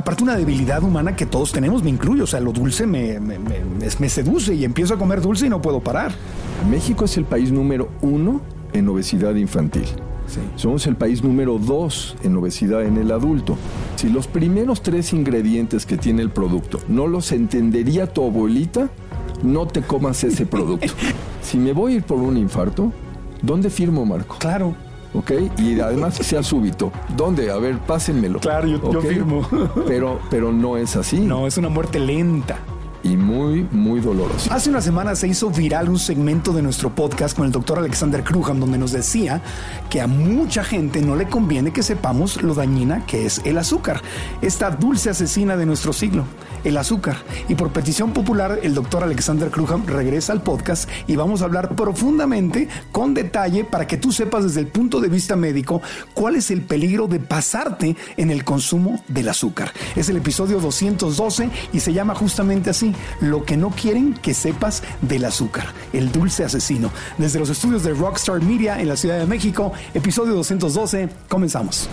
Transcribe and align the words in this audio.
Aparte 0.00 0.22
una 0.22 0.34
debilidad 0.34 0.82
humana 0.82 1.14
que 1.14 1.26
todos 1.26 1.52
tenemos, 1.52 1.82
me 1.82 1.90
incluyo, 1.90 2.24
o 2.24 2.26
sea, 2.26 2.40
lo 2.40 2.52
dulce 2.52 2.86
me, 2.86 3.20
me, 3.20 4.08
seduce 4.08 4.54
y 4.54 4.64
empiezo 4.64 4.94
a 4.94 4.96
comer 4.96 5.20
dulce 5.20 5.44
y 5.44 5.50
no 5.50 5.60
puedo 5.60 5.80
parar. 5.80 6.10
México 6.70 7.04
es 7.04 7.18
el 7.18 7.26
país 7.26 7.52
número 7.52 7.90
uno 8.00 8.40
en 8.72 8.88
obesidad 8.88 9.34
infantil. 9.34 9.84
Somos 10.56 10.86
el 10.86 10.96
país 10.96 11.22
número 11.22 11.58
dos 11.58 12.16
en 12.22 12.34
obesidad 12.34 12.82
en 12.82 12.96
el 12.96 13.12
adulto. 13.12 13.58
Si 13.96 14.08
los 14.08 14.26
primeros 14.26 14.80
tres 14.80 15.12
ingredientes 15.12 15.84
que 15.84 15.98
tiene 15.98 16.22
el 16.22 16.30
producto 16.30 16.80
no 16.88 17.06
los 17.06 17.30
entendería 17.30 18.06
tu 18.06 18.24
abuelita, 18.24 18.88
no 19.42 19.66
te 19.66 19.82
comas 19.82 20.24
ese 20.24 20.46
producto. 20.46 20.94
si 21.42 21.58
me 21.58 21.74
voy 21.74 21.92
a 21.92 21.96
ir 21.96 22.04
por 22.04 22.20
un 22.20 22.38
infarto, 22.38 22.90
¿dónde 23.42 23.68
firmo, 23.68 24.06
Marco? 24.06 24.36
Claro. 24.38 24.74
¿Ok? 25.14 25.32
Y 25.58 25.80
además 25.80 26.14
sea 26.16 26.42
súbito. 26.42 26.92
¿Dónde? 27.16 27.50
A 27.50 27.56
ver, 27.56 27.78
pásenmelo. 27.78 28.40
Claro, 28.40 28.66
yo, 28.66 28.92
yo 28.92 29.00
firmo. 29.00 29.46
pero, 29.86 30.20
pero 30.30 30.52
no 30.52 30.76
es 30.76 30.96
así. 30.96 31.20
No, 31.20 31.46
es 31.46 31.56
una 31.58 31.68
muerte 31.68 31.98
lenta 31.98 32.58
y 33.02 33.16
muy, 33.16 33.66
muy 33.70 34.00
doloroso. 34.00 34.52
Hace 34.52 34.70
una 34.70 34.80
semana 34.80 35.14
se 35.14 35.28
hizo 35.28 35.50
viral 35.50 35.88
un 35.88 35.98
segmento 35.98 36.52
de 36.52 36.62
nuestro 36.62 36.94
podcast 36.94 37.36
con 37.36 37.46
el 37.46 37.52
doctor 37.52 37.78
Alexander 37.78 38.22
Kruham 38.22 38.60
donde 38.60 38.78
nos 38.78 38.92
decía 38.92 39.42
que 39.88 40.00
a 40.00 40.06
mucha 40.06 40.64
gente 40.64 41.00
no 41.00 41.16
le 41.16 41.26
conviene 41.26 41.72
que 41.72 41.82
sepamos 41.82 42.42
lo 42.42 42.54
dañina 42.54 43.06
que 43.06 43.26
es 43.26 43.40
el 43.44 43.58
azúcar, 43.58 44.02
esta 44.42 44.70
dulce 44.70 45.10
asesina 45.10 45.56
de 45.56 45.66
nuestro 45.66 45.92
siglo, 45.92 46.24
el 46.64 46.76
azúcar. 46.76 47.16
Y 47.48 47.54
por 47.54 47.72
petición 47.72 48.12
popular, 48.12 48.60
el 48.62 48.74
doctor 48.74 49.02
Alexander 49.02 49.50
Kruham 49.50 49.86
regresa 49.86 50.32
al 50.32 50.42
podcast 50.42 50.88
y 51.06 51.16
vamos 51.16 51.42
a 51.42 51.44
hablar 51.44 51.74
profundamente, 51.74 52.68
con 52.92 53.14
detalle, 53.14 53.64
para 53.64 53.86
que 53.86 53.96
tú 53.96 54.12
sepas 54.12 54.44
desde 54.44 54.60
el 54.60 54.66
punto 54.66 55.00
de 55.00 55.08
vista 55.08 55.36
médico 55.36 55.82
cuál 56.14 56.36
es 56.36 56.50
el 56.50 56.62
peligro 56.62 57.06
de 57.06 57.20
pasarte 57.20 57.96
en 58.16 58.30
el 58.30 58.44
consumo 58.44 59.02
del 59.08 59.28
azúcar. 59.28 59.72
Es 59.96 60.08
el 60.08 60.16
episodio 60.16 60.60
212 60.60 61.50
y 61.72 61.80
se 61.80 61.92
llama 61.92 62.14
justamente 62.14 62.70
así 62.70 62.94
lo 63.20 63.44
que 63.44 63.56
no 63.56 63.70
quieren 63.70 64.14
que 64.14 64.34
sepas 64.34 64.82
del 65.00 65.24
azúcar, 65.24 65.66
el 65.92 66.12
dulce 66.12 66.44
asesino. 66.44 66.90
Desde 67.18 67.38
los 67.38 67.50
estudios 67.50 67.82
de 67.82 67.94
Rockstar 67.94 68.42
Media 68.42 68.80
en 68.80 68.88
la 68.88 68.96
Ciudad 68.96 69.18
de 69.18 69.26
México, 69.26 69.72
episodio 69.94 70.34
212, 70.34 71.08
comenzamos. 71.28 71.88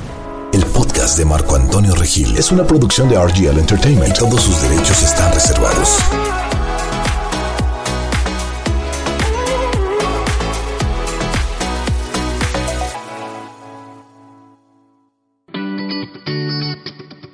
El 0.54 0.66
podcast 0.66 1.18
de 1.18 1.26
Marco 1.26 1.56
Antonio 1.56 1.94
Regil 1.94 2.38
es 2.38 2.52
una 2.52 2.66
producción 2.66 3.10
de 3.10 3.22
RGL 3.22 3.60
Entertainment 3.60 4.18
todos 4.18 4.42
sus 4.42 4.62
derechos 4.62 5.04
están 5.04 5.34
reservados. 5.34 5.98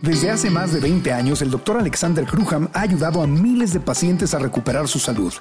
Desde 0.01 0.31
hace 0.31 0.49
más 0.49 0.73
de 0.73 0.79
20 0.79 1.13
años, 1.13 1.41
el 1.41 1.51
doctor 1.51 1.77
Alexander 1.77 2.25
Kruham 2.25 2.69
ha 2.73 2.81
ayudado 2.81 3.21
a 3.21 3.27
miles 3.27 3.73
de 3.73 3.79
pacientes 3.79 4.33
a 4.33 4.39
recuperar 4.39 4.87
su 4.87 4.99
salud. 4.99 5.33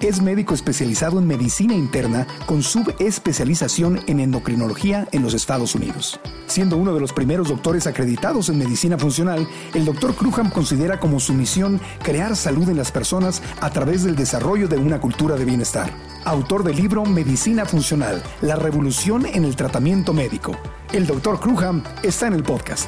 Es 0.00 0.22
médico 0.22 0.54
especializado 0.54 1.18
en 1.18 1.26
medicina 1.26 1.74
interna 1.74 2.26
con 2.46 2.62
subespecialización 2.62 4.00
en 4.06 4.20
endocrinología 4.20 5.08
en 5.12 5.22
los 5.22 5.34
Estados 5.34 5.74
Unidos. 5.74 6.18
Siendo 6.52 6.76
uno 6.76 6.92
de 6.92 7.00
los 7.00 7.14
primeros 7.14 7.48
doctores 7.48 7.86
acreditados 7.86 8.50
en 8.50 8.58
medicina 8.58 8.98
funcional, 8.98 9.48
el 9.72 9.86
doctor 9.86 10.14
Kruham 10.14 10.50
considera 10.50 11.00
como 11.00 11.18
su 11.18 11.32
misión 11.32 11.80
crear 12.02 12.36
salud 12.36 12.68
en 12.68 12.76
las 12.76 12.92
personas 12.92 13.40
a 13.62 13.70
través 13.70 14.04
del 14.04 14.16
desarrollo 14.16 14.68
de 14.68 14.76
una 14.76 15.00
cultura 15.00 15.36
de 15.36 15.46
bienestar. 15.46 15.90
Autor 16.26 16.62
del 16.62 16.76
libro 16.76 17.06
Medicina 17.06 17.64
Funcional, 17.64 18.22
la 18.42 18.56
revolución 18.56 19.24
en 19.24 19.46
el 19.46 19.56
tratamiento 19.56 20.12
médico. 20.12 20.54
El 20.92 21.06
doctor 21.06 21.40
Kruham 21.40 21.82
está 22.02 22.26
en 22.26 22.34
el 22.34 22.42
podcast. 22.42 22.86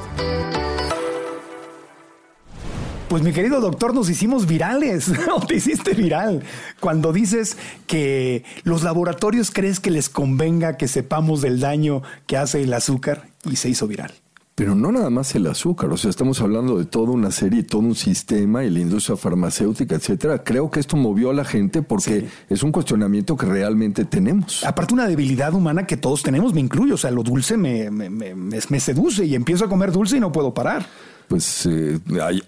Pues 3.08 3.22
mi 3.22 3.32
querido 3.32 3.60
doctor, 3.60 3.94
nos 3.94 4.08
hicimos 4.08 4.46
virales, 4.46 5.12
o 5.34 5.40
te 5.46 5.56
hiciste 5.56 5.92
viral, 5.92 6.42
cuando 6.80 7.12
dices 7.12 7.56
que 7.86 8.44
los 8.64 8.82
laboratorios 8.82 9.50
crees 9.50 9.78
que 9.78 9.90
les 9.90 10.08
convenga 10.08 10.76
que 10.78 10.88
sepamos 10.88 11.42
del 11.42 11.60
daño 11.60 12.02
que 12.26 12.38
hace 12.38 12.62
el 12.62 12.72
azúcar 12.72 13.28
y 13.44 13.56
se 13.56 13.68
hizo 13.68 13.86
viral. 13.86 14.12
Pero 14.54 14.74
no 14.76 14.92
nada 14.92 15.10
más 15.10 15.34
el 15.34 15.48
azúcar, 15.48 15.90
o 15.90 15.96
sea, 15.96 16.10
estamos 16.10 16.40
hablando 16.40 16.78
de 16.78 16.84
toda 16.86 17.10
una 17.10 17.32
serie, 17.32 17.64
todo 17.64 17.82
un 17.82 17.96
sistema 17.96 18.64
y 18.64 18.70
la 18.70 18.78
industria 18.78 19.16
farmacéutica, 19.16 19.96
etcétera. 19.96 20.44
Creo 20.44 20.70
que 20.70 20.78
esto 20.78 20.96
movió 20.96 21.30
a 21.30 21.34
la 21.34 21.44
gente 21.44 21.82
porque 21.82 22.28
es 22.48 22.62
un 22.62 22.70
cuestionamiento 22.70 23.36
que 23.36 23.46
realmente 23.46 24.04
tenemos. 24.04 24.64
Aparte, 24.64 24.94
una 24.94 25.08
debilidad 25.08 25.52
humana 25.54 25.86
que 25.86 25.96
todos 25.96 26.22
tenemos, 26.22 26.54
me 26.54 26.60
incluyo, 26.60 26.94
o 26.94 26.98
sea, 26.98 27.10
lo 27.10 27.24
dulce 27.24 27.56
me, 27.56 27.90
me 27.90 28.80
seduce 28.80 29.26
y 29.26 29.34
empiezo 29.34 29.64
a 29.64 29.68
comer 29.68 29.90
dulce 29.90 30.16
y 30.18 30.20
no 30.20 30.30
puedo 30.30 30.54
parar 30.54 30.86
pues 31.28 31.66
eh, 31.66 31.98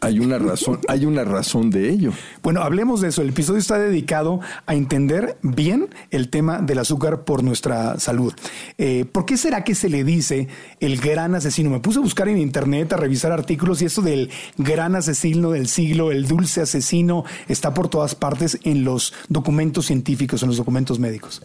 hay, 0.00 0.18
una 0.18 0.38
razón, 0.38 0.80
hay 0.88 1.04
una 1.04 1.24
razón 1.24 1.70
de 1.70 1.90
ello. 1.90 2.12
Bueno, 2.42 2.62
hablemos 2.62 3.00
de 3.00 3.08
eso. 3.08 3.22
El 3.22 3.30
episodio 3.30 3.58
está 3.58 3.78
dedicado 3.78 4.40
a 4.66 4.74
entender 4.74 5.38
bien 5.42 5.88
el 6.10 6.28
tema 6.28 6.60
del 6.60 6.78
azúcar 6.78 7.24
por 7.24 7.42
nuestra 7.42 7.98
salud. 7.98 8.34
Eh, 8.78 9.04
¿Por 9.10 9.24
qué 9.26 9.36
será 9.36 9.64
que 9.64 9.74
se 9.74 9.88
le 9.88 10.04
dice 10.04 10.48
el 10.80 10.98
gran 10.98 11.34
asesino? 11.34 11.70
Me 11.70 11.80
puse 11.80 11.98
a 11.98 12.02
buscar 12.02 12.28
en 12.28 12.38
internet, 12.38 12.92
a 12.92 12.96
revisar 12.96 13.32
artículos 13.32 13.82
y 13.82 13.86
esto 13.86 14.02
del 14.02 14.30
gran 14.56 14.94
asesino 14.94 15.50
del 15.50 15.68
siglo, 15.68 16.12
el 16.12 16.26
dulce 16.26 16.60
asesino, 16.60 17.24
está 17.48 17.74
por 17.74 17.88
todas 17.88 18.14
partes 18.14 18.58
en 18.64 18.84
los 18.84 19.14
documentos 19.28 19.86
científicos, 19.86 20.42
en 20.42 20.48
los 20.48 20.56
documentos 20.56 20.98
médicos. 20.98 21.42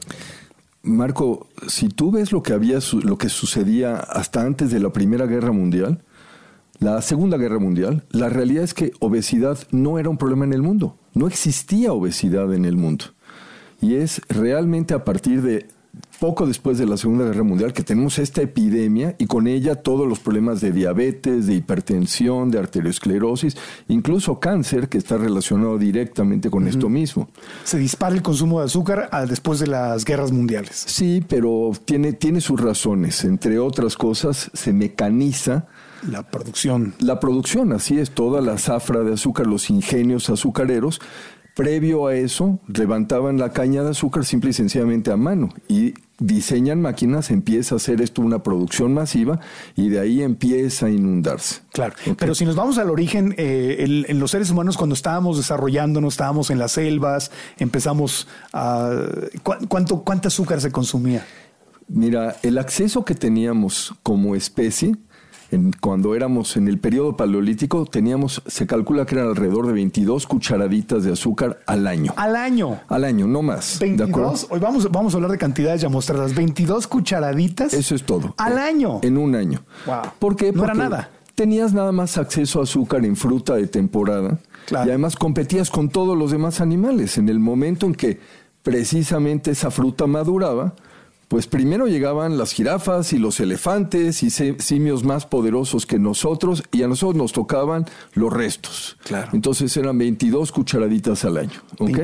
Marco, 0.84 1.48
si 1.68 1.90
tú 1.90 2.12
ves 2.12 2.32
lo 2.32 2.42
que 2.42 2.54
había, 2.54 2.80
lo 3.04 3.18
que 3.18 3.30
sucedía 3.30 3.98
hasta 3.98 4.42
antes 4.42 4.72
de 4.72 4.80
la 4.80 4.92
Primera 4.92 5.28
Guerra 5.28 5.52
Mundial, 5.52 6.02
la 6.82 7.00
Segunda 7.04 7.38
Guerra 7.38 7.60
Mundial, 7.60 8.04
la 8.10 8.28
realidad 8.28 8.64
es 8.64 8.74
que 8.74 8.92
obesidad 9.00 9.60
no 9.70 10.00
era 10.00 10.10
un 10.10 10.18
problema 10.18 10.46
en 10.46 10.54
el 10.54 10.64
mundo. 10.64 10.98
No 11.14 11.28
existía 11.28 11.94
obesidad 11.94 12.52
en 12.56 12.66
el 12.66 12.76
mundo. 12.76 13.06
Y 13.82 13.96
es 13.96 14.20
realmente 14.30 14.96
a 14.96 15.06
partir 15.06 15.44
de 15.44 15.68
poco 16.20 16.48
después 16.48 16.80
de 16.80 16.88
la 16.88 16.98
Segunda 16.98 17.26
Guerra 17.26 17.44
Mundial 17.44 17.74
que 17.74 17.84
tenemos 17.84 18.18
esta 18.18 18.42
epidemia 18.42 19.16
y 19.20 19.28
con 19.28 19.46
ella 19.46 19.76
todos 19.76 20.08
los 20.08 20.20
problemas 20.20 20.60
de 20.60 20.72
diabetes, 20.72 21.46
de 21.46 21.54
hipertensión, 21.54 22.50
de 22.50 22.58
arteriosclerosis, 22.58 23.58
incluso 23.88 24.40
cáncer 24.40 24.90
que 24.90 24.98
está 24.98 25.18
relacionado 25.18 25.78
directamente 25.78 26.50
con 26.50 26.68
esto 26.68 26.90
mismo. 26.90 27.30
Se 27.64 27.78
dispara 27.78 28.16
el 28.16 28.24
consumo 28.24 28.60
de 28.60 28.66
azúcar 28.66 29.08
después 29.30 29.60
de 29.60 29.68
las 29.68 30.04
guerras 30.04 30.32
mundiales. 30.32 30.84
Sí, 30.88 31.24
pero 31.28 31.74
tiene, 31.86 32.14
tiene 32.14 32.42
sus 32.42 32.60
razones. 32.60 33.24
Entre 33.24 33.60
otras 33.60 33.98
cosas, 33.98 34.50
se 34.52 34.74
mecaniza 34.74 35.68
la 36.08 36.24
producción. 36.24 36.94
La 37.00 37.20
producción, 37.20 37.74
así 37.74 38.00
es, 38.00 38.12
toda 38.12 38.42
la 38.42 38.58
zafra 38.58 39.02
de 39.02 39.14
azúcar, 39.14 39.48
los 39.48 39.70
ingenios 39.70 40.30
azucareros. 40.30 41.02
Previo 41.56 42.08
a 42.08 42.16
eso, 42.16 42.60
levantaban 42.68 43.38
la 43.38 43.52
caña 43.52 43.84
de 43.84 43.90
azúcar 43.90 44.24
simple 44.24 44.52
y 44.52 44.54
sencillamente 44.54 45.12
a 45.12 45.18
mano 45.18 45.50
y 45.68 45.94
diseñan 46.18 46.82
máquinas, 46.82 47.30
empieza 47.30 47.76
a 47.76 47.78
hacer 47.78 48.00
esto 48.00 48.22
una 48.22 48.42
producción 48.42 48.94
masiva 48.94 49.40
y 49.76 49.90
de 49.90 50.00
ahí 50.00 50.22
empieza 50.22 50.86
a 50.86 50.90
inundarse. 50.90 51.62
Claro, 51.74 51.96
pero 52.18 52.36
si 52.36 52.46
nos 52.46 52.56
vamos 52.56 52.78
al 52.78 52.90
origen, 52.90 53.36
eh, 53.38 54.06
en 54.08 54.20
los 54.20 54.32
seres 54.32 54.50
humanos 54.50 54.78
cuando 54.78 54.94
estábamos 54.94 55.38
desarrollándonos, 55.38 56.14
estábamos 56.14 56.52
en 56.52 56.60
las 56.60 56.74
selvas, 56.74 57.32
empezamos 57.58 58.28
a... 58.54 58.92
¿Cuánto, 59.68 60.04
¿Cuánto 60.04 60.30
azúcar 60.30 60.62
se 60.62 60.72
consumía? 60.72 61.26
Mira, 61.90 62.38
el 62.44 62.60
acceso 62.60 63.04
que 63.04 63.16
teníamos 63.16 63.94
como 64.04 64.36
especie 64.36 64.96
cuando 65.82 66.16
éramos 66.16 66.56
en 66.56 66.68
el 66.68 66.80
periodo 66.80 67.18
paleolítico, 67.18 67.86
teníamos, 67.86 68.42
se 68.48 68.66
calcula 68.66 69.06
que 69.06 69.16
eran 69.16 69.28
alrededor 69.28 69.68
de 69.68 69.74
22 69.74 70.26
cucharaditas 70.26 71.04
de 71.04 71.12
azúcar 71.12 71.60
al 71.66 71.88
año. 71.88 72.14
Al 72.16 72.36
año. 72.36 72.80
Al 72.88 73.04
año, 73.04 73.28
no 73.28 73.42
más. 73.42 73.80
22. 73.80 74.48
Hoy 74.50 74.60
vamos, 74.60 74.90
vamos 74.92 75.14
a 75.14 75.18
hablar 75.18 75.32
de 75.32 75.38
cantidades 75.38 75.82
ya 75.82 75.90
mostradas. 75.90 76.34
22 76.34 76.88
cucharaditas. 76.88 77.74
Eso 77.74 77.96
es 77.96 78.04
todo. 78.04 78.34
Al 78.38 78.58
año. 78.58 79.00
En 79.04 79.18
un 79.18 79.36
año. 79.36 79.62
Wow. 79.86 80.02
¿Por 80.20 80.36
qué? 80.36 80.54
No 80.54 80.64
era 80.64 80.74
nada. 80.74 81.10
Tenías 81.36 81.74
nada 81.74 81.92
más 81.92 82.18
acceso 82.18 82.60
a 82.60 82.64
azúcar 82.64 83.04
en 83.04 83.16
fruta 83.16 83.56
de 83.56 83.68
temporada. 83.68 84.40
Claro. 84.68 84.86
Y 84.86 84.90
además 84.90 85.16
competías 85.16 85.70
con 85.70 85.90
todos 85.90 86.18
los 86.18 86.32
demás 86.32 86.62
animales. 86.62 87.18
En 87.18 87.28
el 87.30 87.40
momento 87.40 87.86
en 87.86 87.96
que 87.96 88.20
precisamente 88.64 89.52
esa 89.52 89.72
fruta 89.72 90.08
maduraba, 90.08 90.76
pues 91.32 91.48
primero 91.48 91.88
llegaban 91.88 92.38
las 92.38 92.52
jirafas 92.52 93.14
y 93.14 93.18
los 93.18 93.40
elefantes 93.40 94.22
y 94.22 94.30
simios 94.30 95.06
más 95.06 95.26
poderosos 95.26 95.86
que 95.86 95.98
nosotros 95.98 96.62
y 96.74 96.84
a 96.84 96.90
nosotros 96.90 97.16
nos 97.16 97.32
tocaban 97.32 97.86
los 98.16 98.34
restos. 98.34 98.98
Claro. 99.06 99.30
Entonces 99.32 99.78
eran 99.78 99.98
22 99.98 100.52
cucharaditas 100.52 101.24
al 101.24 101.38
año. 101.38 101.62
¿Ok? 101.80 102.00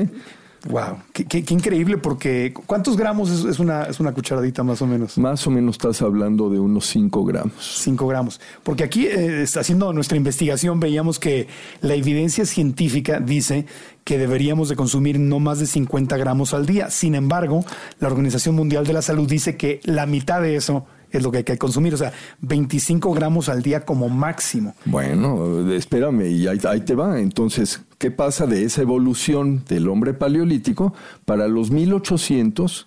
Wow, 0.66 0.98
qué, 1.12 1.44
increíble 1.50 1.98
porque 1.98 2.52
¿cuántos 2.66 2.96
gramos 2.96 3.30
es, 3.30 3.60
una, 3.60 3.84
es 3.84 4.00
una 4.00 4.12
cucharadita 4.12 4.64
más 4.64 4.82
o 4.82 4.86
menos? 4.86 5.16
Más 5.16 5.46
o 5.46 5.50
menos 5.50 5.76
estás 5.76 6.02
hablando 6.02 6.50
de 6.50 6.58
unos 6.58 6.86
5 6.86 7.24
gramos. 7.24 7.80
5 7.82 8.06
gramos. 8.08 8.40
Porque 8.64 8.82
aquí, 8.82 9.06
eh, 9.06 9.44
haciendo 9.44 9.92
nuestra 9.92 10.16
investigación, 10.16 10.80
veíamos 10.80 11.20
que 11.20 11.46
la 11.80 11.94
evidencia 11.94 12.44
científica 12.44 13.20
dice 13.20 13.66
que 14.02 14.18
deberíamos 14.18 14.68
de 14.68 14.74
consumir 14.74 15.20
no 15.20 15.38
más 15.38 15.60
de 15.60 15.66
50 15.66 16.16
gramos 16.16 16.52
al 16.52 16.66
día. 16.66 16.90
Sin 16.90 17.14
embargo, 17.14 17.64
la 18.00 18.08
Organización 18.08 18.56
Mundial 18.56 18.84
de 18.84 18.94
la 18.94 19.02
Salud 19.02 19.28
dice 19.28 19.56
que 19.56 19.80
la 19.84 20.06
mitad 20.06 20.42
de 20.42 20.56
eso 20.56 20.86
es 21.10 21.22
lo 21.22 21.30
que 21.30 21.38
hay 21.38 21.44
que 21.44 21.58
consumir. 21.58 21.94
O 21.94 21.96
sea, 21.96 22.12
25 22.40 23.12
gramos 23.12 23.48
al 23.48 23.62
día 23.62 23.84
como 23.84 24.08
máximo. 24.08 24.74
Bueno, 24.84 25.70
espérame, 25.72 26.26
y 26.26 26.46
ahí, 26.46 26.58
ahí, 26.68 26.80
te 26.80 26.94
va. 26.94 27.20
Entonces, 27.20 27.82
¿qué 27.98 28.10
pasa 28.10 28.46
de 28.46 28.64
esa 28.64 28.82
evolución 28.82 29.64
del 29.68 29.88
hombre 29.88 30.14
paleolítico? 30.14 30.94
Para 31.24 31.48
los 31.48 31.70
1800, 31.70 32.86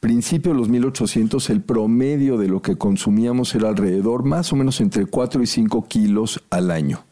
principio 0.00 0.52
de 0.52 0.58
los 0.58 0.68
1800, 0.68 1.50
el 1.50 1.62
promedio 1.62 2.36
de 2.36 2.48
lo 2.48 2.60
que 2.62 2.76
consumíamos 2.76 3.54
era 3.54 3.68
alrededor 3.68 4.24
más 4.24 4.52
o 4.52 4.56
menos 4.56 4.80
entre 4.80 5.06
4 5.06 5.42
y 5.42 5.46
5 5.46 5.86
kilos 5.88 6.42
al 6.50 6.70
año. 6.70 7.04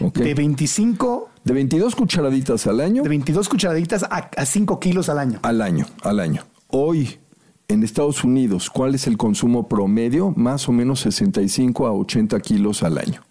¿Okay? 0.00 0.24
De 0.24 0.34
25... 0.34 1.30
De 1.44 1.52
22 1.52 1.94
cucharaditas 1.94 2.66
al 2.66 2.80
año. 2.80 3.02
De 3.02 3.08
22 3.10 3.50
cucharaditas 3.50 4.02
a, 4.04 4.30
a 4.34 4.46
5 4.46 4.80
kilos 4.80 5.10
al 5.10 5.18
año. 5.18 5.40
Al 5.42 5.60
año, 5.60 5.86
al 6.02 6.20
año. 6.20 6.42
Hoy, 6.68 7.18
en 7.68 7.82
Estados 7.82 8.24
Unidos, 8.24 8.70
¿cuál 8.70 8.94
es 8.94 9.06
el 9.06 9.16
consumo 9.16 9.68
promedio? 9.68 10.32
Más 10.36 10.68
o 10.68 10.72
menos 10.72 11.00
65 11.00 11.86
a 11.86 11.92
80 11.92 12.40
kilos 12.40 12.82
al 12.82 12.98
año. 12.98 13.22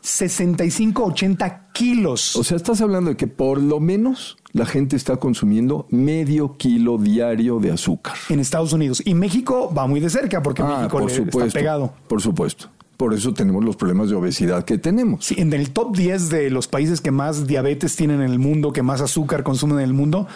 65 0.00 1.02
a 1.02 1.06
80 1.06 1.70
kilos. 1.72 2.36
O 2.36 2.44
sea, 2.44 2.56
estás 2.56 2.80
hablando 2.80 3.10
de 3.10 3.16
que 3.16 3.26
por 3.26 3.60
lo 3.60 3.80
menos 3.80 4.38
la 4.52 4.64
gente 4.64 4.96
está 4.96 5.16
consumiendo 5.16 5.86
medio 5.90 6.56
kilo 6.56 6.98
diario 6.98 7.58
de 7.58 7.72
azúcar. 7.72 8.14
En 8.28 8.40
Estados 8.40 8.72
Unidos. 8.72 9.02
Y 9.04 9.14
México 9.14 9.72
va 9.76 9.86
muy 9.86 10.00
de 10.00 10.10
cerca 10.10 10.42
porque 10.42 10.62
ah, 10.62 10.78
México 10.78 10.98
por 10.98 11.08
le 11.08 11.14
supuesto, 11.14 11.44
está 11.44 11.58
pegado. 11.58 11.92
Por 12.08 12.22
supuesto. 12.22 12.68
Por 12.96 13.14
eso 13.14 13.32
tenemos 13.32 13.64
los 13.64 13.76
problemas 13.76 14.10
de 14.10 14.16
obesidad 14.16 14.64
que 14.66 14.76
tenemos. 14.76 15.24
Sí, 15.24 15.34
en 15.38 15.54
el 15.54 15.70
top 15.70 15.96
10 15.96 16.28
de 16.28 16.50
los 16.50 16.68
países 16.68 17.00
que 17.00 17.10
más 17.10 17.46
diabetes 17.46 17.96
tienen 17.96 18.20
en 18.20 18.30
el 18.30 18.38
mundo, 18.38 18.74
que 18.74 18.82
más 18.82 19.00
azúcar 19.00 19.42
consumen 19.42 19.78
en 19.78 19.84
el 19.84 19.94
mundo, 19.94 20.28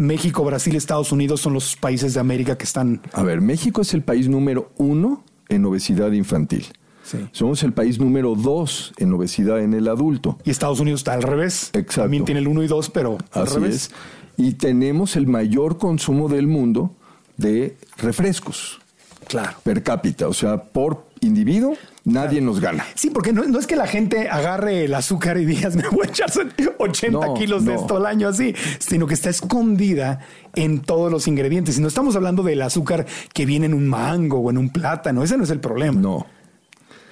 México, 0.00 0.42
Brasil, 0.44 0.74
Estados 0.76 1.12
Unidos 1.12 1.42
son 1.42 1.52
los 1.52 1.76
países 1.76 2.14
de 2.14 2.20
América 2.20 2.56
que 2.56 2.64
están... 2.64 3.02
A 3.12 3.22
ver, 3.22 3.42
México 3.42 3.82
es 3.82 3.92
el 3.92 4.02
país 4.02 4.28
número 4.28 4.70
uno 4.78 5.22
en 5.50 5.62
obesidad 5.66 6.10
infantil. 6.12 6.64
Sí. 7.02 7.18
Somos 7.32 7.62
el 7.64 7.74
país 7.74 7.98
número 8.00 8.34
dos 8.34 8.94
en 8.96 9.12
obesidad 9.12 9.60
en 9.60 9.74
el 9.74 9.88
adulto. 9.88 10.38
Y 10.42 10.50
Estados 10.50 10.80
Unidos 10.80 11.00
está 11.00 11.12
al 11.12 11.22
revés. 11.22 11.68
Exacto. 11.74 12.02
También 12.02 12.24
tiene 12.24 12.40
el 12.40 12.48
1 12.48 12.62
y 12.62 12.66
2, 12.66 12.88
pero 12.88 13.18
al 13.32 13.42
Así 13.42 13.54
revés. 13.56 13.74
es. 13.74 13.90
Y 14.38 14.54
tenemos 14.54 15.16
el 15.16 15.26
mayor 15.26 15.76
consumo 15.76 16.30
del 16.30 16.46
mundo 16.46 16.94
de 17.36 17.76
refrescos 17.98 18.80
Claro. 19.28 19.58
per 19.62 19.82
cápita. 19.82 20.28
O 20.28 20.32
sea, 20.32 20.62
por 20.62 21.08
individuo, 21.20 21.74
nadie 22.04 22.40
nos 22.40 22.60
gana. 22.60 22.84
Sí, 22.94 23.10
porque 23.10 23.32
no, 23.32 23.44
no, 23.44 23.58
es 23.58 23.66
que 23.66 23.76
la 23.76 23.86
gente 23.86 24.28
agarre 24.28 24.84
el 24.84 24.94
azúcar 24.94 25.38
y 25.38 25.44
digas, 25.44 25.76
me 25.80 25.88
voy 25.88 26.06
a 26.06 26.10
echar 26.10 26.30
80 26.78 27.26
No, 27.26 27.34
kilos 27.34 27.64
de 27.64 27.74
esto 27.74 27.96
al 27.96 28.06
año 28.06 28.28
así, 28.28 28.54
sino 28.78 29.06
que 29.06 29.14
está 29.14 29.30
escondida 29.30 30.20
en 30.54 30.80
todos 30.80 31.10
los 31.10 31.26
ingredientes. 31.26 31.78
Y 31.78 31.80
no 31.80 31.88
estamos 31.88 32.16
hablando 32.16 32.42
del 32.42 32.62
azúcar 32.62 33.06
que 33.32 33.46
viene 33.46 33.66
en 33.66 33.74
un 33.74 33.88
mango 33.88 34.38
o 34.38 34.50
en 34.50 34.58
un 34.58 34.70
plátano, 34.70 35.22
ese 35.22 35.36
no 35.36 35.44
es 35.44 35.50
el 35.50 35.60
problema. 35.60 36.00
No. 36.00 36.26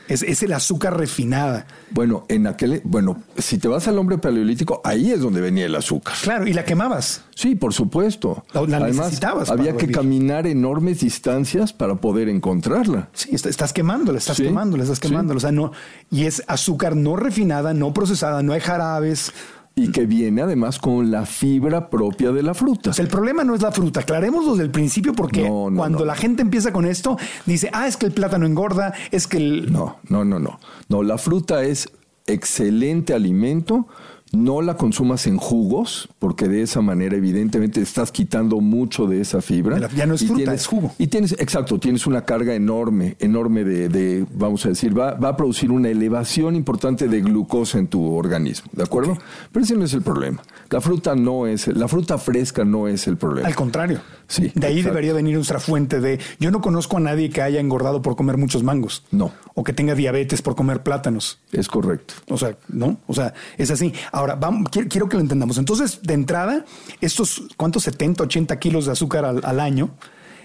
Es, 0.08 0.22
es 0.22 0.42
el 0.42 0.52
azúcar 0.54 0.96
refinada. 0.96 1.66
Bueno, 1.90 2.24
en 2.28 2.46
aquel, 2.46 2.80
bueno, 2.84 3.22
si 3.36 3.58
te 3.58 3.68
vas 3.68 3.86
al 3.88 3.98
hombre 3.98 4.18
paleolítico, 4.18 4.80
ahí 4.84 5.12
es 5.12 5.20
donde 5.20 5.40
venía 5.40 5.66
el 5.66 5.74
azúcar. 5.74 6.14
Claro, 6.22 6.46
y 6.46 6.52
la 6.54 6.64
quemabas. 6.64 7.22
Sí, 7.34 7.54
por 7.54 7.72
supuesto. 7.74 8.44
La- 8.52 8.62
la 8.62 8.76
Además, 8.78 9.06
necesitabas 9.06 9.50
había 9.50 9.72
que 9.76 9.82
vivir. 9.86 9.94
caminar 9.96 10.46
enormes 10.46 11.00
distancias 11.00 11.72
para 11.72 11.96
poder 11.96 12.28
encontrarla. 12.28 13.10
Sí, 13.12 13.30
est- 13.34 13.46
estás 13.46 13.72
quemándola, 13.72 14.18
estás 14.18 14.38
Sí, 14.38 14.44
quemándola, 14.44 14.82
estás 14.82 14.98
sí. 14.98 15.08
quemándola. 15.08 15.36
O 15.36 15.40
sea, 15.40 15.52
no, 15.52 15.72
y 16.10 16.24
es 16.24 16.42
azúcar 16.48 16.96
no 16.96 17.14
refinada, 17.16 17.74
no 17.74 17.92
procesada, 17.92 18.42
no 18.42 18.52
hay 18.54 18.60
jarabes. 18.60 19.32
Y 19.78 19.92
que 19.92 20.06
viene 20.06 20.42
además 20.42 20.78
con 20.78 21.10
la 21.10 21.24
fibra 21.24 21.88
propia 21.88 22.32
de 22.32 22.42
la 22.42 22.54
fruta. 22.54 22.92
Sea, 22.92 23.04
el 23.04 23.10
problema 23.10 23.44
no 23.44 23.54
es 23.54 23.62
la 23.62 23.70
fruta, 23.72 24.00
aclarémoslo 24.00 24.52
desde 24.52 24.64
el 24.64 24.70
principio 24.70 25.12
porque 25.12 25.48
No, 25.48 25.70
no, 25.70 25.76
cuando 25.78 26.00
no. 26.00 26.04
la 26.04 26.16
gente 26.16 26.42
empieza 26.42 26.72
con 26.72 26.84
esto, 26.84 27.16
dice, 27.46 27.70
ah, 27.72 27.86
es 27.86 27.96
que 27.96 28.06
el 28.06 28.12
plátano 28.12 28.44
engorda, 28.46 28.92
es 29.10 29.26
que 29.26 29.36
el... 29.36 29.72
No, 29.72 29.98
no, 30.08 30.24
no, 30.24 30.38
no. 30.38 30.58
No, 30.88 31.02
la 31.02 31.16
fruta 31.18 31.62
es 31.62 31.88
excelente 32.26 33.14
alimento. 33.14 33.86
No 34.32 34.60
la 34.60 34.76
consumas 34.76 35.26
en 35.26 35.38
jugos, 35.38 36.08
porque 36.18 36.48
de 36.48 36.60
esa 36.62 36.82
manera, 36.82 37.16
evidentemente, 37.16 37.80
estás 37.80 38.12
quitando 38.12 38.60
mucho 38.60 39.06
de 39.06 39.20
esa 39.22 39.40
fibra. 39.40 39.88
Ya 39.96 40.04
no 40.06 40.14
es 40.14 40.22
Y 40.22 40.26
fruta, 40.26 40.42
tienes- 40.44 40.60
es 40.60 40.66
jugo. 40.66 40.92
Y 40.98 41.06
tienes, 41.06 41.32
exacto, 41.38 41.78
tienes 41.78 42.06
una 42.06 42.26
carga 42.26 42.54
enorme, 42.54 43.16
enorme 43.20 43.64
de, 43.64 43.88
de, 43.88 44.26
vamos 44.34 44.66
a 44.66 44.68
decir, 44.68 44.96
va, 44.96 45.14
va 45.14 45.30
a 45.30 45.36
producir 45.36 45.70
una 45.70 45.88
elevación 45.88 46.56
importante 46.56 47.08
de 47.08 47.20
glucosa 47.22 47.78
en 47.78 47.86
tu 47.88 48.04
organismo, 48.12 48.68
¿de 48.72 48.82
acuerdo? 48.82 49.16
Pero 49.50 49.64
ese 49.64 49.74
no 49.76 49.84
es 49.86 49.94
el 49.94 50.02
problema. 50.02 50.42
La 50.70 50.80
fruta 50.82 51.14
no 51.14 51.46
es, 51.46 51.66
la 51.68 51.88
fruta 51.88 52.18
fresca 52.18 52.64
no 52.64 52.86
es 52.86 53.06
el 53.06 53.16
problema. 53.16 53.48
Al 53.48 53.54
contrario. 53.54 54.00
Sí, 54.28 54.52
De 54.54 54.66
ahí 54.66 54.74
exacto. 54.74 54.90
debería 54.90 55.14
venir 55.14 55.36
nuestra 55.36 55.58
fuente 55.58 56.00
de... 56.00 56.20
Yo 56.38 56.50
no 56.50 56.60
conozco 56.60 56.98
a 56.98 57.00
nadie 57.00 57.30
que 57.30 57.40
haya 57.40 57.60
engordado 57.60 58.02
por 58.02 58.14
comer 58.14 58.36
muchos 58.36 58.62
mangos. 58.62 59.04
No. 59.10 59.32
O 59.54 59.64
que 59.64 59.72
tenga 59.72 59.94
diabetes 59.94 60.42
por 60.42 60.54
comer 60.54 60.82
plátanos. 60.82 61.38
Es 61.50 61.66
correcto. 61.66 62.14
O 62.28 62.36
sea, 62.36 62.56
¿no? 62.68 62.98
O 63.06 63.14
sea, 63.14 63.32
es 63.56 63.70
así. 63.70 63.94
Ahora, 64.12 64.34
vamos, 64.34 64.68
quiero, 64.70 64.88
quiero 64.88 65.08
que 65.08 65.16
lo 65.16 65.22
entendamos. 65.22 65.56
Entonces, 65.56 66.00
de 66.02 66.12
entrada, 66.12 66.66
estos, 67.00 67.42
¿cuántos? 67.56 67.84
70, 67.84 68.24
80 68.24 68.58
kilos 68.58 68.84
de 68.84 68.92
azúcar 68.92 69.24
al, 69.24 69.40
al 69.42 69.60
año 69.60 69.90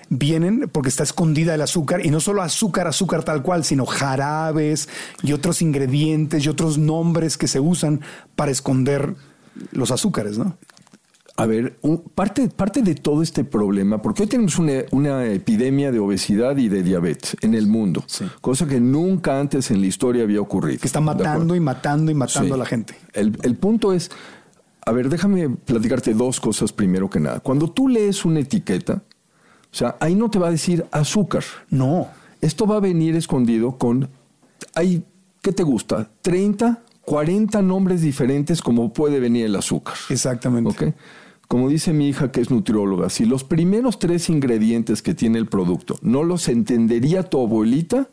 vienen 0.10 0.70
porque 0.72 0.90
está 0.90 1.04
escondida 1.04 1.56
el 1.56 1.62
azúcar 1.62 2.06
y 2.06 2.10
no 2.10 2.20
solo 2.20 2.42
azúcar, 2.42 2.88
azúcar 2.88 3.24
tal 3.24 3.42
cual, 3.42 3.64
sino 3.64 3.86
jarabes 3.86 4.88
y 5.22 5.34
otros 5.34 5.62
ingredientes 5.62 6.46
y 6.46 6.50
otros 6.50 6.78
nombres 6.78 7.38
que 7.38 7.48
se 7.48 7.60
usan 7.60 8.02
para 8.36 8.52
esconder 8.52 9.16
los 9.72 9.92
azúcares, 9.92 10.38
¿no? 10.38 10.58
A 11.36 11.48
ver, 11.48 11.78
un- 11.82 11.98
parte, 12.14 12.48
parte 12.48 12.84
de 12.84 12.94
todo 12.94 13.24
este 13.24 13.44
problema, 13.44 14.00
porque 14.02 14.22
hoy 14.24 14.30
tenemos 14.30 14.60
una, 14.60 14.74
una 14.92 15.26
epidemia 15.26 15.92
de 15.92 15.98
obesidad 15.98 16.56
y 16.58 16.70
de 16.70 16.84
diabetes 16.84 17.36
en 17.42 17.56
el 17.56 17.66
mundo, 17.66 18.04
Sí. 18.06 18.26
cosa 18.40 18.68
que 18.68 18.80
nunca 18.80 19.40
antes 19.40 19.72
en 19.72 19.82
la 19.82 19.88
historia 19.88 20.24
había 20.24 20.40
ocurrido. 20.42 20.80
Que 20.80 20.86
está 20.86 21.00
¿De 21.00 21.06
matando 21.06 21.56
y 21.56 21.60
matando 21.60 22.12
y 22.12 22.14
matando 22.14 22.50
Sí. 22.50 22.54
a 22.54 22.58
la 22.58 22.66
gente. 22.68 22.96
El, 23.14 23.36
el 23.42 23.56
punto 23.56 23.94
es, 23.94 24.12
a 24.86 24.92
ver, 24.92 25.10
déjame 25.10 25.50
platicarte 25.50 26.14
dos 26.14 26.40
cosas 26.40 26.72
primero 26.72 27.10
que 27.10 27.20
nada. 27.20 27.40
Cuando 27.40 27.68
tú 27.72 27.88
lees 27.88 28.26
una 28.26 28.40
etiqueta, 28.42 29.02
o 29.72 29.76
sea, 29.76 29.96
ahí 30.02 30.14
no 30.14 30.30
te 30.30 30.38
va 30.38 30.50
a 30.50 30.52
decir 30.52 30.86
azúcar. 30.92 31.44
No. 31.72 32.10
Esto 32.42 32.68
va 32.68 32.76
a 32.76 32.80
venir 32.80 33.16
escondido 33.16 33.80
con, 33.80 34.08
hay, 34.76 35.04
¿qué 35.42 35.52
te 35.52 35.64
gusta? 35.64 36.12
30, 36.22 36.84
40 37.06 37.64
nombres 37.64 38.02
diferentes 38.04 38.62
como 38.62 38.94
puede 38.94 39.20
venir 39.20 39.46
el 39.48 39.56
azúcar. 39.56 39.96
Exactamente. 40.10 40.94
Como 41.54 41.70
dice 41.70 41.94
mi 41.94 42.08
hija 42.10 42.32
que 42.32 42.42
es 42.42 42.50
nutrióloga, 42.50 43.12
si 43.12 43.26
los 43.26 43.44
primeros 43.44 44.00
tres 44.00 44.28
ingredientes 44.28 45.04
que 45.04 45.14
tiene 45.14 45.38
el 45.38 45.46
producto 45.46 46.00
no 46.02 46.24
los 46.24 46.48
entendería 46.48 47.30
tu 47.30 47.40
abuelita, 47.40 48.08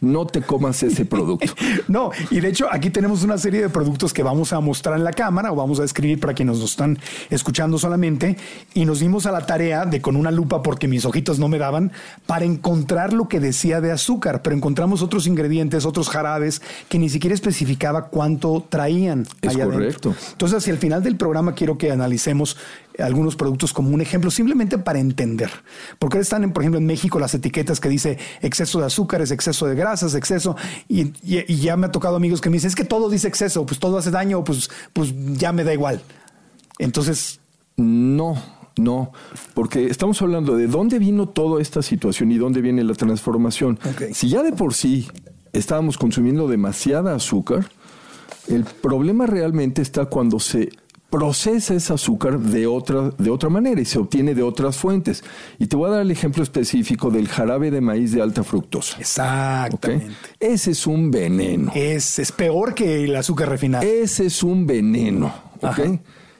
no 0.00 0.26
te 0.26 0.42
comas 0.42 0.82
ese 0.82 1.04
producto. 1.04 1.46
No, 1.88 2.10
y 2.30 2.40
de 2.40 2.48
hecho 2.48 2.66
aquí 2.70 2.90
tenemos 2.90 3.22
una 3.22 3.38
serie 3.38 3.60
de 3.60 3.68
productos 3.68 4.12
que 4.12 4.22
vamos 4.22 4.52
a 4.52 4.60
mostrar 4.60 4.96
en 4.96 5.04
la 5.04 5.12
cámara 5.12 5.52
o 5.52 5.56
vamos 5.56 5.78
a 5.78 5.84
escribir 5.84 6.18
para 6.18 6.34
quienes 6.34 6.58
nos 6.58 6.70
están 6.70 6.98
escuchando 7.30 7.78
solamente 7.78 8.36
y 8.74 8.84
nos 8.84 9.00
dimos 9.00 9.26
a 9.26 9.30
la 9.30 9.46
tarea 9.46 9.84
de 9.84 10.00
con 10.00 10.16
una 10.16 10.30
lupa 10.30 10.62
porque 10.62 10.88
mis 10.88 11.04
ojitos 11.04 11.38
no 11.38 11.48
me 11.48 11.58
daban 11.58 11.92
para 12.26 12.44
encontrar 12.44 13.12
lo 13.12 13.28
que 13.28 13.40
decía 13.40 13.80
de 13.80 13.92
azúcar, 13.92 14.42
pero 14.42 14.56
encontramos 14.56 15.02
otros 15.02 15.26
ingredientes, 15.26 15.84
otros 15.84 16.08
jarabes 16.08 16.60
que 16.88 16.98
ni 16.98 17.08
siquiera 17.08 17.34
especificaba 17.34 18.06
cuánto 18.06 18.64
traían. 18.68 19.26
Es 19.42 19.50
allá 19.50 19.64
adentro. 19.64 19.72
correcto. 19.72 20.14
Entonces, 20.32 20.58
hacia 20.58 20.72
el 20.72 20.78
final 20.78 21.02
del 21.02 21.16
programa 21.16 21.54
quiero 21.54 21.78
que 21.78 21.92
analicemos 21.92 22.56
algunos 22.98 23.36
productos 23.36 23.72
como 23.72 23.90
un 23.90 24.00
ejemplo, 24.00 24.30
simplemente 24.30 24.78
para 24.78 24.98
entender. 24.98 25.50
Porque 25.98 26.18
están, 26.18 26.44
en, 26.44 26.52
por 26.52 26.62
ejemplo, 26.62 26.78
en 26.78 26.86
México 26.86 27.18
las 27.18 27.34
etiquetas 27.34 27.80
que 27.80 27.88
dice 27.88 28.18
exceso 28.42 28.80
de 28.80 28.86
azúcares, 28.86 29.30
exceso 29.30 29.66
de 29.66 29.74
grasas, 29.74 30.14
exceso, 30.14 30.56
y, 30.88 31.02
y- 31.22 31.44
y 31.46 31.56
ya 31.56 31.76
me 31.76 31.86
ha 31.86 31.90
tocado 31.92 32.16
amigos 32.16 32.40
que 32.40 32.50
me 32.50 32.54
dicen, 32.56 32.68
es 32.68 32.74
que 32.76 32.84
todo 32.84 33.08
dice 33.10 33.28
exceso, 33.28 33.66
pues 33.66 33.78
todo 33.80 33.98
hace 33.98 34.10
daño, 34.10 34.42
pues, 34.44 34.70
pues 34.92 35.12
ya 35.36 35.52
me 35.52 35.64
da 35.64 35.72
igual. 35.72 36.00
Entonces, 36.78 37.40
No, 37.78 38.42
no, 38.78 39.12
porque 39.52 39.86
estamos 39.86 40.22
hablando 40.22 40.56
de 40.56 40.66
dónde 40.66 40.98
vino 40.98 41.28
toda 41.28 41.60
esta 41.60 41.82
situación 41.82 42.32
y 42.32 42.38
dónde 42.38 42.62
viene 42.62 42.82
la 42.84 42.94
transformación. 42.94 43.78
Si 44.14 44.30
ya 44.30 44.42
de 44.42 44.52
por 44.52 44.72
sí 44.72 45.08
estábamos 45.52 45.98
consumiendo 45.98 46.48
demasiada 46.48 47.14
azúcar, 47.14 47.70
el 48.48 48.64
problema 48.64 49.26
realmente 49.26 49.82
está 49.82 50.06
cuando 50.06 50.40
se 50.40 50.70
procesa 51.10 51.74
ese 51.74 51.92
azúcar 51.92 52.38
de 52.38 52.66
otra, 52.66 53.10
de 53.16 53.30
otra 53.30 53.48
manera 53.48 53.80
y 53.80 53.84
se 53.84 53.98
obtiene 53.98 54.34
de 54.34 54.42
otras 54.42 54.76
fuentes. 54.76 55.22
Y 55.58 55.66
te 55.66 55.76
voy 55.76 55.88
a 55.88 55.92
dar 55.92 56.02
el 56.02 56.10
ejemplo 56.10 56.42
específico 56.42 57.10
del 57.10 57.28
jarabe 57.28 57.70
de 57.70 57.80
maíz 57.80 58.12
de 58.12 58.22
alta 58.22 58.42
fructosa. 58.42 58.98
exactamente. 58.98 60.14
Ese 60.40 60.72
es 60.72 60.86
un 60.86 61.10
veneno. 61.10 61.72
Es, 61.74 62.18
es 62.18 62.32
peor 62.32 62.74
que 62.74 63.04
el 63.04 63.14
azúcar 63.16 63.48
refinado. 63.48 63.86
Ese 63.86 64.26
es 64.26 64.42
un 64.42 64.66
veneno. 64.66 65.32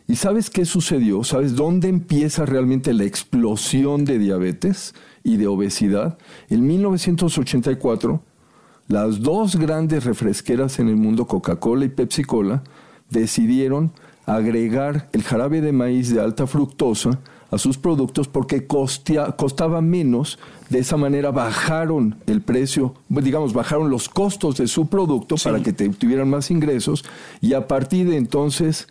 ¿Y 0.08 0.16
sabes 0.16 0.50
qué 0.50 0.64
sucedió? 0.64 1.24
¿Sabes 1.24 1.56
dónde 1.56 1.88
empieza 1.88 2.46
realmente 2.46 2.92
la 2.92 3.04
explosión 3.04 4.04
de 4.04 4.18
diabetes 4.18 4.94
y 5.24 5.36
de 5.36 5.48
obesidad? 5.48 6.18
En 6.48 6.64
1984, 6.66 8.22
las 8.86 9.20
dos 9.20 9.56
grandes 9.56 10.04
refresqueras 10.04 10.78
en 10.78 10.88
el 10.88 10.96
mundo, 10.96 11.26
Coca-Cola 11.26 11.86
y 11.86 11.88
Pepsi-Cola, 11.88 12.62
decidieron 13.10 13.92
agregar 14.26 15.08
el 15.12 15.22
jarabe 15.22 15.60
de 15.60 15.72
maíz 15.72 16.12
de 16.12 16.20
alta 16.20 16.46
fructosa 16.46 17.20
a 17.50 17.58
sus 17.58 17.78
productos 17.78 18.28
porque 18.28 18.66
costaba 18.66 19.80
menos. 19.80 20.38
De 20.68 20.80
esa 20.80 20.96
manera 20.96 21.30
bajaron 21.30 22.16
el 22.26 22.42
precio, 22.42 22.94
digamos, 23.08 23.52
bajaron 23.52 23.88
los 23.88 24.08
costos 24.08 24.56
de 24.56 24.66
su 24.66 24.88
producto 24.88 25.36
para 25.42 25.62
que 25.62 25.72
te, 25.72 25.88
tuvieran 25.90 26.28
más 26.28 26.50
ingresos 26.50 27.04
y 27.40 27.54
a 27.54 27.68
partir 27.68 28.10
de 28.10 28.16
entonces 28.16 28.88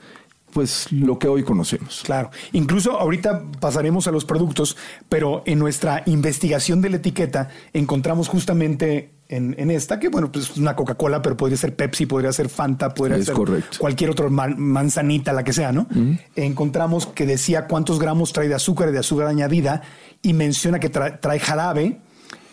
pues 0.53 0.89
lo 0.93 1.19
que 1.19 1.27
hoy 1.27 1.43
conocemos. 1.43 2.03
Claro, 2.05 2.31
incluso 2.53 2.97
ahorita 2.97 3.43
pasaremos 3.59 4.07
a 4.07 4.11
los 4.11 4.23
productos, 4.23 4.77
pero 5.09 5.43
en 5.45 5.59
nuestra 5.59 6.03
investigación 6.05 6.79
de 6.79 6.91
la 6.91 6.95
etiqueta 6.95 7.49
encontramos 7.73 8.29
justamente 8.29 9.14
en, 9.27 9.71
esta, 9.71 9.99
que 9.99 10.09
bueno, 10.09 10.31
pues 10.31 10.51
es 10.51 10.57
una 10.57 10.75
Coca-Cola, 10.75 11.21
pero 11.21 11.35
podría 11.35 11.57
ser 11.57 11.75
Pepsi, 11.75 12.05
podría 12.05 12.31
ser 12.31 12.47
Fanta, 12.47 12.93
podría 12.93 13.23
ser 13.23 13.35
cualquier 13.79 14.11
otro 14.11 14.29
manzanita, 14.29 15.33
la 15.33 15.43
que 15.43 15.51
sea, 15.51 15.71
¿no? 15.71 15.87
Encontramos 16.35 17.07
que 17.07 17.25
decía 17.25 17.65
cuántos 17.67 17.99
gramos 17.99 18.33
trae 18.33 18.47
de 18.47 18.55
azúcar 18.55 18.89
y 18.89 18.91
de 18.91 18.99
azúcar 18.99 19.27
añadida 19.27 19.81
y 20.21 20.33
menciona 20.33 20.79
que 20.79 20.89
trae 20.89 21.39
jarabe 21.39 21.99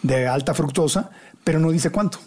de 0.03 0.27
alta 0.27 0.55
fructosa, 0.55 1.11
pero 1.45 1.59
no 1.61 1.71
dice 1.71 1.91
cuánto. 1.91 2.19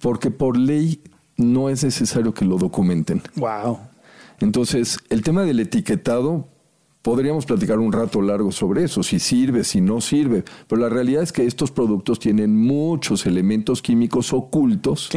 Porque 0.00 0.30
por 0.30 0.56
ley 0.56 1.02
no 1.36 1.70
es 1.70 1.84
necesario 1.84 2.34
que 2.34 2.44
lo 2.44 2.58
documenten. 2.58 3.22
Wow. 3.36 3.78
Entonces, 4.40 4.98
el 5.08 5.22
tema 5.22 5.42
del 5.42 5.60
etiquetado, 5.60 6.48
podríamos 7.08 7.46
platicar 7.46 7.78
un 7.78 7.90
rato 7.90 8.20
largo 8.20 8.52
sobre 8.52 8.84
eso, 8.84 9.02
si 9.02 9.18
sirve, 9.18 9.64
si 9.64 9.80
no 9.80 10.02
sirve, 10.02 10.44
pero 10.66 10.82
la 10.82 10.90
realidad 10.90 11.22
es 11.22 11.32
que 11.32 11.46
estos 11.46 11.70
productos 11.70 12.18
tienen 12.18 12.54
muchos 12.54 13.24
elementos 13.24 13.80
químicos 13.80 14.34
ocultos 14.34 15.08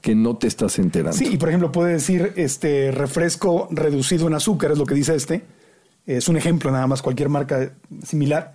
que 0.00 0.14
no 0.14 0.38
te 0.38 0.46
estás 0.46 0.78
enterando. 0.78 1.18
Sí, 1.18 1.28
y 1.30 1.36
por 1.36 1.50
ejemplo 1.50 1.70
puede 1.70 1.92
decir 1.92 2.32
este 2.36 2.92
refresco 2.92 3.68
reducido 3.70 4.26
en 4.26 4.32
azúcar, 4.32 4.72
es 4.72 4.78
lo 4.78 4.86
que 4.86 4.94
dice 4.94 5.14
este. 5.14 5.44
Es 6.06 6.28
un 6.28 6.38
ejemplo 6.38 6.70
nada 6.70 6.86
más, 6.86 7.02
cualquier 7.02 7.28
marca 7.28 7.74
similar 8.02 8.54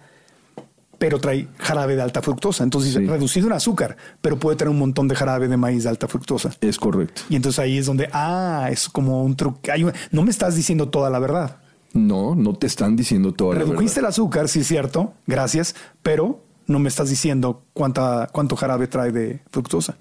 pero 0.97 1.19
trae 1.19 1.47
jarabe 1.59 1.95
de 1.95 2.01
alta 2.01 2.23
fructosa. 2.23 2.63
Entonces 2.63 2.95
dice, 2.95 3.09
reducido 3.09 3.47
en 3.47 3.53
azúcar, 3.53 3.97
pero 4.19 4.37
puede 4.37 4.57
tener 4.57 4.71
un 4.71 4.79
montón 4.79 5.07
de 5.07 5.15
jarabe 5.15 5.47
de 5.47 5.55
maíz 5.57 5.83
de 5.83 5.89
alta 5.89 6.07
fructosa. 6.07 6.51
Es 6.59 6.77
correcto. 6.77 7.21
Y 7.29 7.35
entonces 7.37 7.59
ahí 7.59 7.77
es 7.77 7.85
donde, 7.85 8.09
ah, 8.11 8.67
es 8.69 8.89
como 8.89 9.23
un 9.23 9.35
truque. 9.35 9.71
no 10.11 10.23
me 10.23 10.31
estás 10.31 10.55
diciendo 10.55 10.89
toda 10.89 11.11
la 11.11 11.19
verdad. 11.19 11.59
No, 11.93 12.35
no 12.35 12.53
te 12.53 12.67
están 12.67 12.95
diciendo 12.95 13.33
verdad. 13.33 13.65
Redujiste 13.65 13.99
el 13.99 14.05
azúcar, 14.05 14.47
sí 14.47 14.59
es 14.59 14.67
cierto, 14.67 15.13
gracias, 15.25 15.75
pero 16.01 16.43
no 16.67 16.79
me 16.79 16.89
estás 16.89 17.09
diciendo 17.09 17.63
cuánta, 17.73 18.29
cuánto 18.31 18.55
jarabe 18.55 18.87
trae 18.87 19.11
de 19.11 19.41
fructosa. 19.51 19.97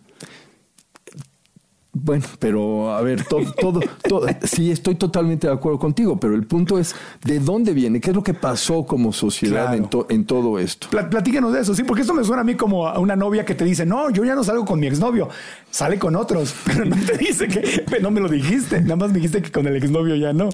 Bueno, 2.01 2.25
pero 2.39 2.93
a 2.93 3.03
ver, 3.03 3.25
todo, 3.25 3.53
todo, 3.53 3.81
todo, 4.07 4.27
sí, 4.45 4.71
estoy 4.71 4.95
totalmente 4.95 5.47
de 5.47 5.53
acuerdo 5.53 5.79
contigo, 5.79 6.19
pero 6.19 6.35
el 6.35 6.47
punto 6.47 6.79
es 6.79 6.95
de 7.25 7.41
dónde 7.41 7.73
viene, 7.73 8.01
qué 8.01 8.11
es 8.11 8.17
lo 8.17 8.23
que 8.23 8.35
pasó 8.35 8.85
como 8.87 9.13
sociedad 9.13 9.75
en, 9.75 9.89
en, 10.09 10.25
todo 10.25 10.59
esto. 10.59 10.89
platícanos 10.91 11.53
de 11.53 11.61
eso, 11.61 11.75
sí, 11.75 11.83
porque 11.83 12.03
esto 12.03 12.15
me 12.15 12.23
suena 12.23 12.43
a 12.43 12.45
mí 12.45 12.55
como 12.55 12.87
a 12.87 12.99
una 12.99 13.17
novia 13.17 13.45
que 13.45 13.55
te 13.55 13.65
dice, 13.65 13.85
no, 13.85 14.11
yo 14.11 14.25
ya 14.25 14.35
no 14.35 14.45
salgo 14.45 14.65
con 14.65 14.79
mi 14.79 14.87
exnovio, 14.87 15.29
sale 15.71 15.99
con 15.99 16.15
otros, 16.15 16.55
pero 16.65 16.85
no 16.85 16.97
te 16.97 17.17
dice 17.17 17.49
que, 17.49 17.85
no 18.01 18.11
me 18.11 18.21
lo 18.21 18.29
dijiste, 18.29 18.81
nada 18.81 18.97
más 18.97 19.09
me 19.09 19.17
dijiste 19.17 19.43
que 19.43 19.51
con 19.51 19.67
el 19.67 19.77
exnovio 19.77 20.15
ya 20.15 20.33
no. 20.33 20.51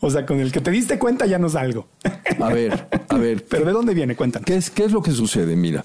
O 0.00 0.10
sea, 0.10 0.26
con 0.26 0.40
el 0.40 0.50
que 0.50 0.60
te 0.60 0.70
diste 0.70 0.98
cuenta 0.98 1.26
ya 1.26 1.38
no 1.38 1.48
salgo. 1.48 1.86
A 2.40 2.48
ver, 2.48 2.88
a 3.08 3.16
ver. 3.16 3.44
Pero 3.48 3.64
¿de 3.64 3.72
dónde 3.72 3.94
viene? 3.94 4.16
Cuéntanos. 4.16 4.46
¿Qué 4.46 4.56
es, 4.56 4.70
qué 4.70 4.84
es 4.84 4.92
lo 4.92 5.02
que 5.02 5.12
sucede? 5.12 5.54
Mira, 5.54 5.84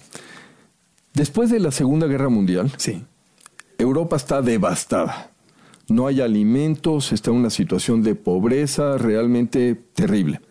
después 1.13 1.49
de 1.49 1.59
la 1.59 1.71
Segunda 1.71 2.07
Guerra 2.07 2.29
Mundial, 2.29 2.71
sí 2.77 3.03
Europa 3.83 4.15
está 4.15 4.41
devastada. 4.41 5.31
No 5.89 6.07
hay 6.07 6.21
alimentos, 6.21 7.11
está 7.11 7.31
en 7.31 7.37
una 7.37 7.49
situación 7.49 8.01
de 8.01 8.15
pobreza 8.15 8.97
realmente 8.97 9.75
terrible. 9.75 10.41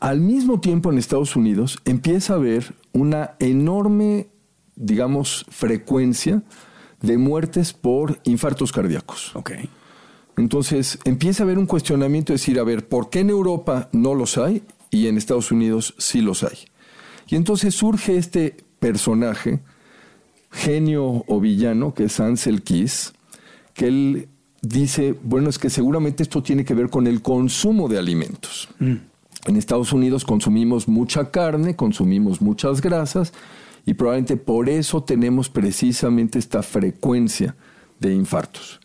Al 0.00 0.20
mismo 0.20 0.60
tiempo 0.60 0.90
en 0.90 0.98
Estados 0.98 1.36
Unidos 1.36 1.78
empieza 1.84 2.34
a 2.34 2.36
haber 2.36 2.74
una 2.92 3.36
enorme, 3.38 4.28
digamos, 4.74 5.46
frecuencia 5.48 6.42
de 7.00 7.18
muertes 7.18 7.72
por 7.72 8.20
infartos 8.24 8.72
cardíacos. 8.72 9.34
Okay. 9.34 9.68
Entonces 10.36 10.98
empieza 11.04 11.42
a 11.42 11.46
haber 11.46 11.58
un 11.58 11.66
cuestionamiento 11.66 12.32
de 12.32 12.38
decir, 12.38 12.58
a 12.58 12.64
ver, 12.64 12.88
¿por 12.88 13.10
qué 13.10 13.20
en 13.20 13.30
Europa 13.30 13.88
no 13.92 14.14
los 14.14 14.38
hay 14.38 14.62
y 14.90 15.06
en 15.06 15.16
Estados 15.16 15.52
Unidos 15.52 15.94
sí 15.98 16.20
los 16.20 16.42
hay? 16.42 16.58
Y 17.28 17.36
entonces 17.36 17.74
surge 17.74 18.16
este 18.16 18.56
personaje 18.78 19.60
genio 20.52 21.24
o 21.26 21.40
villano, 21.40 21.94
que 21.94 22.04
es 22.04 22.20
Ansel 22.20 22.62
Keys, 22.62 23.14
que 23.74 23.88
él 23.88 24.28
dice, 24.60 25.14
bueno, 25.24 25.48
es 25.48 25.58
que 25.58 25.70
seguramente 25.70 26.22
esto 26.22 26.42
tiene 26.42 26.64
que 26.64 26.74
ver 26.74 26.90
con 26.90 27.06
el 27.06 27.22
consumo 27.22 27.88
de 27.88 27.98
alimentos. 27.98 28.68
Mm. 28.78 28.94
En 29.46 29.56
Estados 29.56 29.92
Unidos 29.92 30.24
consumimos 30.24 30.86
mucha 30.86 31.30
carne, 31.30 31.74
consumimos 31.74 32.40
muchas 32.40 32.80
grasas 32.80 33.32
y 33.84 33.94
probablemente 33.94 34.36
por 34.36 34.68
eso 34.68 35.02
tenemos 35.02 35.48
precisamente 35.48 36.38
esta 36.38 36.62
frecuencia 36.62 37.56
de 37.98 38.14
infartos. 38.14 38.78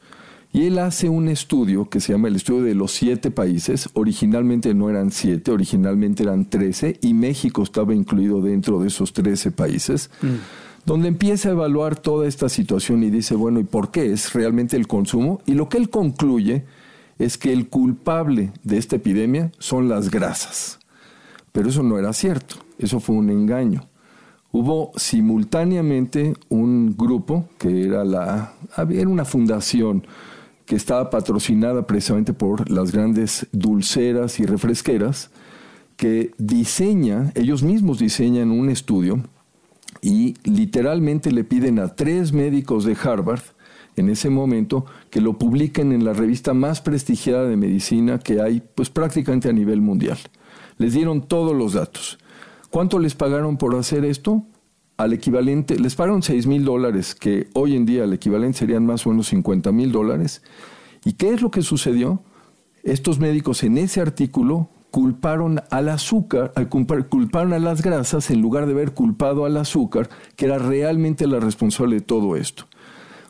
Y 0.51 0.65
él 0.65 0.79
hace 0.79 1.09
un 1.09 1.27
estudio 1.27 1.89
que 1.89 1.99
se 1.99 2.13
llama 2.13 2.29
el 2.29 2.37
estudio 2.37 2.63
de 2.63 2.73
los 2.73 2.91
siete 2.91 3.29
países. 3.29 3.89
Originalmente 3.93 4.73
no 4.73 4.89
eran 4.89 5.11
siete, 5.11 5.51
originalmente 5.51 6.23
eran 6.23 6.49
trece 6.49 6.97
y 7.01 7.13
México 7.13 7.61
estaba 7.61 7.93
incluido 7.93 8.41
dentro 8.41 8.79
de 8.79 8.87
esos 8.87 9.13
trece 9.13 9.51
países. 9.51 10.09
Mm 10.21 10.37
donde 10.87 11.09
empieza 11.09 11.49
a 11.49 11.51
evaluar 11.51 11.97
toda 11.99 12.27
esta 12.27 12.47
situación 12.47 13.03
y 13.03 13.09
dice, 13.09 13.35
bueno, 13.35 13.59
¿y 13.59 13.65
por 13.65 13.91
qué 13.91 14.13
es 14.13 14.31
realmente 14.31 14.77
el 14.77 14.87
consumo? 14.87 15.41
Y 15.45 15.53
lo 15.53 15.67
que 15.67 15.77
él 15.77 15.89
concluye 15.89 16.63
es 17.19 17.37
que 17.37 17.51
el 17.51 17.67
culpable 17.67 18.53
de 18.63 18.77
esta 18.77 18.95
epidemia 18.95 19.51
son 19.59 19.89
las 19.89 20.09
grasas. 20.09 20.79
Pero 21.51 21.67
eso 21.67 21.83
no 21.83 21.99
era 21.99 22.13
cierto, 22.13 22.55
eso 22.79 23.01
fue 23.01 23.17
un 23.17 23.29
engaño. 23.29 23.83
Hubo 24.53 24.93
simultáneamente 24.95 26.35
un 26.47 26.95
grupo 26.95 27.49
que 27.57 27.83
era 27.83 28.05
la 28.05 28.53
era 28.89 29.09
una 29.09 29.25
fundación 29.25 30.07
que 30.65 30.77
estaba 30.77 31.09
patrocinada 31.09 31.85
precisamente 31.85 32.31
por 32.31 32.69
las 32.71 32.93
grandes 32.93 33.47
dulceras 33.51 34.39
y 34.39 34.45
refresqueras 34.45 35.31
que 35.97 36.31
diseña, 36.37 37.33
ellos 37.35 37.61
mismos 37.61 37.99
diseñan 37.99 38.51
un 38.51 38.69
estudio 38.69 39.21
y 40.01 40.35
literalmente 40.43 41.31
le 41.31 41.43
piden 41.43 41.79
a 41.79 41.95
tres 41.95 42.33
médicos 42.33 42.85
de 42.85 42.95
Harvard 43.01 43.41
en 43.95 44.09
ese 44.09 44.29
momento 44.29 44.85
que 45.09 45.21
lo 45.21 45.37
publiquen 45.37 45.91
en 45.91 46.05
la 46.05 46.13
revista 46.13 46.53
más 46.53 46.81
prestigiada 46.81 47.45
de 47.45 47.57
medicina 47.57 48.19
que 48.19 48.41
hay 48.41 48.61
pues 48.75 48.89
prácticamente 48.89 49.49
a 49.49 49.53
nivel 49.53 49.81
mundial. 49.81 50.17
Les 50.77 50.93
dieron 50.93 51.27
todos 51.27 51.55
los 51.55 51.73
datos. 51.73 52.19
¿Cuánto 52.69 52.99
les 52.99 53.15
pagaron 53.15 53.57
por 53.57 53.75
hacer 53.75 54.05
esto? 54.05 54.43
Al 54.97 55.13
equivalente, 55.13 55.79
les 55.79 55.95
pagaron 55.95 56.23
6 56.23 56.47
mil 56.47 56.65
dólares, 56.65 57.15
que 57.15 57.47
hoy 57.53 57.75
en 57.75 57.85
día 57.85 58.03
el 58.03 58.13
equivalente 58.13 58.59
serían 58.59 58.85
más 58.85 59.05
o 59.05 59.09
menos 59.09 59.27
50 59.27 59.71
mil 59.71 59.91
dólares. 59.91 60.41
¿Y 61.05 61.13
qué 61.13 61.33
es 61.33 61.41
lo 61.41 61.51
que 61.51 61.61
sucedió? 61.61 62.21
Estos 62.83 63.19
médicos 63.19 63.63
en 63.63 63.77
ese 63.77 64.01
artículo 64.01 64.69
culparon 64.97 65.61
al 65.69 65.89
azúcar, 65.89 66.53
culparon 67.07 67.53
a 67.53 67.59
las 67.59 67.83
grasas 67.83 68.31
en 68.31 68.41
lugar 68.41 68.65
de 68.65 68.71
haber 68.71 68.95
culpado 68.95 69.45
al 69.45 69.55
azúcar, 69.57 70.09
que 70.35 70.45
era 70.45 70.57
realmente 70.57 71.27
la 71.27 71.39
responsable 71.39 71.97
de 71.97 72.01
todo 72.01 72.35
esto. 72.35 72.63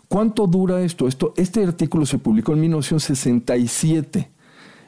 ¿Cuánto 0.08 0.48
dura 0.48 0.82
esto? 0.82 1.10
esto 1.10 1.34
este 1.36 1.66
artículo 1.66 2.06
se 2.06 2.20
publicó 2.20 2.54
en 2.54 2.62
1967. 2.62 4.30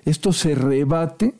Esto 0.06 0.32
se 0.32 0.56
rebate 0.56 1.34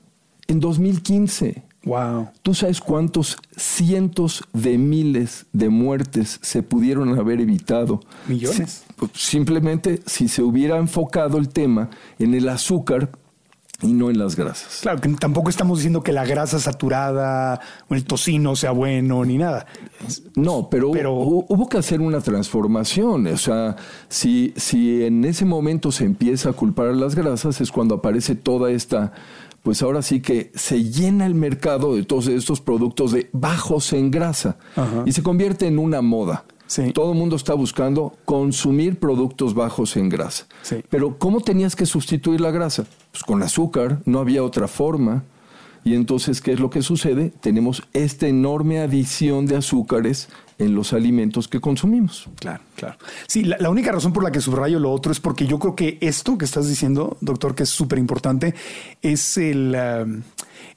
en 0.48 0.60
2015. 0.60 1.64
Wow. 1.86 2.32
¿Tú 2.42 2.54
sabes 2.54 2.82
cuántos 2.82 3.38
cientos 3.56 4.44
de 4.52 4.78
miles 4.78 5.46
de 5.54 5.70
muertes 5.70 6.38
se 6.42 6.64
pudieron 6.64 7.18
haber 7.18 7.40
evitado? 7.40 8.02
Millones. 8.28 8.84
Pues, 8.98 9.12
simplemente 9.14 10.02
si 10.06 10.28
se 10.28 10.44
hubiera 10.44 10.76
enfocado 10.76 11.38
el 11.38 11.48
tema 11.48 11.90
en 12.20 12.34
el 12.34 12.50
azúcar 12.50 13.10
y 13.82 13.94
no 13.94 14.10
en 14.10 14.20
las 14.20 14.36
grasas. 14.36 14.80
Claro, 14.82 15.00
que 15.00 15.10
tampoco 15.10 15.50
estamos 15.50 15.80
diciendo 15.80 16.04
que 16.04 16.12
la 16.12 16.26
grasa 16.26 16.60
saturada 16.60 17.60
o 17.88 17.96
el 17.96 18.04
tocino 18.04 18.56
sea 18.56 18.72
bueno 18.72 19.24
ni 19.24 19.38
nada. 19.38 19.66
No, 20.36 20.70
pero, 20.70 20.90
hubo 20.90 21.70
que 21.70 21.78
hacer 21.78 22.02
una 22.02 22.22
transformación. 22.22 23.28
O 23.28 23.38
sea, 23.38 23.76
si, 24.10 24.54
si 24.58 25.04
en 25.04 25.24
ese 25.24 25.46
momento 25.46 25.92
se 25.92 26.04
empieza 26.06 26.50
a 26.50 26.54
culpar 26.54 26.88
a 26.88 26.94
las 26.94 27.16
grasas 27.16 27.62
es 27.62 27.72
cuando 27.72 27.96
aparece 27.96 28.36
toda 28.36 28.72
esta 28.72 29.14
pues 29.64 29.82
ahora 29.82 30.02
sí 30.02 30.22
que 30.22 30.52
se 30.56 30.86
llena 30.86 31.26
el 31.26 31.36
mercado 31.36 31.94
de 31.94 32.04
todos 32.04 32.28
estos 32.28 32.62
productos 32.62 33.12
de 33.12 33.30
bajos 33.34 33.92
en 33.92 34.10
grasa 34.10 34.58
y 35.06 35.12
se 35.12 35.22
convierte 35.22 35.68
en 35.68 35.80
una 35.80 36.02
moda. 36.02 36.46
Todo 36.94 37.14
el 37.14 37.18
mundo 37.18 37.36
está 37.36 37.56
buscando 37.56 38.14
consumir 38.26 39.00
productos 39.00 39.54
bajos 39.56 39.98
en 39.98 40.10
grasa. 40.10 40.46
Pero 40.90 41.18
¿cómo 41.18 41.42
tenías 41.42 41.76
que 41.76 41.86
sustituir 41.86 42.42
la 42.42 42.52
grasa? 42.52 42.86
Pues 43.12 43.24
con 43.24 43.42
azúcar, 43.42 44.02
no 44.06 44.20
había 44.20 44.44
otra 44.44 44.68
forma. 44.68 45.24
Y 45.84 45.96
entonces, 45.96 46.42
¿qué 46.42 46.52
es 46.52 46.60
lo 46.60 46.70
que 46.70 46.82
sucede? 46.82 47.32
Tenemos 47.42 47.84
esta 47.94 48.28
enorme 48.28 48.80
adición 48.80 49.46
de 49.46 49.56
azúcares 49.56 50.30
en 50.60 50.76
los 50.76 50.94
alimentos 50.94 51.48
que 51.48 51.60
consumimos. 51.60 52.30
Claro, 52.36 52.62
claro. 52.76 52.98
Sí, 53.28 53.44
la, 53.44 53.58
la, 53.60 53.70
única 53.70 53.92
razón 53.92 54.14
por 54.14 54.24
la 54.24 54.32
que 54.32 54.42
subrayo 54.42 54.78
lo 54.78 54.92
otro 54.92 55.12
es 55.12 55.20
porque 55.20 55.48
yo 55.48 55.58
creo 55.58 55.76
que 55.76 55.98
esto 56.02 56.38
que 56.38 56.46
estás 56.46 56.68
diciendo, 56.68 57.18
doctor, 57.22 57.56
que 57.56 57.64
es 57.64 57.70
súper 57.70 57.98
importante, 57.98 58.54
es 59.02 59.38
el, 59.38 59.76
uh, 59.76 60.22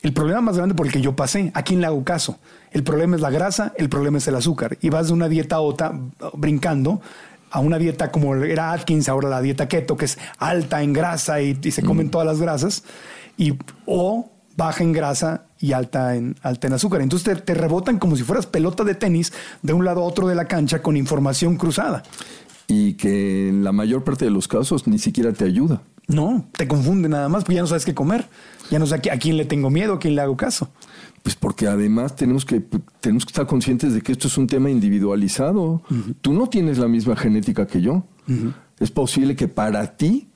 el 0.01 0.13
problema 0.13 0.41
más 0.41 0.57
grande 0.57 0.75
por 0.75 0.87
el 0.87 0.93
que 0.93 1.01
yo 1.01 1.15
pasé. 1.15 1.51
¿A 1.55 1.63
quién 1.63 1.81
le 1.81 1.87
hago 1.87 2.03
caso? 2.05 2.39
El 2.71 2.85
problema 2.85 3.17
es 3.17 3.23
la 3.23 3.31
grasa, 3.31 3.75
el 3.77 3.89
problema 3.89 4.19
es 4.19 4.29
el 4.29 4.37
azúcar. 4.37 4.79
Y 4.81 4.89
vas 4.89 5.09
de 5.09 5.13
una 5.13 5.29
dieta 5.29 5.57
a 5.57 5.61
otra 5.61 5.93
brincando 6.35 7.03
a 7.51 7.61
una 7.61 7.79
dieta 7.79 8.11
como 8.11 8.35
era 8.35 8.73
Atkins, 8.73 9.11
ahora 9.11 9.29
la 9.29 9.43
dieta 9.43 9.69
keto, 9.69 9.95
que 9.95 10.07
es 10.07 10.19
alta 10.39 10.83
en 10.83 10.95
grasa 10.95 11.43
y, 11.43 11.59
y 11.63 11.71
se 11.71 11.83
comen 11.83 12.07
mm. 12.07 12.11
todas 12.11 12.27
las 12.27 12.41
grasas, 12.41 12.83
y, 13.37 13.53
o 13.85 14.32
baja 14.57 14.85
en 14.85 14.93
grasa 14.93 15.47
y 15.59 15.73
alta 15.73 16.17
en, 16.17 16.37
alta 16.43 16.67
en 16.67 16.73
azúcar. 16.75 17.01
Entonces 17.01 17.37
te, 17.37 17.43
te, 17.43 17.55
rebotan 17.55 17.99
como 17.99 18.17
si 18.17 18.23
fueras 18.23 18.47
pelota 18.47 18.85
de 18.85 18.95
tenis 18.95 19.33
de 19.63 19.73
un 19.73 19.85
lado 19.85 20.03
a 20.03 20.05
otro 20.05 20.29
de 20.29 20.35
la 20.35 20.47
cancha 20.47 20.83
con 20.83 20.97
información 20.97 21.57
cruzada. 21.57 22.03
Y 22.67 22.95
que 22.95 23.49
en 23.49 23.65
la 23.65 23.73
mayor 23.73 24.05
parte 24.05 24.25
de 24.25 24.31
los 24.31 24.49
casos 24.49 24.87
ni 24.87 24.99
siquiera 24.99 25.33
te 25.33 25.45
ayuda. 25.45 25.83
No, 26.09 26.47
te 26.53 26.67
confunde 26.67 27.09
nada 27.09 27.29
más, 27.29 27.45
porque 27.45 27.57
ya 27.57 27.61
no 27.63 27.67
sabes 27.67 27.85
qué 27.85 27.95
comer. 27.95 28.27
Ya 28.71 28.79
no 28.79 28.87
sé 28.87 28.95
a 28.95 29.19
quién 29.19 29.37
le 29.37 29.45
tengo 29.45 29.71
miedo, 29.71 29.95
a 29.95 29.99
quién 29.99 30.15
le 30.15 30.21
hago 30.21 30.37
caso. 30.37 30.71
Pues 31.23 31.37
porque 31.37 31.69
además 31.69 32.17
tenemos 32.17 32.45
que, 32.45 32.61
tenemos 33.01 33.25
que 33.25 33.31
estar 33.31 33.47
conscientes 33.47 33.95
de 33.95 34.01
que 34.01 34.13
esto 34.13 34.27
es 34.29 34.37
un 34.37 34.47
tema 34.47 34.71
individualizado. 34.71 35.63
Uh 35.63 35.81
-huh. 35.91 36.15
Tú 36.21 36.33
no 36.33 36.49
tienes 36.49 36.79
la 36.79 36.89
misma 36.89 37.17
genética 37.17 37.67
que 37.67 37.81
yo. 37.81 38.05
Uh 38.29 38.33
-huh. 38.33 38.55
Es 38.81 38.91
posible 38.91 39.37
que 39.37 39.47
para 39.47 39.97
ti 39.97 40.29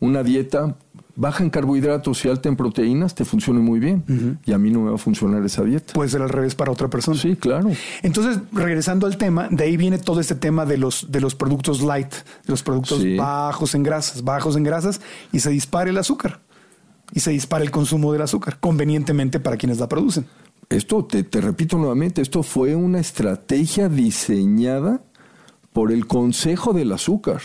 una 0.00 0.24
dieta 0.24 0.76
baja 1.14 1.44
en 1.44 1.50
carbohidratos 1.50 2.24
y 2.24 2.28
alta 2.28 2.48
en 2.48 2.56
proteínas 2.56 3.14
te 3.14 3.24
funcione 3.24 3.60
muy 3.60 3.80
bien. 3.80 4.04
Uh 4.08 4.12
-huh. 4.12 4.38
Y 4.46 4.52
a 4.52 4.58
mí 4.58 4.70
no 4.70 4.80
me 4.80 4.90
va 4.90 4.96
a 4.96 4.98
funcionar 4.98 5.44
esa 5.44 5.62
dieta. 5.62 5.92
Puede 5.92 6.10
ser 6.10 6.22
al 6.22 6.28
revés 6.28 6.54
para 6.54 6.72
otra 6.72 6.88
persona. 6.88 7.18
Sí, 7.20 7.36
claro. 7.36 7.70
Entonces, 8.02 8.38
regresando 8.52 9.06
al 9.06 9.16
tema, 9.16 9.48
de 9.50 9.64
ahí 9.64 9.76
viene 9.76 9.98
todo 9.98 10.20
este 10.20 10.34
tema 10.34 10.64
de 10.66 10.78
los, 10.78 11.10
de 11.10 11.20
los 11.20 11.34
productos 11.34 11.82
light, 11.82 12.12
de 12.12 12.48
los 12.48 12.62
productos 12.62 13.00
sí. 13.00 13.16
bajos 13.16 13.74
en 13.74 13.82
grasas, 13.82 14.24
bajos 14.24 14.56
en 14.56 14.62
grasas, 14.62 15.00
y 15.32 15.40
se 15.40 15.50
dispara 15.50 15.90
el 15.90 15.98
azúcar. 15.98 16.40
Y 17.14 17.20
se 17.20 17.30
dispara 17.30 17.62
el 17.62 17.70
consumo 17.70 18.12
del 18.12 18.22
azúcar, 18.22 18.58
convenientemente 18.58 19.38
para 19.38 19.56
quienes 19.58 19.78
la 19.78 19.88
producen. 19.88 20.24
Esto, 20.70 21.04
te, 21.04 21.22
te 21.24 21.42
repito 21.42 21.76
nuevamente, 21.76 22.22
esto 22.22 22.42
fue 22.42 22.74
una 22.74 23.00
estrategia 23.00 23.90
diseñada 23.90 25.02
por 25.74 25.92
el 25.92 26.06
Consejo 26.06 26.72
del 26.72 26.92
Azúcar. 26.92 27.42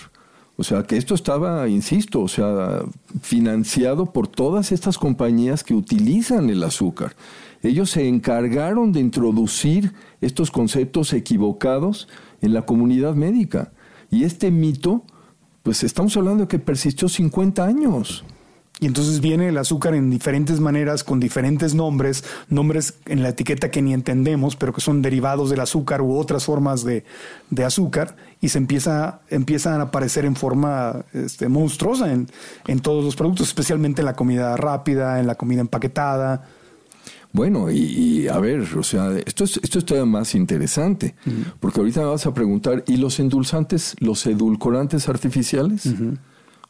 O 0.59 0.63
sea, 0.63 0.83
que 0.83 0.97
esto 0.97 1.13
estaba, 1.13 1.67
insisto, 1.69 2.21
o 2.21 2.27
sea, 2.27 2.81
financiado 3.21 4.11
por 4.11 4.27
todas 4.27 4.71
estas 4.71 4.97
compañías 4.97 5.63
que 5.63 5.75
utilizan 5.75 6.49
el 6.49 6.63
azúcar. 6.63 7.15
Ellos 7.61 7.91
se 7.91 8.07
encargaron 8.07 8.91
de 8.91 8.99
introducir 8.99 9.93
estos 10.19 10.49
conceptos 10.49 11.13
equivocados 11.13 12.07
en 12.41 12.53
la 12.53 12.63
comunidad 12.63 13.13
médica. 13.13 13.71
Y 14.09 14.23
este 14.23 14.49
mito, 14.49 15.03
pues 15.61 15.83
estamos 15.83 16.17
hablando 16.17 16.43
de 16.43 16.47
que 16.47 16.59
persistió 16.59 17.07
50 17.07 17.63
años. 17.63 18.25
Y 18.79 18.85
entonces 18.85 19.21
viene 19.21 19.47
el 19.47 19.57
azúcar 19.57 19.95
en 19.95 20.11
diferentes 20.11 20.59
maneras, 20.59 21.03
con 21.03 21.19
diferentes 21.19 21.73
nombres, 21.73 22.23
nombres 22.47 22.93
en 23.07 23.23
la 23.23 23.29
etiqueta 23.29 23.71
que 23.71 23.81
ni 23.81 23.91
entendemos, 23.91 24.55
pero 24.55 24.71
que 24.71 24.81
son 24.81 25.01
derivados 25.01 25.49
del 25.49 25.61
azúcar 25.61 26.01
u 26.03 26.15
otras 26.15 26.45
formas 26.45 26.83
de, 26.83 27.03
de 27.49 27.63
azúcar, 27.63 28.15
y 28.39 28.49
se 28.49 28.59
empieza, 28.59 29.21
empiezan 29.29 29.79
a 29.79 29.85
aparecer 29.85 30.25
en 30.25 30.35
forma 30.35 31.05
este, 31.11 31.49
monstruosa 31.49 32.13
en, 32.13 32.27
en 32.67 32.79
todos 32.79 33.03
los 33.03 33.15
productos, 33.15 33.47
especialmente 33.47 34.01
en 34.01 34.05
la 34.05 34.13
comida 34.13 34.55
rápida, 34.57 35.19
en 35.19 35.25
la 35.25 35.33
comida 35.33 35.61
empaquetada. 35.61 36.47
Bueno, 37.33 37.71
y, 37.71 37.79
y, 37.79 38.27
a 38.27 38.37
ver, 38.39 38.61
o 38.77 38.83
sea, 38.83 39.11
esto 39.25 39.43
es, 39.43 39.59
esto 39.63 39.79
es 39.79 39.85
todavía 39.85 40.05
más 40.09 40.35
interesante, 40.35 41.15
uh 41.25 41.29
-huh. 41.29 41.53
porque 41.59 41.79
ahorita 41.79 42.01
me 42.01 42.07
vas 42.07 42.27
a 42.27 42.33
preguntar, 42.33 42.83
¿y 42.85 42.97
los 42.97 43.19
endulzantes, 43.19 43.95
los 43.99 44.23
edulcorantes 44.27 45.09
artificiales? 45.09 45.87
Uh 45.87 45.89
-huh. 45.89 46.17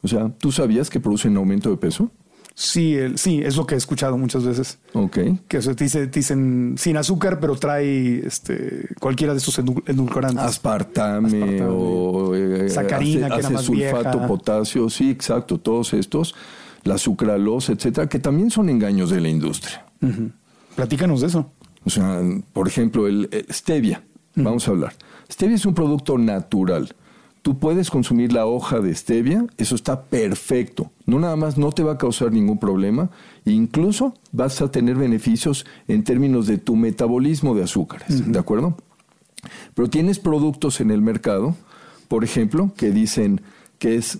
O 0.01 0.07
sea, 0.07 0.29
¿tú 0.37 0.51
sabías 0.51 0.89
que 0.89 0.99
producen 0.99 1.35
aumento 1.37 1.69
de 1.69 1.77
peso? 1.77 2.11
Sí, 2.59 2.95
el, 2.95 3.19
sí, 3.19 3.41
es 3.43 3.55
lo 3.55 3.67
que 3.67 3.75
he 3.75 3.77
escuchado 3.77 4.17
muchas 4.17 4.43
veces. 4.43 4.79
Ok. 4.93 5.19
Que 5.47 5.61
se 5.61 5.75
te, 5.75 5.83
dice, 5.83 6.07
dicen 6.07 6.73
sin 6.75 6.97
azúcar, 6.97 7.39
pero 7.39 7.55
trae 7.55 8.25
este, 8.25 8.87
cualquiera 8.99 9.33
de 9.33 9.37
estos 9.37 9.59
edulcorantes. 9.59 10.43
Aspartame, 10.43 11.27
Aspartame 11.27 11.61
o 11.63 12.33
eh, 12.33 12.67
sacarina, 12.69 13.27
hace, 13.27 13.35
que 13.35 13.39
era 13.41 13.49
más 13.51 13.63
sulfato, 13.63 14.11
vieja. 14.11 14.27
potasio, 14.27 14.89
sí, 14.89 15.11
exacto, 15.11 15.59
todos 15.59 15.93
estos, 15.93 16.33
la 16.83 16.97
sucralosa, 16.97 17.73
etcétera, 17.73 18.09
que 18.09 18.17
también 18.17 18.49
son 18.49 18.69
engaños 18.69 19.11
de 19.11 19.21
la 19.21 19.29
industria. 19.29 19.85
Uh 20.01 20.07
-huh. 20.07 20.31
Platícanos 20.75 21.21
de 21.21 21.27
eso. 21.27 21.51
O 21.85 21.91
sea, 21.91 22.21
por 22.53 22.67
ejemplo, 22.67 23.07
el, 23.07 23.29
el 23.31 23.45
stevia, 23.53 24.01
uh 24.35 24.39
-huh. 24.39 24.43
vamos 24.43 24.67
a 24.67 24.71
hablar. 24.71 24.93
Stevia 25.31 25.57
es 25.57 25.65
un 25.67 25.75
producto 25.75 26.17
natural 26.17 26.95
tú 27.47 27.57
puedes 27.57 27.89
consumir 27.89 28.33
la 28.33 28.45
hoja 28.45 28.81
de 28.81 28.93
stevia, 28.93 29.45
eso 29.57 29.75
está 29.75 30.03
perfecto. 30.03 30.91
No 31.05 31.17
nada 31.17 31.37
más 31.37 31.57
no 31.57 31.71
te 31.71 31.81
va 31.81 31.93
a 31.93 31.97
causar 31.97 32.33
ningún 32.33 32.59
problema, 32.59 33.09
incluso 33.45 34.13
vas 34.33 34.61
a 34.61 34.69
tener 34.69 34.97
beneficios 34.97 35.65
en 35.87 36.03
términos 36.03 36.45
de 36.45 36.57
tu 36.57 36.75
metabolismo 36.75 37.55
de 37.55 37.63
azúcares, 37.63 38.09
uh 38.09 38.13
-huh. 38.15 38.31
¿de 38.33 38.39
acuerdo? 38.39 38.75
Pero 39.75 39.89
tienes 39.89 40.19
productos 40.19 40.81
en 40.81 40.91
el 40.91 41.01
mercado, 41.01 41.55
por 42.09 42.25
ejemplo, 42.25 42.73
que 42.75 42.91
dicen 42.91 43.39
que 43.79 43.95
es 43.95 44.19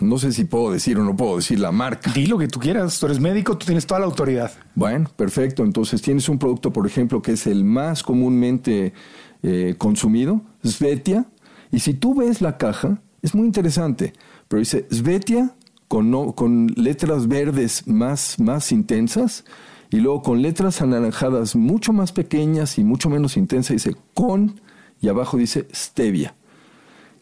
no 0.00 0.18
sé 0.18 0.32
si 0.32 0.42
puedo 0.44 0.72
decir 0.72 0.98
o 0.98 1.04
no 1.04 1.14
puedo 1.14 1.36
decir 1.36 1.60
la 1.60 1.70
marca. 1.70 2.10
Di 2.12 2.26
lo 2.26 2.36
que 2.36 2.48
tú 2.48 2.58
quieras, 2.58 2.98
tú 2.98 3.06
eres 3.06 3.20
médico, 3.20 3.56
tú 3.56 3.66
tienes 3.66 3.86
toda 3.86 4.00
la 4.00 4.06
autoridad. 4.06 4.50
Bueno, 4.74 5.08
perfecto. 5.14 5.62
Entonces 5.62 6.02
tienes 6.02 6.28
un 6.28 6.40
producto, 6.40 6.72
por 6.72 6.84
ejemplo, 6.84 7.22
que 7.22 7.32
es 7.32 7.46
el 7.46 7.62
más 7.62 8.02
comúnmente 8.02 8.92
eh, 9.44 9.76
consumido, 9.78 10.40
Svetia, 10.64 11.26
y 11.72 11.80
si 11.80 11.94
tú 11.94 12.14
ves 12.14 12.40
la 12.42 12.58
caja, 12.58 13.00
es 13.22 13.34
muy 13.34 13.46
interesante, 13.46 14.12
pero 14.46 14.60
dice 14.60 14.86
Svetia 14.92 15.56
con, 15.88 16.10
no, 16.10 16.34
con 16.34 16.66
letras 16.76 17.26
verdes 17.26 17.88
más, 17.88 18.38
más 18.38 18.70
intensas 18.72 19.46
y 19.90 19.96
luego 19.96 20.20
con 20.22 20.42
letras 20.42 20.82
anaranjadas 20.82 21.56
mucho 21.56 21.94
más 21.94 22.12
pequeñas 22.12 22.76
y 22.78 22.84
mucho 22.84 23.08
menos 23.08 23.38
intensas 23.38 23.76
dice 23.76 23.96
con 24.12 24.60
y 25.00 25.08
abajo 25.08 25.38
dice 25.38 25.66
stevia. 25.72 26.34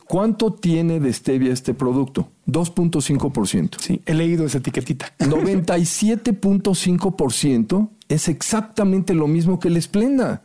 ¿Cuánto 0.06 0.52
tiene 0.52 0.98
de 0.98 1.12
stevia 1.12 1.52
este 1.52 1.72
producto? 1.72 2.28
2.5%. 2.48 3.76
Sí, 3.78 4.02
he 4.06 4.14
leído 4.14 4.44
esa 4.44 4.58
etiquetita. 4.58 5.14
97.5% 5.20 7.88
es 8.08 8.28
exactamente 8.28 9.14
lo 9.14 9.28
mismo 9.28 9.60
que 9.60 9.68
el 9.68 9.76
Esplenda. 9.76 10.42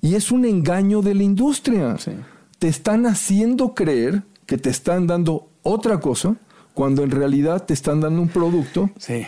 Y 0.00 0.14
es 0.14 0.30
un 0.30 0.44
engaño 0.44 1.02
de 1.02 1.16
la 1.16 1.24
industria. 1.24 1.98
Sí 1.98 2.12
te 2.62 2.68
están 2.68 3.06
haciendo 3.06 3.74
creer 3.74 4.22
que 4.46 4.56
te 4.56 4.70
están 4.70 5.08
dando 5.08 5.48
otra 5.64 5.98
cosa 5.98 6.36
cuando 6.74 7.02
en 7.02 7.10
realidad 7.10 7.64
te 7.64 7.74
están 7.74 8.00
dando 8.00 8.22
un 8.22 8.28
producto. 8.28 8.88
Sí. 8.98 9.26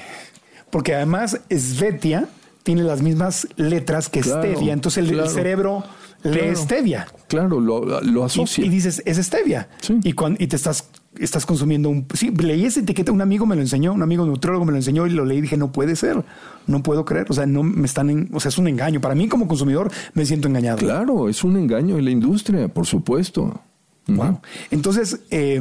Porque 0.70 0.94
además 0.94 1.40
Svetia 1.50 2.28
tiene 2.62 2.84
las 2.84 3.02
mismas 3.02 3.48
letras 3.56 4.08
que 4.08 4.20
claro, 4.20 4.40
stevia, 4.40 4.72
entonces 4.72 5.02
el, 5.02 5.14
claro, 5.14 5.30
cerebro 5.30 5.84
lee 6.22 6.30
claro, 6.30 6.56
stevia. 6.56 7.08
Claro, 7.26 7.58
lo, 7.58 8.00
lo 8.02 8.24
asocia. 8.24 8.62
Y, 8.62 8.68
y, 8.68 8.70
dices, 8.70 9.02
es 9.04 9.16
stevia. 9.16 9.68
Sí. 9.80 9.98
Y, 10.04 10.12
cuando, 10.12 10.40
y 10.40 10.46
te 10.46 10.54
estás 10.54 10.88
estás 11.18 11.46
consumiendo 11.46 11.88
un... 11.88 12.06
Sí, 12.14 12.30
leí 12.30 12.64
esa 12.64 12.80
etiqueta, 12.80 13.12
un 13.12 13.20
amigo 13.20 13.46
me 13.46 13.54
lo 13.54 13.62
enseñó, 13.62 13.92
un 13.92 14.02
amigo 14.02 14.24
nutriólogo 14.26 14.64
me 14.64 14.72
lo 14.72 14.78
enseñó 14.78 15.06
y 15.06 15.10
lo 15.10 15.24
leí 15.24 15.38
y 15.38 15.42
dije, 15.42 15.56
no 15.56 15.72
puede 15.72 15.96
ser, 15.96 16.24
no 16.66 16.82
puedo 16.82 17.04
creer, 17.04 17.26
o 17.28 17.32
sea, 17.34 17.46
no 17.46 17.62
me 17.62 17.86
están, 17.86 18.10
en, 18.10 18.30
o 18.32 18.40
sea, 18.40 18.48
es 18.48 18.58
un 18.58 18.68
engaño. 18.68 19.00
Para 19.00 19.14
mí 19.14 19.28
como 19.28 19.48
consumidor 19.48 19.90
me 20.14 20.26
siento 20.26 20.48
engañado. 20.48 20.78
Claro, 20.78 21.28
es 21.28 21.44
un 21.44 21.56
engaño 21.56 21.98
en 21.98 22.04
la 22.04 22.10
industria, 22.10 22.68
por 22.68 22.86
supuesto. 22.86 23.60
Wow. 24.06 24.40
Entonces, 24.70 25.20
eh, 25.30 25.60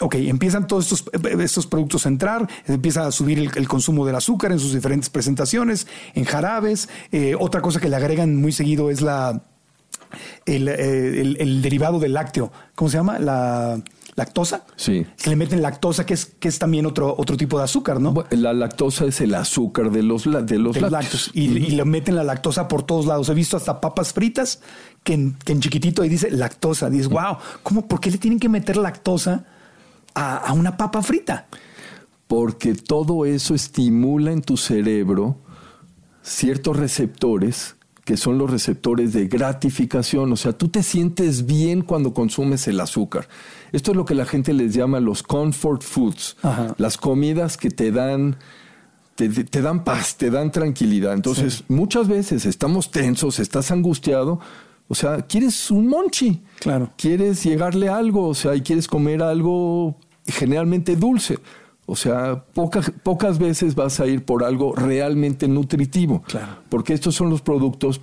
Ok, 0.00 0.16
empiezan 0.16 0.66
todos 0.66 0.90
estos, 0.90 1.04
estos, 1.40 1.68
productos 1.68 2.04
a 2.04 2.08
entrar, 2.08 2.48
empieza 2.66 3.06
a 3.06 3.12
subir 3.12 3.38
el, 3.38 3.50
el, 3.54 3.68
consumo 3.68 4.04
del 4.04 4.16
azúcar 4.16 4.50
en 4.50 4.58
sus 4.58 4.74
diferentes 4.74 5.08
presentaciones, 5.08 5.86
en 6.14 6.24
jarabes. 6.24 6.88
Eh, 7.12 7.36
otra 7.38 7.60
cosa 7.60 7.78
que 7.78 7.88
le 7.88 7.94
agregan 7.94 8.34
muy 8.34 8.50
seguido 8.50 8.90
es 8.90 9.02
la 9.02 9.44
el, 10.46 10.66
eh, 10.66 11.20
el, 11.20 11.36
el 11.38 11.62
derivado 11.62 12.00
del 12.00 12.14
lácteo. 12.14 12.50
¿Cómo 12.74 12.90
se 12.90 12.96
llama? 12.96 13.20
La 13.20 13.80
lactosa. 14.16 14.64
Sí. 14.76 15.06
Que 15.22 15.30
le 15.30 15.36
meten 15.36 15.62
lactosa, 15.62 16.06
que 16.06 16.14
es, 16.14 16.26
que 16.26 16.48
es 16.48 16.58
también 16.58 16.86
otro, 16.86 17.14
otro 17.16 17.36
tipo 17.36 17.58
de 17.58 17.64
azúcar, 17.64 18.00
¿no? 18.00 18.14
La 18.30 18.52
lactosa 18.52 19.04
es 19.06 19.20
el 19.20 19.34
azúcar 19.34 19.90
de 19.90 20.02
los, 20.02 20.24
de 20.24 20.58
los 20.58 20.74
de 20.74 20.80
lácteos. 20.80 20.90
lácteos. 20.90 21.30
Y, 21.34 21.48
uh 21.48 21.52
-huh. 21.52 21.68
y, 21.68 21.70
le 21.72 21.84
meten 21.84 22.16
la 22.16 22.24
lactosa 22.24 22.68
por 22.68 22.82
todos 22.82 23.06
lados. 23.06 23.28
He 23.28 23.34
visto 23.34 23.56
hasta 23.56 23.80
papas 23.80 24.12
fritas 24.12 24.60
que 25.02 25.14
en, 25.14 25.36
que 25.44 25.52
en 25.52 25.60
chiquitito 25.60 26.02
ahí 26.02 26.08
dice 26.08 26.30
lactosa. 26.30 26.90
Dices, 26.90 27.08
wow, 27.08 27.38
¿cómo, 27.62 27.86
¿por 27.88 28.00
qué 28.00 28.10
le 28.10 28.18
tienen 28.18 28.38
que 28.38 28.48
meter 28.48 28.76
lactosa 28.76 29.44
a, 30.14 30.36
a 30.36 30.52
una 30.52 30.76
papa 30.76 31.02
frita? 31.02 31.46
Porque 32.26 32.74
todo 32.74 33.26
eso 33.26 33.54
estimula 33.54 34.32
en 34.32 34.42
tu 34.42 34.56
cerebro 34.56 35.36
ciertos 36.22 36.76
receptores 36.76 37.76
que 38.04 38.16
son 38.18 38.36
los 38.36 38.50
receptores 38.50 39.12
de 39.12 39.26
gratificación. 39.28 40.30
O 40.32 40.36
sea, 40.36 40.52
tú 40.52 40.68
te 40.68 40.82
sientes 40.82 41.46
bien 41.46 41.80
cuando 41.82 42.12
consumes 42.12 42.68
el 42.68 42.80
azúcar. 42.80 43.28
Esto 43.74 43.90
es 43.90 43.96
lo 43.96 44.04
que 44.04 44.14
la 44.14 44.24
gente 44.24 44.52
les 44.52 44.72
llama 44.72 45.00
los 45.00 45.24
comfort 45.24 45.82
foods, 45.82 46.36
Ajá. 46.42 46.74
las 46.78 46.96
comidas 46.96 47.56
que 47.56 47.70
te 47.70 47.90
dan 47.90 48.36
te, 49.16 49.28
te 49.28 49.62
dan 49.62 49.82
paz, 49.82 50.16
te 50.16 50.30
dan 50.30 50.52
tranquilidad. 50.52 51.12
Entonces, 51.12 51.64
muchas 51.68 52.06
veces 52.06 52.46
estamos 52.46 52.90
tensos, 52.92 53.40
estás 53.40 53.72
angustiado. 53.72 54.38
O 54.86 54.94
sea, 54.94 55.22
quieres 55.22 55.72
un 55.72 55.88
monchi. 55.88 56.40
Claro. 56.60 56.90
Quieres 56.96 57.42
llegarle 57.42 57.88
algo, 57.88 58.28
o 58.28 58.34
sea, 58.34 58.54
y 58.54 58.60
quieres 58.60 58.86
comer 58.86 59.22
algo 59.22 59.96
generalmente 60.24 60.94
dulce. 60.94 61.38
O 61.86 61.96
sea, 61.96 62.44
pocas, 62.54 62.92
pocas 63.02 63.38
veces 63.38 63.74
vas 63.74 63.98
a 63.98 64.06
ir 64.06 64.24
por 64.24 64.44
algo 64.44 64.74
realmente 64.74 65.48
nutritivo. 65.48 66.22
Claro. 66.22 66.58
Porque 66.68 66.92
estos 66.94 67.14
son 67.16 67.28
los 67.28 67.42
productos 67.42 68.00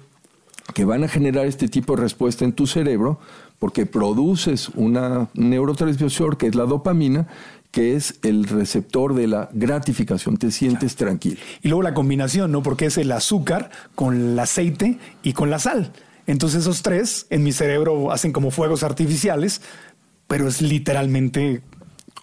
que 0.73 0.85
van 0.85 1.03
a 1.03 1.07
generar 1.07 1.45
este 1.45 1.67
tipo 1.67 1.95
de 1.95 2.01
respuesta 2.01 2.45
en 2.45 2.53
tu 2.53 2.67
cerebro, 2.67 3.19
porque 3.59 3.85
produces 3.85 4.69
una 4.69 5.29
un 5.35 5.49
neurotransmisor 5.49 6.37
que 6.37 6.47
es 6.47 6.55
la 6.55 6.65
dopamina, 6.65 7.27
que 7.71 7.95
es 7.95 8.19
el 8.23 8.45
receptor 8.45 9.15
de 9.15 9.27
la 9.27 9.49
gratificación, 9.53 10.37
te 10.37 10.51
sientes 10.51 10.95
tranquilo. 10.95 11.39
Y 11.61 11.69
luego 11.69 11.83
la 11.83 11.93
combinación, 11.93 12.51
¿no? 12.51 12.63
Porque 12.63 12.85
es 12.85 12.97
el 12.97 13.11
azúcar 13.11 13.71
con 13.95 14.15
el 14.15 14.39
aceite 14.39 14.99
y 15.23 15.33
con 15.33 15.49
la 15.49 15.59
sal. 15.59 15.93
Entonces 16.27 16.61
esos 16.61 16.81
tres 16.81 17.27
en 17.29 17.43
mi 17.43 17.51
cerebro 17.51 18.11
hacen 18.11 18.33
como 18.33 18.51
fuegos 18.51 18.83
artificiales, 18.83 19.61
pero 20.27 20.47
es 20.47 20.61
literalmente 20.61 21.61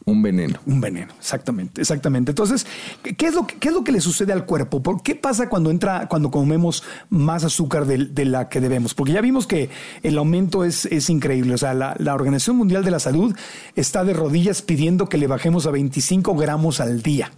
Un 0.09 0.23
veneno. 0.23 0.59
un 0.67 0.81
veneno, 0.81 1.13
exactamente, 1.19 1.81
exactamente. 1.81 2.33
Entonces, 2.33 2.67
¿qué 3.03 3.27
es 3.27 3.35
lo 3.35 3.47
que, 3.47 3.57
qué 3.57 3.69
es 3.69 3.75
lo 3.75 3.85
que 3.85 3.93
le 3.93 4.01
sucede 4.01 4.33
al 4.33 4.47
cuerpo? 4.47 4.83
¿Por 4.83 5.03
qué 5.03 5.15
pasa 5.15 5.49
cuando 5.49 5.71
entra, 5.71 6.09
cuando 6.09 6.31
comemos 6.31 6.83
más 7.11 7.45
azúcar 7.45 7.87
de, 7.87 8.07
de 8.07 8.25
la 8.25 8.49
que 8.49 8.61
debemos? 8.61 8.95
Porque 8.95 9.13
ya 9.13 9.21
vimos 9.21 9.47
que 9.47 9.69
el 10.03 10.17
aumento 10.17 10.65
es, 10.65 10.87
es 10.87 11.11
increíble. 11.11 11.55
O 11.55 11.59
sea, 11.59 11.75
la, 11.75 11.95
la 11.99 12.15
Organización 12.15 12.57
Mundial 12.57 12.85
de 12.85 12.91
la 12.91 13.01
Salud 13.01 13.37
está 13.75 14.05
de 14.05 14.15
rodillas 14.15 14.63
pidiendo 14.63 15.09
que 15.09 15.19
le 15.19 15.27
bajemos 15.27 15.67
a 15.67 15.71
25 15.71 16.35
gramos 16.37 16.81
al 16.81 17.03
día. 17.03 17.33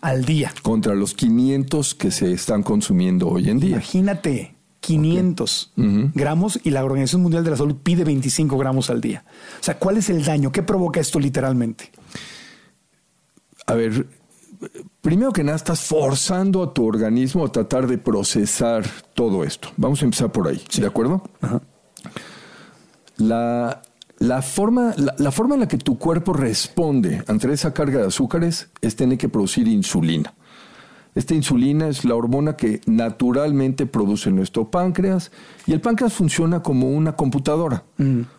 Al 0.00 0.24
día. 0.24 0.52
Contra 0.62 0.94
los 0.94 1.14
500 1.14 1.94
que 1.94 2.10
se 2.10 2.32
están 2.32 2.62
consumiendo 2.62 3.28
hoy 3.28 3.50
en 3.50 3.60
día. 3.60 3.76
Imagínate, 3.76 4.56
500 4.82 5.72
gramos 6.12 6.58
y 6.64 6.70
la 6.70 6.84
Organización 6.84 7.22
Mundial 7.22 7.44
de 7.44 7.50
la 7.52 7.56
Salud 7.56 7.76
pide 7.82 8.02
25 8.02 8.58
gramos 8.58 8.90
al 8.90 9.00
día. 9.00 9.24
O 9.60 9.62
sea, 9.62 9.78
¿cuál 9.78 9.96
es 9.96 10.10
el 10.10 10.24
daño? 10.24 10.50
¿Qué 10.50 10.64
provoca 10.64 10.98
esto 10.98 11.20
literalmente? 11.20 11.92
A 13.66 13.74
ver, 13.74 14.08
primero 15.00 15.32
que 15.32 15.44
nada, 15.44 15.56
estás 15.56 15.82
forzando 15.82 16.64
a 16.64 16.74
tu 16.74 16.84
organismo 16.84 17.44
a 17.44 17.52
tratar 17.52 17.86
de 17.86 17.96
procesar 17.96 18.84
todo 19.14 19.44
esto. 19.44 19.68
Vamos 19.76 20.02
a 20.02 20.04
empezar 20.04 20.32
por 20.32 20.48
ahí, 20.48 20.60
¿de 20.76 20.86
acuerdo? 20.86 21.22
La, 23.18 23.82
la 24.18 24.42
forma, 24.42 24.94
la, 24.96 25.14
la 25.16 25.30
forma 25.30 25.54
en 25.54 25.60
la 25.60 25.68
que 25.68 25.78
tu 25.78 25.96
cuerpo 25.96 26.32
responde 26.32 27.22
ante 27.28 27.52
esa 27.52 27.72
carga 27.72 28.00
de 28.00 28.08
azúcares 28.08 28.68
es 28.80 28.96
tener 28.96 29.16
que 29.16 29.28
producir 29.28 29.68
insulina. 29.68 30.34
Esta 31.14 31.34
insulina 31.34 31.88
es 31.88 32.04
la 32.06 32.14
hormona 32.14 32.56
que 32.56 32.80
naturalmente 32.86 33.84
produce 33.86 34.30
nuestro 34.30 34.70
páncreas 34.70 35.30
y 35.66 35.72
el 35.72 35.80
páncreas 35.82 36.14
funciona 36.14 36.62
como 36.62 36.90
una 36.90 37.14
computadora. 37.16 37.84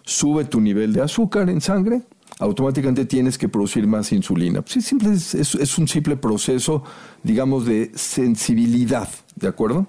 Sube 0.03 0.45
tu 0.45 0.59
nivel 0.59 0.91
de 0.91 1.01
azúcar 1.01 1.49
en 1.51 1.62
sangre, 1.62 2.01
automáticamente 2.39 3.05
tienes 3.05 3.38
que 3.38 3.47
producir 3.47 3.86
más 3.86 4.12
insulina. 4.12 4.63
Simple 4.65 5.13
es, 5.13 5.36
es- 5.36 5.53
es 5.55 5.77
un 5.77 5.88
simple 5.88 6.17
proceso, 6.17 6.83
digamos, 7.21 7.65
de 7.67 7.91
sensibilidad, 7.93 9.07
¿de 9.36 9.47
acuerdo? 9.47 9.86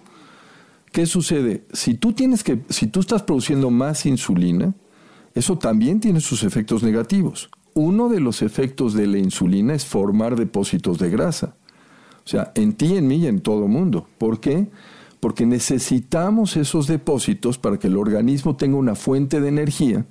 ¿Qué 0.93 1.07
sucede? 1.07 1.65
Si 1.73 1.95
tú 1.95 2.13
tienes 2.13 2.45
que, 2.45 2.61
si 2.69 2.87
tú 2.87 3.01
estás 3.01 3.23
produciendo 3.23 3.71
más 3.71 4.05
insulina, 4.07 4.75
eso 5.35 5.57
también 5.59 6.01
tiene 6.01 6.21
sus 6.21 6.45
efectos 6.45 6.83
negativos. 6.83 7.49
Uno 7.73 8.09
de 8.11 8.21
los 8.21 8.43
efectos 8.43 8.93
de 8.95 9.07
la 9.09 9.19
insulina 9.19 9.75
es 9.75 9.85
formar 9.87 10.37
depósitos 10.37 10.99
de 10.99 11.11
grasa. 11.11 11.57
O 12.25 12.29
sea, 12.29 12.53
en 12.55 12.73
ti, 12.73 12.97
en 12.97 13.07
mí 13.07 13.17
y 13.17 13.27
en 13.27 13.41
todo 13.41 13.69
mundo. 13.69 14.07
¿Por 14.19 14.41
qué? 14.41 14.69
Porque 15.21 15.47
necesitamos 15.47 16.57
esos 16.57 16.87
depósitos 16.87 17.59
para 17.59 17.79
que 17.79 17.89
el 17.89 17.97
organismo 17.97 18.57
tenga 18.57 18.77
una 18.77 18.95
fuente 18.95 19.41
de 19.41 19.49
energía 19.49 20.07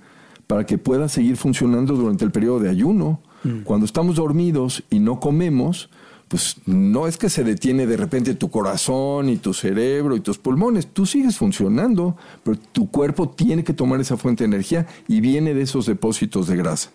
para 0.48 0.66
que 0.66 0.78
pueda 0.78 1.10
seguir 1.10 1.38
funcionando 1.38 1.96
durante 1.96 2.26
el 2.26 2.32
periodo 2.32 2.60
de 2.60 2.70
ayuno. 2.70 3.22
Cuando 3.66 3.86
estamos 3.86 4.16
dormidos 4.16 4.84
y 4.90 5.00
no 5.00 5.20
comemos, 5.20 5.90
pues 6.30 6.56
no 6.66 7.08
es 7.08 7.18
que 7.18 7.30
se 7.30 7.44
detiene 7.44 7.86
de 7.86 7.98
repente 7.98 8.36
tu 8.36 8.50
corazón 8.50 9.28
y 9.28 9.36
tu 9.36 9.54
cerebro 9.54 10.16
y 10.16 10.22
tus 10.22 10.38
pulmones, 10.38 10.88
tú 10.88 11.06
sigues 11.06 11.38
funcionando, 11.38 12.16
pero 12.44 12.58
tu 12.72 12.90
cuerpo 12.90 13.28
tiene 13.28 13.66
que 13.66 13.74
tomar 13.74 14.00
esa 14.00 14.16
fuente 14.16 14.44
de 14.44 14.48
energía 14.48 14.88
y 15.10 15.20
viene 15.20 15.54
de 15.54 15.64
esos 15.64 15.86
depósitos 15.86 16.48
de 16.48 16.56
grasa. 16.56 16.92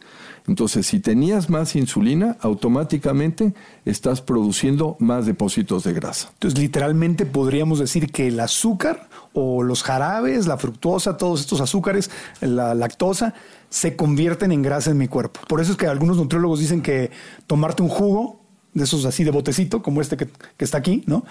Entonces, 0.49 0.87
si 0.87 0.99
tenías 0.99 1.51
más 1.51 1.77
insulina, 1.77 2.37
automáticamente 2.41 3.55
estás 3.85 4.23
produciendo 4.23 4.97
más 4.99 5.27
depósitos 5.27 5.85
de 5.85 5.93
grasa. 5.93 6.31
Entonces, 6.33 6.59
literalmente 6.59 7.27
podríamos 7.27 7.79
decir 7.79 8.11
que 8.11 8.29
el 8.29 8.41
azúcar 8.41 9.09
o 9.35 9.63
los 9.63 9.83
jarabes, 9.83 10.47
la 10.47 10.57
fructosa, 10.57 11.19
todos 11.19 11.41
estos 11.41 11.61
azúcares, 11.61 12.11
la 12.41 12.75
lactosa, 12.75 13.35
se 13.69 13.95
convierten 13.95 14.51
en 14.51 14.63
grasa 14.63 14.91
en 14.91 14.99
mi 14.99 15.07
cuerpo. 15.07 15.41
Por 15.47 15.61
eso 15.61 15.73
es 15.73 15.79
que 15.79 15.87
algunos 15.87 16.17
nutriólogos 16.17 16.61
dicen 16.61 16.81
que 16.81 17.11
tomarte 17.47 17.83
un 17.83 17.91
jugo 17.91 18.41
de 18.73 18.85
esos 18.85 19.05
así 19.05 19.25
de 19.25 19.31
botecito, 19.31 19.83
como 19.83 20.01
este 20.01 20.17
que, 20.17 20.29
que 20.57 20.65
está 20.65 20.79
aquí, 20.79 21.03
¿no? 21.07 21.25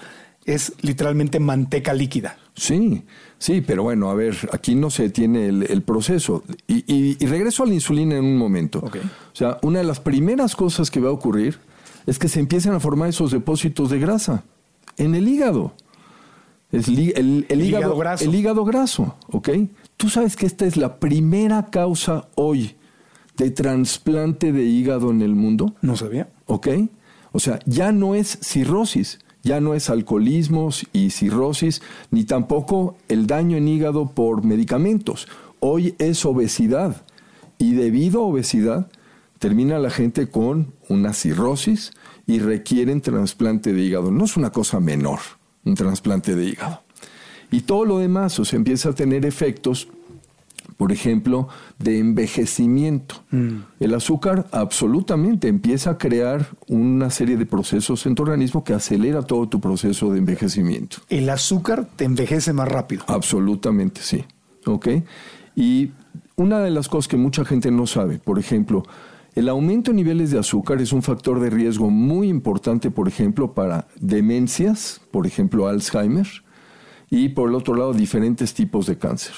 Es 0.48 0.72
literalmente 0.80 1.38
manteca 1.40 1.92
líquida. 1.92 2.38
Sí, 2.54 3.04
sí, 3.38 3.60
pero 3.60 3.82
bueno, 3.82 4.10
a 4.10 4.14
ver, 4.14 4.34
aquí 4.52 4.74
no 4.74 4.88
se 4.90 5.02
detiene 5.04 5.46
el, 5.46 5.62
el 5.64 5.82
proceso. 5.82 6.42
Y, 6.66 6.78
y- 6.92 7.16
y 7.20 7.26
regreso 7.26 7.62
a 7.62 7.66
la 7.66 7.74
insulina 7.74 8.16
en 8.16 8.24
un 8.24 8.38
momento. 8.38 8.78
O 8.80 8.90
sea, 9.36 9.58
una 9.62 9.80
de 9.80 9.84
las 9.84 10.00
primeras 10.00 10.56
cosas 10.56 10.90
que 10.90 11.00
va 11.00 11.10
a 11.10 11.12
ocurrir 11.12 11.58
es 12.06 12.18
que 12.18 12.28
se 12.28 12.40
empiezan 12.40 12.72
a 12.74 12.80
formar 12.80 13.10
esos 13.10 13.30
depósitos 13.30 13.90
de 13.90 13.98
grasa 13.98 14.44
en 14.96 15.14
el 15.14 15.28
hígado. 15.28 15.74
Es 16.72 16.88
li- 16.88 17.12
el, 17.14 17.44
el 17.48 17.60
El 17.60 17.64
hígado, 17.66 17.80
hígado 17.84 17.96
graso. 17.98 18.24
El 18.24 18.34
hígado 18.34 18.64
graso, 18.64 19.16
¿ok? 19.30 19.48
Tú 19.98 20.08
sabes 20.08 20.34
que 20.36 20.46
esta 20.46 20.64
es 20.66 20.76
la 20.78 20.96
primera 20.98 21.66
causa 21.70 22.28
hoy 22.36 22.74
de 23.36 23.50
trasplante 23.50 24.50
de 24.52 24.64
hígado 24.64 25.10
en 25.10 25.20
el 25.22 25.34
mundo. 25.34 25.74
No 25.82 25.94
sabía. 25.96 26.28
¿Ok? 26.46 26.68
O 27.32 27.38
sea, 27.40 27.58
ya 27.66 27.92
no 27.92 28.14
es 28.14 28.38
cirrosis, 28.42 29.18
ya 29.42 29.60
no 29.60 29.74
es 29.74 29.90
alcoholismo 29.90 30.70
y 30.92 31.10
cirrosis, 31.10 31.82
ni 32.10 32.24
tampoco 32.24 32.96
el 33.08 33.26
daño 33.26 33.56
en 33.56 33.68
hígado 33.68 34.10
por 34.10 34.44
medicamentos. 34.44 35.28
Hoy 35.60 35.94
es 35.98 36.24
obesidad. 36.24 37.02
Y 37.58 37.72
debido 37.72 38.20
a 38.20 38.26
obesidad, 38.26 38.90
termina 39.38 39.78
la 39.78 39.90
gente 39.90 40.28
con 40.28 40.74
una 40.88 41.12
cirrosis 41.12 41.92
y 42.26 42.38
requieren 42.40 43.00
trasplante 43.00 43.72
de 43.72 43.82
hígado. 43.82 44.10
No 44.10 44.24
es 44.24 44.36
una 44.36 44.50
cosa 44.50 44.80
menor, 44.80 45.20
un 45.64 45.74
trasplante 45.74 46.34
de 46.34 46.44
hígado. 46.44 46.82
Y 47.50 47.62
todo 47.62 47.84
lo 47.84 47.98
demás, 47.98 48.38
o 48.38 48.44
sea, 48.44 48.58
empieza 48.58 48.90
a 48.90 48.94
tener 48.94 49.24
efectos 49.24 49.88
por 50.78 50.92
ejemplo, 50.92 51.48
de 51.80 51.98
envejecimiento. 51.98 53.16
El 53.80 53.94
azúcar 53.94 54.46
absolutamente 54.52 55.48
empieza 55.48 55.90
a 55.90 55.98
crear 55.98 56.46
una 56.68 57.10
serie 57.10 57.36
de 57.36 57.46
procesos 57.46 58.06
en 58.06 58.14
tu 58.14 58.22
organismo 58.22 58.62
que 58.62 58.74
acelera 58.74 59.22
todo 59.22 59.48
tu 59.48 59.60
proceso 59.60 60.12
de 60.12 60.20
envejecimiento. 60.20 60.98
El 61.08 61.28
azúcar 61.30 61.88
te 61.96 62.04
envejece 62.04 62.52
más 62.52 62.68
rápido. 62.68 63.02
Absolutamente, 63.08 64.02
sí. 64.02 64.24
¿Ok? 64.66 64.88
Y 65.56 65.90
una 66.36 66.60
de 66.60 66.70
las 66.70 66.88
cosas 66.88 67.08
que 67.08 67.16
mucha 67.16 67.44
gente 67.44 67.72
no 67.72 67.88
sabe, 67.88 68.18
por 68.18 68.38
ejemplo, 68.38 68.84
el 69.34 69.48
aumento 69.48 69.90
en 69.90 69.96
niveles 69.96 70.30
de 70.30 70.38
azúcar 70.38 70.80
es 70.80 70.92
un 70.92 71.02
factor 71.02 71.40
de 71.40 71.50
riesgo 71.50 71.90
muy 71.90 72.28
importante, 72.28 72.92
por 72.92 73.08
ejemplo, 73.08 73.52
para 73.52 73.88
demencias, 74.00 75.00
por 75.10 75.26
ejemplo, 75.26 75.66
Alzheimer, 75.66 76.28
y 77.10 77.30
por 77.30 77.48
el 77.48 77.56
otro 77.56 77.74
lado, 77.74 77.92
diferentes 77.94 78.54
tipos 78.54 78.86
de 78.86 78.96
cáncer 78.96 79.34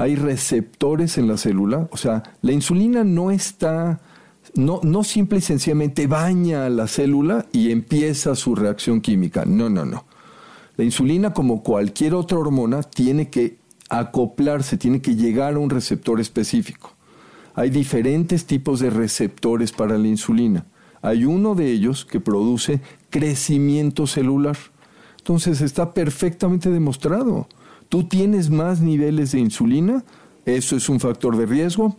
hay 0.00 0.16
receptores 0.16 1.18
en 1.18 1.28
la 1.28 1.36
célula, 1.36 1.86
o 1.92 1.98
sea, 1.98 2.22
la 2.40 2.52
insulina 2.52 3.04
no 3.04 3.30
está, 3.30 4.00
no, 4.54 4.80
no 4.82 5.04
simple 5.04 5.40
y 5.40 5.42
sencillamente 5.42 6.06
baña 6.06 6.64
a 6.64 6.70
la 6.70 6.86
célula 6.86 7.44
y 7.52 7.70
empieza 7.70 8.34
su 8.34 8.54
reacción 8.54 9.02
química, 9.02 9.44
no, 9.44 9.68
no, 9.68 9.84
no. 9.84 10.06
La 10.78 10.84
insulina, 10.84 11.34
como 11.34 11.62
cualquier 11.62 12.14
otra 12.14 12.38
hormona, 12.38 12.82
tiene 12.82 13.28
que 13.28 13.58
acoplarse, 13.90 14.78
tiene 14.78 15.02
que 15.02 15.16
llegar 15.16 15.52
a 15.52 15.58
un 15.58 15.68
receptor 15.68 16.18
específico. 16.18 16.94
Hay 17.54 17.68
diferentes 17.68 18.46
tipos 18.46 18.80
de 18.80 18.88
receptores 18.88 19.70
para 19.70 19.98
la 19.98 20.08
insulina. 20.08 20.64
Hay 21.02 21.26
uno 21.26 21.54
de 21.54 21.70
ellos 21.70 22.06
que 22.06 22.20
produce 22.20 22.80
crecimiento 23.10 24.06
celular. 24.06 24.56
Entonces 25.18 25.60
está 25.60 25.92
perfectamente 25.92 26.70
demostrado 26.70 27.48
tú 27.90 28.04
tienes 28.04 28.48
más 28.48 28.80
niveles 28.80 29.32
de 29.32 29.40
insulina, 29.40 30.02
eso 30.46 30.76
es 30.76 30.88
un 30.88 31.00
factor 31.00 31.36
de 31.36 31.44
riesgo 31.44 31.94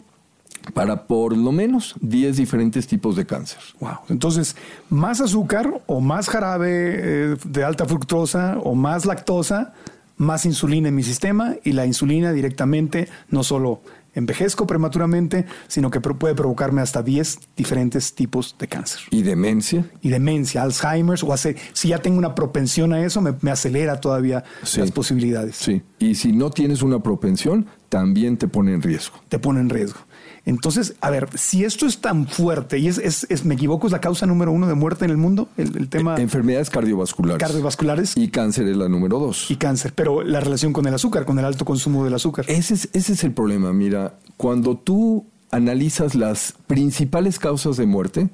para 0.73 1.06
por 1.06 1.36
lo 1.36 1.51
menos 1.51 1.95
10 2.01 2.38
diferentes 2.38 2.88
tipos 2.88 3.15
de 3.15 3.25
cáncer. 3.25 3.60
Wow. 3.80 3.97
Entonces, 4.10 4.56
más 4.89 5.21
azúcar 5.21 5.82
o 5.86 6.01
más 6.01 6.30
jarabe 6.30 6.69
eh, 6.71 7.36
de 7.43 7.63
alta 7.63 7.86
fructosa 7.86 8.58
o 8.63 8.73
más 8.73 9.06
lactosa, 9.06 9.73
más 10.17 10.45
insulina 10.45 10.89
en 10.89 10.95
mi 10.95 11.04
sistema 11.04 11.56
y 11.63 11.73
la 11.73 11.86
insulina 11.86 12.32
directamente 12.32 13.10
no 13.30 13.43
solo 13.43 13.82
envejezco 14.13 14.67
prematuramente, 14.67 15.45
sino 15.67 15.89
que 15.89 16.02
puede 16.02 16.36
provocarme 16.36 16.82
hasta 16.82 17.02
10 17.02 17.39
diferentes 17.56 18.13
tipos 18.13 18.56
de 18.60 18.67
cáncer. 18.67 19.02
¿Y 19.12 19.21
demencia? 19.21 19.86
Y 20.02 20.10
demencia, 20.10 20.63
Alzheimer's, 20.63 21.24
o 21.24 21.34
hace, 21.34 21.56
si 21.74 21.89
ya 21.89 22.00
tengo 22.00 22.17
una 22.17 22.36
propensión 22.36 22.93
a 22.93 23.04
eso, 23.04 23.21
me, 23.21 23.52
acelera 23.52 24.00
todavía 24.00 24.43
las 24.78 24.91
posibilidades. 24.91 25.56
Sí, 25.56 25.82
y 26.00 26.15
si 26.15 26.32
no 26.32 26.50
tienes 26.50 26.82
una 26.82 27.02
propensión, 27.02 27.67
también 27.91 28.38
te 28.38 28.47
pone 28.47 28.73
en 28.73 28.82
riesgo. 28.82 29.17
Te 29.27 29.38
pone 29.38 29.60
en 29.60 29.69
riesgo. 29.69 29.99
Entonces, 30.45 30.95
a 31.01 31.10
ver, 31.10 31.27
si 31.38 31.65
esto 31.65 31.86
es 31.86 31.99
tan 31.99 32.25
fuerte 32.25 32.80
y 32.80 32.88
es, 32.88 32.97
es, 32.97 33.43
me 33.43 33.56
equivoco, 33.56 33.86
es 33.86 33.91
la 33.91 33.99
causa 33.99 34.25
número 34.25 34.54
uno 34.54 34.65
de 34.65 34.75
muerte 34.75 35.04
en 35.04 35.12
el 35.12 35.17
mundo, 35.17 35.49
el, 35.58 35.89
tema... 35.89 36.15
E, 36.15 36.21
enfermedades 36.21 36.69
cardiovasculares. 36.69 37.38
Cardiovasculares. 37.38 38.15
Y 38.15 38.30
cáncer 38.30 38.69
es 38.69 38.77
la 38.77 38.88
número 38.88 39.19
dos. 39.19 39.51
Y 39.51 39.58
cáncer, 39.58 39.91
pero 39.93 40.23
la 40.23 40.39
relación 40.39 40.71
con 40.71 40.88
el 40.88 40.93
azúcar, 40.93 41.25
con 41.25 41.38
el 41.38 41.43
alto 41.43 41.65
consumo 41.65 42.06
del 42.06 42.13
azúcar. 42.13 42.45
Ese 42.47 42.75
es, 42.75 42.89
ese 42.93 43.12
es 43.12 43.25
el 43.25 43.34
problema, 43.34 43.73
mira, 43.73 44.15
cuando 44.38 44.77
tú 44.77 45.25
analizas 45.51 46.15
las 46.15 46.56
principales 46.67 47.39
causas 47.39 47.75
de 47.75 47.88
muerte, 47.88 48.30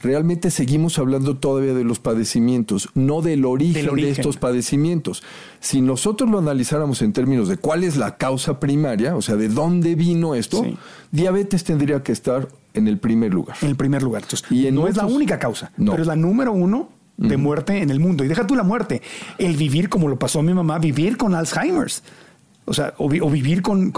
realmente 0.00 0.50
seguimos 0.50 0.98
hablando 0.98 1.36
todavía 1.36 1.74
de 1.74 1.84
los 1.84 2.00
padecimientos, 2.00 2.88
no 2.94 3.22
del 3.22 3.44
origen, 3.44 3.94
de 3.94 4.10
estos 4.10 4.36
padecimientos. 4.36 5.22
Si 5.60 5.80
nosotros 5.80 6.30
lo 6.30 6.38
analizáramos 6.38 7.02
en 7.02 7.12
términos 7.12 7.48
de 7.48 7.58
cuál 7.58 7.84
es 7.84 7.96
la 7.96 8.16
causa 8.16 8.58
primaria, 8.60 9.14
o 9.16 9.22
sea, 9.22 9.36
de 9.36 9.48
dónde 9.48 9.94
vino 9.94 10.34
esto, 10.34 10.64
diabetes 11.10 11.64
tendría 11.64 12.02
que 12.02 12.12
estar 12.12 12.48
en 12.74 12.88
el 12.88 12.98
primer 12.98 13.34
lugar. 13.34 13.56
En 13.60 13.68
el 13.68 13.76
primer 13.76 14.02
lugar. 14.02 14.24
y 14.50 14.70
no 14.70 14.88
es 14.88 14.96
la 14.96 15.06
única 15.06 15.38
causa, 15.38 15.72
pero 15.76 16.00
es 16.00 16.06
la 16.06 16.16
número 16.16 16.52
uno 16.52 16.88
de 17.16 17.36
muerte 17.36 17.82
en 17.82 17.90
el 17.90 18.00
mundo. 18.00 18.24
Y 18.24 18.28
deja 18.28 18.46
tú 18.46 18.56
la 18.56 18.62
muerte, 18.62 19.02
el 19.38 19.56
vivir 19.56 19.88
como 19.88 20.08
lo 20.08 20.18
pasó 20.18 20.40
a 20.40 20.42
mi 20.42 20.54
mamá, 20.54 20.78
vivir 20.78 21.16
con 21.16 21.34
Alzheimer's. 21.34 22.02
O 22.66 22.72
sea, 22.72 22.94
o, 22.98 23.08
vivir 23.08 23.62
con, 23.62 23.92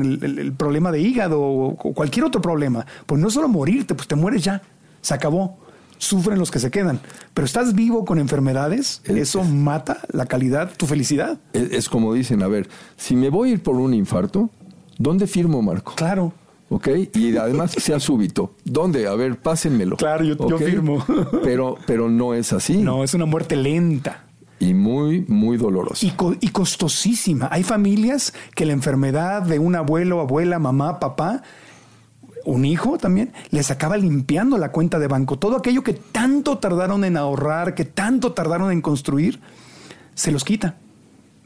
el, 0.00 0.52
problema 0.56 0.90
de 0.90 1.00
hígado 1.00 1.40
o, 1.40 1.76
cualquier 1.76 2.24
otro 2.24 2.40
problema. 2.40 2.86
Pues 3.04 3.20
no 3.20 3.30
solo 3.30 3.46
morirte, 3.46 3.94
pues 3.94 4.08
te 4.08 4.16
mueres 4.16 4.42
ya 4.42 4.62
se 5.00 5.14
acabó. 5.14 5.58
Sufren 5.98 6.38
los 6.38 6.50
que 6.50 6.58
se 6.58 6.70
quedan. 6.70 7.00
Pero 7.34 7.44
estás 7.44 7.74
vivo 7.74 8.06
con 8.06 8.18
enfermedades, 8.18 9.02
eso 9.04 9.44
mata 9.44 9.98
la 10.12 10.24
calidad, 10.26 10.72
tu 10.76 10.86
felicidad. 10.86 11.38
Es, 11.52 11.90
como 11.90 12.14
dicen, 12.14 12.42
a 12.42 12.48
ver, 12.48 12.68
si 12.96 13.16
me 13.16 13.28
voy 13.28 13.50
a 13.50 13.52
ir 13.52 13.62
por 13.62 13.76
un 13.76 13.92
infarto, 13.92 14.48
¿dónde 14.96 15.26
firmo, 15.26 15.60
Marco? 15.60 15.94
Claro. 15.96 16.32
¿ok? 16.70 16.88
Y 17.14 17.36
además 17.36 17.74
que 17.74 17.80
sea 17.82 18.00
súbito. 18.00 18.54
¿Dónde? 18.64 19.06
A 19.06 19.14
ver, 19.14 19.36
pásenmelo. 19.36 19.96
Claro, 19.96 20.24
yo, 20.24 20.58
firmo. 20.58 21.04
Pero, 21.42 21.76
pero 21.86 22.08
no 22.08 22.32
es 22.32 22.52
así. 22.52 22.78
No, 22.78 23.04
es 23.04 23.12
una 23.12 23.26
muerte 23.26 23.56
lenta. 23.56 24.24
Y 24.58 24.74
muy, 24.74 25.24
muy 25.26 25.56
dolorosa. 25.56 26.04
Y, 26.04 26.12
y, 26.40 26.48
costosísima. 26.48 27.48
Hay 27.50 27.62
familias 27.62 28.34
que 28.54 28.66
la 28.66 28.72
enfermedad 28.72 29.42
de 29.42 29.58
un 29.58 29.74
abuelo, 29.74 30.20
abuela, 30.20 30.58
mamá, 30.58 31.00
papá 31.00 31.42
un 32.44 32.64
hijo 32.64 32.98
también, 32.98 33.32
les 33.50 33.70
acaba 33.70 33.96
limpiando 33.96 34.58
la 34.58 34.72
cuenta 34.72 34.98
de 34.98 35.06
banco. 35.06 35.38
Todo 35.38 35.56
aquello 35.56 35.82
que 35.82 35.94
tanto 35.94 36.58
tardaron 36.58 37.04
en 37.04 37.16
ahorrar, 37.16 37.74
que 37.74 37.84
tanto 37.84 38.32
tardaron 38.32 38.72
en 38.72 38.80
construir, 38.80 39.40
se 40.14 40.30
los 40.30 40.44
quita. 40.44 40.76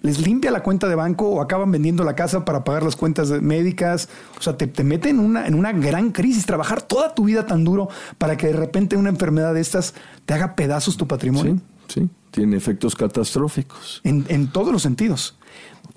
Les 0.03 0.19
limpia 0.19 0.51
la 0.51 0.63
cuenta 0.63 0.87
de 0.87 0.95
banco 0.95 1.29
o 1.29 1.41
acaban 1.41 1.71
vendiendo 1.71 2.05
la 2.05 2.15
casa 2.15 2.45
para 2.45 2.63
pagar 2.63 2.83
las 2.83 2.95
cuentas 2.95 3.31
médicas. 3.41 4.11
O 4.39 4.43
sea, 4.43 4.55
te, 4.55 4.67
te 4.67 4.85
mete 4.85 5.09
en 5.09 5.19
una, 5.19 5.47
en 5.47 5.55
una 5.55 5.73
gran 5.73 6.13
crisis. 6.13 6.45
Trabajar 6.45 6.83
toda 6.83 7.15
tu 7.15 7.25
vida 7.25 7.47
tan 7.47 7.65
duro 7.65 7.89
para 8.19 8.37
que 8.37 8.49
de 8.49 8.53
repente 8.53 8.99
una 8.99 9.09
enfermedad 9.09 9.55
de 9.55 9.63
estas 9.63 9.95
te 10.27 10.35
haga 10.35 10.57
pedazos 10.57 10.99
tu 10.99 11.07
patrimonio. 11.07 11.59
Sí, 11.89 12.01
sí. 12.03 12.11
Tiene 12.33 12.57
efectos 12.57 12.95
catastróficos. 12.97 14.03
En, 14.05 14.27
en 14.29 14.49
todos 14.49 14.73
los 14.73 14.83
sentidos. 14.83 15.39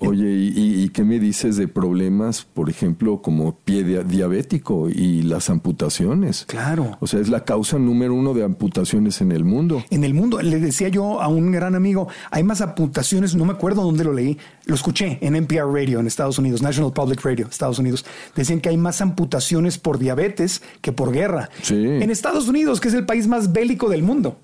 Oye, 0.00 0.52
¿y, 0.54 0.88
qué 0.90 1.02
me 1.02 1.18
dices 1.18 1.56
de 1.56 1.66
problemas, 1.66 2.44
por 2.44 2.70
ejemplo, 2.70 3.20
como 3.20 3.58
pie 3.58 3.82
diabético 3.82 4.88
y 4.88 5.22
las 5.22 5.50
amputaciones? 5.50 6.44
Claro. 6.46 6.96
O 7.00 7.08
sea, 7.08 7.18
es 7.18 7.28
la 7.28 7.44
causa 7.44 7.78
número 7.78 8.14
uno 8.14 8.32
de 8.32 8.44
amputaciones 8.44 9.20
en 9.20 9.32
el 9.32 9.44
mundo. 9.44 9.82
En 9.90 10.04
el 10.04 10.14
mundo. 10.14 10.40
Le 10.40 10.60
decía 10.60 10.88
yo 10.88 11.20
a 11.20 11.26
un 11.26 11.50
gran 11.50 11.74
amigo, 11.74 12.06
hay 12.30 12.44
más 12.44 12.60
amputaciones, 12.60 13.34
no 13.34 13.44
me 13.44 13.52
acuerdo 13.52 13.82
dónde 13.82 14.04
lo 14.04 14.12
leí, 14.12 14.38
lo 14.66 14.76
escuché 14.76 15.18
en 15.20 15.34
NPR 15.34 15.72
Radio 15.72 15.98
en 15.98 16.06
Estados 16.06 16.38
Unidos, 16.38 16.62
National 16.62 16.92
Public 16.92 17.24
Radio, 17.24 17.48
Estados 17.50 17.80
Unidos. 17.80 18.06
Decían 18.36 18.60
que 18.60 18.68
hay 18.68 18.76
más 18.76 19.00
amputaciones 19.00 19.78
por 19.78 19.98
diabetes 19.98 20.62
que 20.80 20.92
por 20.92 21.10
guerra. 21.10 21.50
Sí. 21.62 21.74
En 21.74 22.10
Estados 22.10 22.46
Unidos, 22.46 22.80
que 22.80 22.86
es 22.86 22.94
el 22.94 23.04
país 23.04 23.26
más 23.26 23.52
bélico 23.52 23.88
del 23.88 24.04
mundo. 24.04 24.38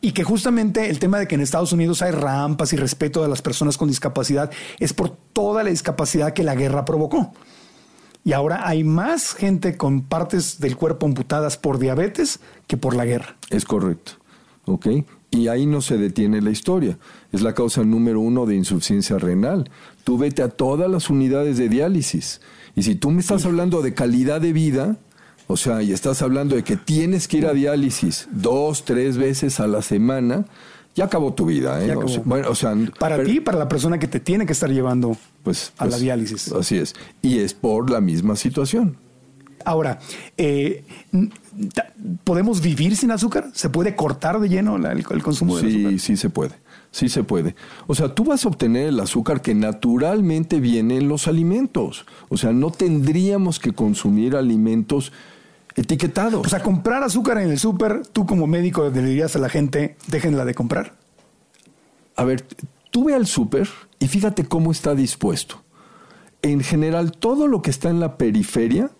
Y 0.00 0.12
que 0.12 0.22
justamente 0.22 0.90
el 0.90 0.98
tema 0.98 1.18
de 1.18 1.26
que 1.26 1.34
en 1.34 1.40
Estados 1.40 1.72
Unidos 1.72 2.02
hay 2.02 2.12
rampas 2.12 2.72
y 2.72 2.76
respeto 2.76 3.24
a 3.24 3.28
las 3.28 3.42
personas 3.42 3.76
con 3.76 3.88
discapacidad 3.88 4.50
es 4.78 4.92
por 4.92 5.10
toda 5.10 5.64
la 5.64 5.70
discapacidad 5.70 6.32
que 6.32 6.44
la 6.44 6.54
guerra 6.54 6.84
provocó. 6.84 7.32
Y 8.24 8.32
ahora 8.32 8.68
hay 8.68 8.84
más 8.84 9.32
gente 9.32 9.76
con 9.76 10.02
partes 10.02 10.60
del 10.60 10.76
cuerpo 10.76 11.06
amputadas 11.06 11.56
por 11.56 11.78
diabetes 11.78 12.40
que 12.66 12.76
por 12.76 12.94
la 12.94 13.06
guerra. 13.06 13.36
Es 13.50 13.64
correcto. 13.64 14.12
¿Ok? 14.66 14.86
Y 15.30 15.48
ahí 15.48 15.66
no 15.66 15.80
se 15.80 15.98
detiene 15.98 16.40
la 16.40 16.50
historia. 16.50 16.98
Es 17.32 17.42
la 17.42 17.54
causa 17.54 17.82
número 17.84 18.20
uno 18.20 18.46
de 18.46 18.54
insuficiencia 18.54 19.18
renal. 19.18 19.70
Tú 20.04 20.18
vete 20.18 20.42
a 20.42 20.48
todas 20.48 20.90
las 20.90 21.10
unidades 21.10 21.58
de 21.58 21.68
diálisis. 21.68 22.40
Y 22.74 22.82
si 22.82 22.94
tú 22.94 23.10
me 23.10 23.20
estás 23.20 23.44
hablando 23.44 23.82
de 23.82 23.94
calidad 23.94 24.40
de 24.40 24.52
vida, 24.52 24.96
o 25.48 25.56
sea, 25.56 25.82
y 25.82 25.92
estás 25.92 26.20
hablando 26.20 26.54
de 26.54 26.62
que 26.62 26.76
tienes 26.76 27.26
que 27.26 27.38
ir 27.38 27.46
a 27.46 27.54
diálisis 27.54 28.28
dos, 28.30 28.84
tres 28.84 29.16
veces 29.16 29.60
a 29.60 29.66
la 29.66 29.80
semana, 29.80 30.44
ya 30.94 31.06
acabó 31.06 31.32
tu 31.32 31.46
vida. 31.46 31.82
¿eh? 31.82 31.94
bueno, 32.24 32.50
o 32.50 32.54
sea, 32.54 32.76
para 32.98 33.24
ti, 33.24 33.40
para 33.40 33.58
la 33.58 33.66
persona 33.66 33.98
que 33.98 34.08
te 34.08 34.20
tiene 34.20 34.44
que 34.44 34.52
estar 34.52 34.70
llevando 34.70 35.16
pues, 35.42 35.72
a 35.78 35.86
la 35.86 35.92
pues, 35.92 36.02
diálisis. 36.02 36.52
Así 36.52 36.76
es. 36.76 36.94
Y 37.22 37.38
es 37.38 37.54
por 37.54 37.90
la 37.90 38.02
misma 38.02 38.36
situación. 38.36 38.98
Ahora, 39.64 39.98
eh, 40.36 40.84
¿podemos 42.24 42.60
vivir 42.60 42.94
sin 42.94 43.10
azúcar? 43.10 43.50
¿Se 43.54 43.70
puede 43.70 43.96
cortar 43.96 44.40
de 44.40 44.50
lleno 44.50 44.76
el, 44.76 45.22
consumo 45.22 45.56
de 45.56 45.66
azúcar? 45.66 45.92
Sí, 45.92 45.98
sí 45.98 46.16
se 46.18 46.28
puede. 46.28 46.54
Sí 46.90 47.08
se 47.08 47.22
puede. 47.22 47.54
O 47.86 47.94
sea, 47.94 48.14
tú 48.14 48.24
vas 48.24 48.44
a 48.44 48.48
obtener 48.48 48.88
el 48.88 49.00
azúcar 49.00 49.40
que 49.40 49.54
naturalmente 49.54 50.60
viene 50.60 50.98
en 50.98 51.08
los 51.08 51.26
alimentos. 51.26 52.06
O 52.28 52.36
sea, 52.36 52.52
no 52.52 52.70
tendríamos 52.70 53.58
que 53.58 53.72
consumir 53.72 54.36
alimentos 54.36 55.12
etiquetado. 55.78 56.40
O 56.40 56.48
sea, 56.48 56.62
comprar 56.62 57.02
azúcar 57.02 57.38
en 57.38 57.50
el 57.50 57.58
súper, 57.58 58.06
tú 58.06 58.26
como 58.26 58.46
médico 58.46 58.88
le 58.88 59.02
dirías 59.02 59.36
a 59.36 59.38
la 59.38 59.48
gente, 59.48 59.96
déjenla 60.08 60.44
de 60.44 60.54
comprar. 60.54 60.96
A 62.16 62.24
ver, 62.24 62.44
tú 62.90 63.04
ve 63.04 63.14
al 63.14 63.26
súper 63.26 63.68
y 63.98 64.08
fíjate 64.08 64.44
cómo 64.44 64.72
está 64.72 64.94
dispuesto. 64.94 65.62
En 66.42 66.60
general, 66.60 67.12
todo 67.12 67.46
lo 67.46 67.62
que 67.62 67.70
está 67.70 67.90
en 67.90 68.00
la 68.00 68.16
periferia 68.16 68.90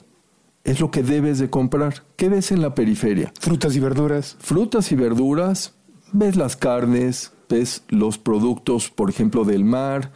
es 0.64 0.80
lo 0.80 0.90
que 0.90 1.02
debes 1.02 1.38
de 1.38 1.50
comprar. 1.50 2.04
¿Qué 2.16 2.28
ves 2.28 2.52
en 2.52 2.62
la 2.62 2.74
periferia? 2.74 3.32
Frutas 3.40 3.74
y 3.76 3.80
verduras. 3.80 4.36
Frutas 4.40 4.92
y 4.92 4.96
verduras, 4.96 5.74
ves 6.12 6.36
las 6.36 6.56
carnes, 6.56 7.32
ves 7.48 7.82
los 7.88 8.18
productos, 8.18 8.90
por 8.90 9.10
ejemplo, 9.10 9.44
del 9.44 9.64
mar, 9.64 10.12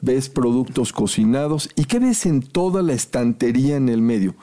ves 0.00 0.28
productos 0.28 0.92
cocinados. 0.92 1.70
¿Y 1.76 1.84
qué 1.84 1.98
ves 1.98 2.26
en 2.26 2.42
toda 2.42 2.82
la 2.82 2.92
estantería 2.92 3.76
en 3.76 3.88
el 3.88 4.02
medio? 4.02 4.34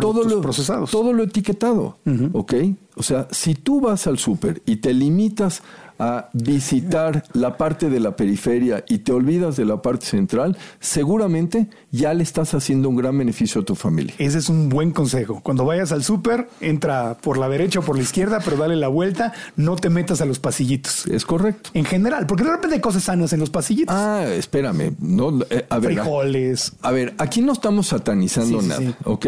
Todo 0.00 0.24
lo, 0.24 0.40
procesados. 0.40 0.90
Todo 0.90 1.12
lo 1.12 1.24
etiquetado, 1.24 1.96
¿ok? 2.32 2.54
O 2.96 3.02
sea, 3.02 3.28
si 3.30 3.54
tú 3.54 3.80
vas 3.80 4.06
al 4.06 4.18
súper 4.18 4.62
y 4.66 4.76
te 4.76 4.92
limitas 4.92 5.62
a 5.98 6.28
visitar 6.32 7.24
la 7.32 7.56
parte 7.56 7.90
de 7.90 8.00
la 8.00 8.16
periferia 8.16 8.84
y 8.88 8.98
te 8.98 9.12
olvidas 9.12 9.56
de 9.56 9.64
la 9.64 9.82
parte 9.82 10.06
central, 10.06 10.56
seguramente 10.80 11.68
ya 11.90 12.14
le 12.14 12.22
estás 12.22 12.54
haciendo 12.54 12.88
un 12.88 12.96
gran 12.96 13.16
beneficio 13.18 13.62
a 13.62 13.64
tu 13.64 13.74
familia. 13.74 14.14
Ese 14.18 14.38
es 14.38 14.48
un 14.48 14.68
buen 14.68 14.92
consejo. 14.92 15.40
Cuando 15.42 15.64
vayas 15.64 15.92
al 15.92 16.04
súper, 16.04 16.48
entra 16.60 17.16
por 17.20 17.38
la 17.38 17.48
derecha 17.48 17.80
o 17.80 17.82
por 17.82 17.96
la 17.96 18.02
izquierda, 18.02 18.40
pero 18.44 18.56
dale 18.56 18.76
la 18.76 18.88
vuelta, 18.88 19.32
no 19.56 19.76
te 19.76 19.90
metas 19.90 20.20
a 20.20 20.24
los 20.24 20.38
pasillitos. 20.38 21.06
Es 21.06 21.24
correcto. 21.26 21.70
En 21.74 21.84
general, 21.84 22.26
porque 22.26 22.44
de 22.44 22.50
repente 22.50 22.76
hay 22.76 22.80
cosas 22.80 23.04
sanas 23.04 23.32
en 23.32 23.40
los 23.40 23.50
pasillitos. 23.50 23.94
Ah, 23.94 24.24
espérame. 24.26 24.94
No, 25.00 25.40
eh, 25.50 25.66
a 25.68 25.78
ver, 25.78 25.94
Frijoles. 25.94 26.72
A, 26.82 26.92
ver, 26.92 27.14
aquí 27.18 27.40
no 27.40 27.52
estamos 27.52 27.88
satanizando 27.88 28.62
nada, 28.62 28.96
¿ok? 29.04 29.26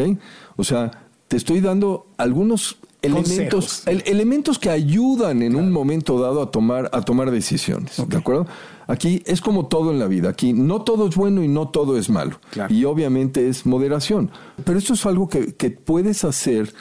O 0.56 0.64
sea, 0.64 0.90
te 1.28 1.36
estoy 1.36 1.60
dando 1.60 2.08
algunos 2.16 2.78
elementos, 3.02 3.82
elementos 3.86 4.58
que 4.58 4.70
ayudan 4.70 5.42
en 5.42 5.56
un 5.56 5.72
momento 5.72 6.20
dado 6.20 6.42
a 6.42 6.50
tomar, 6.50 6.90
a 6.92 7.02
tomar 7.02 7.30
decisiones. 7.30 8.02
¿De 8.08 8.16
acuerdo? 8.16 8.46
Aquí 8.86 9.22
es 9.26 9.40
como 9.40 9.66
todo 9.66 9.90
en 9.90 9.98
la 9.98 10.06
vida. 10.06 10.30
Aquí 10.30 10.52
no 10.52 10.82
todo 10.82 11.08
es 11.08 11.16
bueno 11.16 11.42
y 11.42 11.48
no 11.48 11.68
todo 11.68 11.96
es 11.96 12.10
malo. 12.10 12.40
Y 12.68 12.84
obviamente 12.84 13.48
es 13.48 13.66
moderación. 13.66 14.30
Pero 14.64 14.78
esto 14.78 14.94
es 14.94 15.06
algo 15.06 15.28
que, 15.28 15.54
que, 15.54 15.70
puedes 15.70 16.24
hacer 16.24 16.74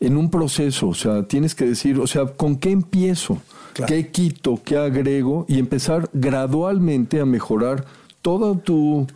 en 0.00 0.16
un 0.16 0.30
proceso. 0.30 0.88
O 0.88 0.94
sea, 0.94 1.26
tienes 1.26 1.54
que 1.54 1.66
decir, 1.66 1.98
o 1.98 2.06
sea, 2.06 2.26
¿con 2.26 2.56
qué 2.56 2.70
empiezo? 2.70 3.38
¿Qué 3.86 4.08
quito? 4.10 4.60
¿Qué 4.64 4.76
agrego? 4.76 5.44
Y 5.48 5.58
empezar 5.58 6.08
gradualmente 6.12 7.20
a 7.20 7.26
mejorar 7.26 7.84
toda 8.22 8.58
tu, 8.58 9.06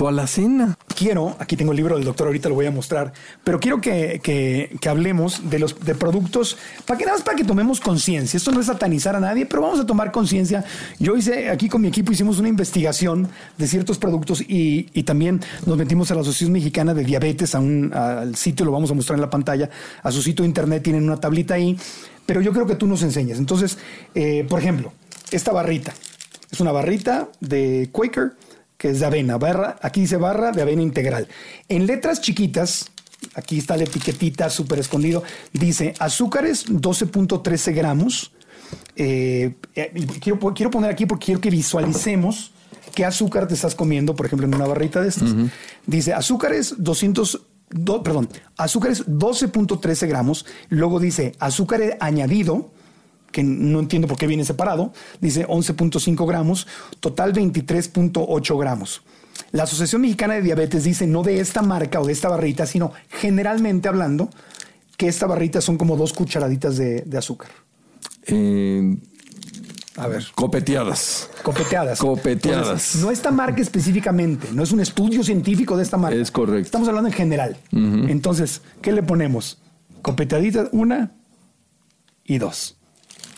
tu 0.00 0.08
alacena. 0.08 0.78
quiero, 0.96 1.36
aquí 1.38 1.56
tengo 1.58 1.72
el 1.72 1.76
libro 1.76 1.94
del 1.96 2.04
doctor, 2.06 2.26
ahorita 2.28 2.48
lo 2.48 2.54
voy 2.54 2.64
a 2.64 2.70
mostrar, 2.70 3.12
pero 3.44 3.60
quiero 3.60 3.82
que, 3.82 4.18
que- 4.22 4.74
que 4.80 4.88
hablemos 4.88 5.50
de 5.50 5.58
los 5.58 5.78
de 5.84 5.94
productos, 5.94 6.56
para 6.86 6.96
que 6.96 7.04
nada 7.04 7.18
más 7.18 7.22
para 7.24 7.36
que 7.36 7.44
tomemos 7.44 7.80
conciencia. 7.80 8.38
Esto 8.38 8.50
no 8.50 8.60
es 8.60 8.66
satanizar 8.66 9.14
a 9.14 9.20
nadie, 9.20 9.44
pero 9.44 9.60
vamos 9.60 9.78
a 9.78 9.84
tomar 9.84 10.10
conciencia. 10.10 10.64
Yo 10.98 11.18
hice, 11.18 11.50
aquí 11.50 11.68
con 11.68 11.82
mi 11.82 11.88
equipo 11.88 12.12
hicimos 12.12 12.38
una 12.38 12.48
investigación 12.48 13.28
de 13.58 13.66
ciertos 13.68 13.98
productos 13.98 14.40
y, 14.40 14.88
y 14.94 15.02
también 15.02 15.40
nos 15.66 15.76
metimos 15.76 16.10
a 16.10 16.14
la 16.14 16.22
Asociación 16.22 16.52
Mexicana 16.52 16.94
de 16.94 17.04
Diabetes, 17.04 17.54
a 17.54 17.60
un, 17.60 17.92
al 17.92 18.36
sitio, 18.36 18.64
lo 18.64 18.72
vamos 18.72 18.90
a 18.90 18.94
mostrar 18.94 19.18
en 19.18 19.20
la 19.20 19.28
pantalla, 19.28 19.68
a 20.02 20.10
su 20.10 20.22
sitio 20.22 20.44
de 20.44 20.48
internet, 20.48 20.82
tienen 20.82 21.04
una 21.04 21.18
tablita 21.20 21.52
ahí, 21.54 21.78
pero 22.24 22.40
yo 22.40 22.54
creo 22.54 22.66
que 22.66 22.74
tú 22.74 22.86
nos 22.86 23.02
enseñas. 23.02 23.38
Entonces, 23.38 23.76
eh, 24.14 24.46
por 24.48 24.60
ejemplo, 24.60 24.94
esta 25.30 25.52
barrita, 25.52 25.92
es 26.50 26.58
una 26.58 26.72
barrita 26.72 27.28
de 27.40 27.90
Quaker 27.92 28.32
que 28.80 28.88
es 28.88 29.00
de 29.00 29.04
avena. 29.06 29.36
Barra, 29.36 29.76
aquí 29.82 30.00
dice 30.00 30.16
barra 30.16 30.52
de 30.52 30.62
avena 30.62 30.80
integral. 30.80 31.28
En 31.68 31.86
letras 31.86 32.22
chiquitas, 32.22 32.90
aquí 33.34 33.58
está 33.58 33.76
la 33.76 33.84
etiquetita 33.84 34.48
súper 34.48 34.78
escondido, 34.78 35.22
dice 35.52 35.92
azúcares 35.98 36.66
12.13 36.66 37.74
gramos. 37.74 38.32
Eh, 38.96 39.54
eh, 39.74 39.92
quiero, 40.22 40.38
quiero 40.54 40.70
poner 40.70 40.90
aquí 40.90 41.04
porque 41.04 41.26
quiero 41.26 41.40
que 41.42 41.50
visualicemos 41.50 42.52
qué 42.94 43.04
azúcar 43.04 43.46
te 43.46 43.52
estás 43.54 43.74
comiendo, 43.74 44.16
por 44.16 44.24
ejemplo, 44.26 44.46
en 44.46 44.54
una 44.54 44.66
barrita 44.66 45.02
de 45.02 45.08
estas. 45.08 45.34
Dice 45.86 46.14
azúcares 46.14 46.74
200, 46.78 47.42
do- 47.68 48.02
perdón, 48.02 48.30
azúcares 48.56 49.06
12.13 49.06 50.08
gramos. 50.08 50.46
Luego 50.70 50.98
dice 51.00 51.32
azúcar 51.38 51.98
añadido, 52.00 52.72
que 53.32 53.42
no 53.42 53.80
entiendo 53.80 54.08
por 54.08 54.18
qué 54.18 54.26
viene 54.26 54.44
separado, 54.44 54.92
dice 55.20 55.46
11.5 55.46 56.26
gramos, 56.26 56.66
total 57.00 57.32
23.8 57.32 58.58
gramos. 58.58 59.02
La 59.52 59.62
Asociación 59.64 60.02
Mexicana 60.02 60.34
de 60.34 60.42
Diabetes 60.42 60.84
dice 60.84 61.06
no 61.06 61.22
de 61.22 61.40
esta 61.40 61.62
marca 61.62 62.00
o 62.00 62.06
de 62.06 62.12
esta 62.12 62.28
barrita, 62.28 62.66
sino 62.66 62.92
generalmente 63.08 63.88
hablando 63.88 64.30
que 64.96 65.08
esta 65.08 65.26
barrita 65.26 65.60
son 65.60 65.78
como 65.78 65.96
dos 65.96 66.12
cucharaditas 66.12 66.76
de, 66.76 67.02
de 67.02 67.18
azúcar. 67.18 67.48
Eh, 68.26 68.96
A 69.96 70.06
ver. 70.08 70.26
copeteadas. 70.34 71.30
Copeteadas. 71.42 71.98
Copeteadas. 71.98 72.66
Entonces, 72.66 73.02
no 73.02 73.10
esta 73.10 73.30
marca 73.30 73.62
específicamente, 73.62 74.48
no 74.52 74.62
es 74.62 74.72
un 74.72 74.80
estudio 74.80 75.24
científico 75.24 75.76
de 75.76 75.82
esta 75.84 75.96
marca. 75.96 76.18
Es 76.18 76.30
correcto. 76.30 76.66
Estamos 76.66 76.86
hablando 76.88 77.08
en 77.08 77.14
general. 77.14 77.56
Entonces, 77.72 78.60
¿qué 78.82 78.92
le 78.92 79.02
ponemos? 79.02 79.58
Copeteaditas, 80.02 80.68
una 80.72 81.12
y 82.24 82.38
dos. 82.38 82.76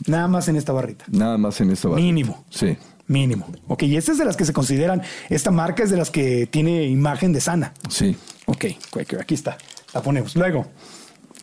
Nada 0.07 0.29
más 0.29 0.49
en 0.49 0.57
esta 0.57 0.73
barrita. 0.73 1.05
Nada 1.09 1.39
más 1.39 1.61
en 1.61 1.71
esta 1.71 1.89
barra. 1.89 2.01
Mínimo. 2.01 2.45
Sí. 2.51 2.77
Mínimo. 3.07 3.47
Ok, 3.67 3.83
y 3.85 3.97
esta 3.97 4.13
es 4.13 4.19
de 4.19 4.25
las 4.25 4.37
que 4.37 4.45
se 4.45 4.53
consideran, 4.53 5.03
esta 5.29 5.51
marca 5.51 5.83
es 5.83 5.91
de 5.91 5.97
las 5.97 6.11
que 6.11 6.47
tiene 6.47 6.85
imagen 6.85 7.33
de 7.33 7.41
sana. 7.41 7.75
Sí. 7.89 8.17
Ok, 8.47 8.67
Quaker, 8.91 9.21
aquí 9.21 9.35
está. 9.35 9.59
La 9.93 10.03
ponemos. 10.03 10.35
Luego, 10.37 10.67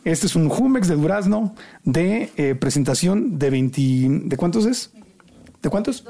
este 0.03 0.27
es 0.27 0.35
un 0.35 0.49
Jumex 0.49 0.88
de 0.88 0.95
durazno 0.95 1.55
de 1.83 2.31
eh, 2.38 2.55
presentación 2.55 3.38
de 3.38 3.49
20. 3.49 3.81
¿De 4.25 4.38
cuántos 4.38 4.65
es? 4.65 4.91
¿De 5.62 5.69
cuántos? 5.69 6.03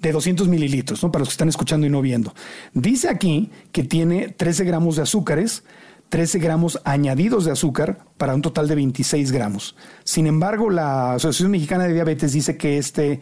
De 0.00 0.12
200 0.12 0.46
mililitros, 0.48 1.02
¿no? 1.02 1.10
Para 1.10 1.20
los 1.20 1.30
que 1.30 1.32
están 1.32 1.48
escuchando 1.48 1.86
y 1.86 1.90
no 1.90 2.02
viendo. 2.02 2.34
Dice 2.74 3.08
aquí 3.08 3.50
que 3.72 3.82
tiene 3.82 4.28
13 4.28 4.64
gramos 4.64 4.96
de 4.96 5.02
azúcares, 5.02 5.64
13 6.08 6.38
gramos 6.38 6.80
añadidos 6.84 7.44
de 7.44 7.52
azúcar 7.52 7.98
para 8.16 8.34
un 8.34 8.42
total 8.42 8.68
de 8.68 8.74
26 8.76 9.32
gramos. 9.32 9.76
Sin 10.04 10.26
embargo, 10.26 10.70
la 10.70 11.14
Asociación 11.14 11.50
Mexicana 11.50 11.84
de 11.84 11.94
Diabetes 11.94 12.32
dice 12.32 12.56
que 12.56 12.78
este 12.78 13.20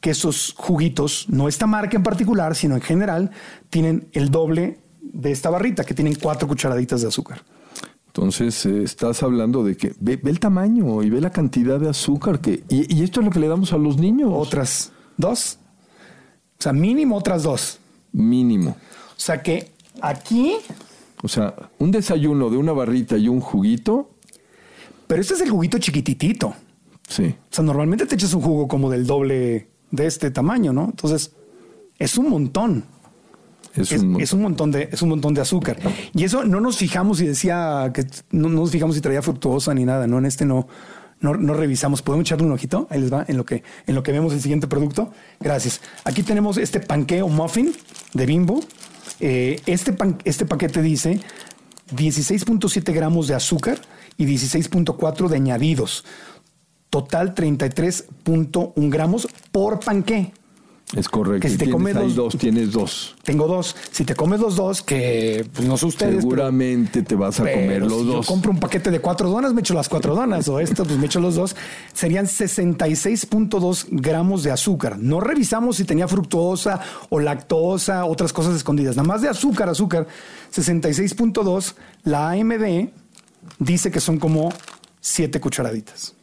que 0.00 0.10
estos 0.10 0.54
juguitos, 0.56 1.26
no 1.28 1.48
esta 1.48 1.66
marca 1.66 1.96
en 1.96 2.04
particular, 2.04 2.54
sino 2.54 2.76
en 2.76 2.80
general, 2.80 3.30
tienen 3.68 4.08
el 4.12 4.30
doble 4.30 4.78
de 5.00 5.32
esta 5.32 5.50
barrita, 5.50 5.82
que 5.82 5.94
tienen 5.94 6.14
cuatro 6.14 6.46
cucharaditas 6.46 7.02
de 7.02 7.08
azúcar. 7.08 7.42
Entonces 8.06 8.64
eh, 8.66 8.82
estás 8.82 9.22
hablando 9.22 9.64
de 9.64 9.76
que 9.76 9.94
ve, 10.00 10.16
ve 10.16 10.30
el 10.30 10.40
tamaño 10.40 11.02
y 11.02 11.10
ve 11.10 11.20
la 11.20 11.30
cantidad 11.30 11.78
de 11.78 11.88
azúcar 11.88 12.40
que 12.40 12.64
y, 12.68 12.94
y 12.94 13.02
esto 13.02 13.20
es 13.20 13.26
lo 13.26 13.32
que 13.32 13.40
le 13.40 13.48
damos 13.48 13.72
a 13.72 13.76
los 13.76 13.96
niños. 13.96 14.30
Otras 14.32 14.92
dos. 15.16 15.58
O 16.58 16.62
sea, 16.62 16.72
mínimo 16.72 17.16
otras 17.16 17.42
dos. 17.42 17.78
mínimo. 18.12 18.70
O 18.70 19.20
sea 19.20 19.42
que 19.42 19.72
aquí, 20.00 20.56
O 21.22 21.28
sea, 21.28 21.54
un 21.78 21.90
desayuno 21.90 22.50
de 22.50 22.56
una 22.56 22.72
barrita 22.72 23.16
y 23.16 23.28
un 23.28 23.40
juguito, 23.40 24.10
pero 25.06 25.20
este 25.20 25.34
es 25.34 25.40
el 25.40 25.50
juguito 25.50 25.78
chiquititito. 25.78 26.54
sí. 27.08 27.34
O 27.50 27.54
sea, 27.54 27.64
normalmente 27.64 28.06
te 28.06 28.14
echas 28.14 28.34
un 28.34 28.42
jugo 28.42 28.68
como 28.68 28.90
del 28.90 29.06
doble 29.06 29.68
de 29.90 30.06
este 30.06 30.30
tamaño, 30.30 30.72
¿no? 30.72 30.84
Entonces, 30.84 31.32
es 31.98 32.16
un 32.18 32.28
montón. 32.28 32.84
Es, 33.74 33.92
Es, 33.92 34.02
un, 34.02 34.20
es 34.20 34.32
un 34.32 34.42
montón 34.42 34.70
de, 34.70 34.88
es 34.92 35.02
un 35.02 35.08
montón 35.08 35.34
de 35.34 35.40
azúcar. 35.40 35.78
Y 36.14 36.24
eso 36.24 36.44
no 36.44 36.60
nos 36.60 36.76
fijamos 36.76 37.20
y 37.20 37.26
decía 37.26 37.90
que 37.94 38.06
no, 38.30 38.48
no 38.48 38.60
nos 38.60 38.70
fijamos 38.70 38.94
si 38.96 39.00
traía 39.00 39.22
fructosa 39.22 39.74
ni 39.74 39.84
nada, 39.84 40.06
¿no? 40.06 40.18
En 40.18 40.26
este 40.26 40.44
no, 40.44 40.66
no, 41.20 41.34
no 41.34 41.54
revisamos. 41.54 42.02
¿Podemos 42.02 42.26
echarle 42.26 42.46
un 42.46 42.52
ojito? 42.52 42.86
Ahí 42.90 43.00
les 43.00 43.12
va, 43.12 43.24
en 43.28 43.36
lo 43.36 43.44
que, 43.44 43.62
en 43.86 43.94
lo 43.94 44.02
que 44.02 44.12
vemos 44.12 44.32
el 44.32 44.40
siguiente 44.40 44.66
producto. 44.68 45.10
Gracias. 45.40 45.80
Aquí 46.04 46.22
tenemos 46.22 46.56
este 46.58 46.80
panqueo 46.80 47.28
muffin 47.28 47.72
de 48.14 48.26
Bimbo. 48.26 48.60
Eh, 49.20 49.60
este, 49.66 49.96
este 50.24 50.46
paquete 50.46 50.82
dice 50.82 51.20
16.7 51.94 52.92
gramos 52.92 53.28
de 53.28 53.34
azúcar 53.34 53.80
y 54.16 54.26
16.4 54.26 55.28
de 55.28 55.36
añadidos. 55.36 56.04
Total 56.90 57.34
33.1 57.34 58.72
gramos 58.90 59.28
por 59.52 59.80
panqué. 59.80 60.32
Es 60.96 61.08
correcto. 61.08 61.42
que 61.42 61.48
si 61.50 61.56
te 61.58 61.64
tienes 61.66 61.72
comes 61.74 61.96
ahí 61.96 62.12
dos- 62.14 62.36
tienes 62.38 62.72
dos. 62.72 63.14
Tengo 63.22 63.46
dos. 63.46 63.76
Si 63.90 64.04
te 64.04 64.14
comes 64.14 64.40
los 64.40 64.56
dos, 64.56 64.82
que 64.82 65.46
pues 65.52 65.68
no 65.68 65.76
sé 65.76 65.86
ustedes, 65.86 66.10
pero- 66.16 66.20
Seguramente 66.22 67.02
te 67.02 67.14
vas 67.14 67.38
a 67.40 67.42
comer 67.44 67.82
los 67.82 67.92
si 68.00 68.06
dos. 68.06 68.26
Yo 68.26 68.32
compro 68.32 68.50
un 68.52 68.58
paquete 68.60 68.90
de 68.90 69.00
cuatro 69.00 69.28
donas, 69.28 69.52
me 69.52 69.60
echo 69.60 69.74
las 69.74 69.88
cuatro 69.88 70.14
donas, 70.14 70.48
o 70.48 70.58
esto, 70.60 70.84
pues 70.84 70.98
me 70.98 71.06
echo 71.06 71.20
los 71.20 71.34
dos. 71.34 71.54
Serían 71.92 72.26
66.2 72.26 73.86
gramos 73.90 74.42
de 74.42 74.50
azúcar. 74.50 74.98
No 74.98 75.20
revisamos 75.20 75.76
si 75.76 75.84
tenía 75.84 76.08
fructosa 76.08 76.80
o 77.10 77.20
lactosa, 77.20 78.04
otras 78.06 78.32
cosas 78.32 78.56
escondidas. 78.56 78.96
Nada 78.96 79.06
más 79.08 79.20
de 79.22 79.28
azúcar, 79.28 79.68
azúcar. 79.68 80.06
66.2. 80.52 81.74
La 82.04 82.30
AMD 82.30 82.90
dice 83.58 83.90
que 83.90 84.00
son 84.00 84.18
como 84.18 84.52
siete 85.00 85.40
cucharaditas. 85.40 86.14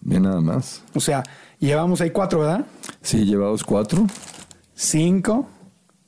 Ve 0.00 0.18
nada 0.20 0.40
más. 0.40 0.82
O 0.94 1.00
sea, 1.00 1.22
llevamos 1.66 2.00
ahí 2.00 2.10
cuatro, 2.10 2.40
¿verdad? 2.40 2.66
Sí, 3.02 3.24
llevados 3.24 3.64
cuatro. 3.64 4.06
Cinco, 4.74 5.48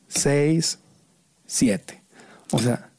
seis, 0.08 0.78
siete. 1.46 2.02
O 2.50 2.58
sea, 2.58 2.90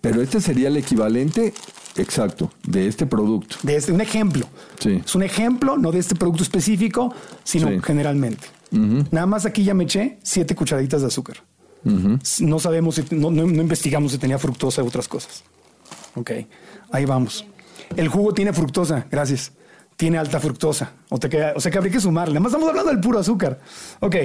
Pero 0.00 0.20
este 0.22 0.40
sería 0.40 0.68
el 0.68 0.76
equivalente 0.76 1.54
exacto 1.96 2.50
de 2.66 2.88
este 2.88 3.06
producto. 3.06 3.56
de 3.62 3.76
este, 3.76 3.92
un 3.92 4.00
ejemplo. 4.00 4.46
Sí. 4.80 5.00
Es 5.04 5.14
un 5.14 5.22
ejemplo, 5.22 5.76
no 5.78 5.92
de 5.92 6.00
este 6.00 6.14
producto 6.14 6.42
específico, 6.42 7.14
sino 7.44 7.68
Sí. 7.68 7.78
generalmente. 7.82 8.46
Nada 8.70 9.26
más 9.26 9.46
aquí 9.46 9.62
ya 9.62 9.72
me 9.72 9.84
eché 9.84 10.18
siete 10.24 10.54
cucharaditas 10.56 11.00
de 11.02 11.06
azúcar. 11.06 11.36
No 12.40 12.58
sabemos, 12.58 12.96
si, 12.96 13.04
no, 13.14 13.30
no- 13.30 13.46
no 13.46 13.62
investigamos 13.62 14.10
si 14.12 14.18
tenía 14.18 14.38
fructosa 14.38 14.82
u 14.82 14.86
otras 14.88 15.06
cosas. 15.06 15.44
Ok, 16.16 16.30
ahí 16.90 17.04
vamos. 17.04 17.44
El 17.96 18.08
jugo 18.08 18.32
tiene 18.34 18.52
fructosa, 18.52 19.06
gracias. 19.10 19.52
Tiene 19.96 20.18
alta 20.18 20.40
fructosa. 20.40 20.92
O, 21.08 21.18
te 21.18 21.28
queda- 21.28 21.52
o 21.56 21.60
sea 21.60 21.70
que 21.70 21.78
habría 21.78 21.92
que 21.92 22.00
sumarle. 22.00 22.34
Nada 22.34 22.40
más 22.44 22.50
estamos 22.50 22.68
hablando 22.68 22.90
del 22.90 23.00
puro 23.00 23.18
azúcar. 23.20 23.60
Ok, 24.00 24.16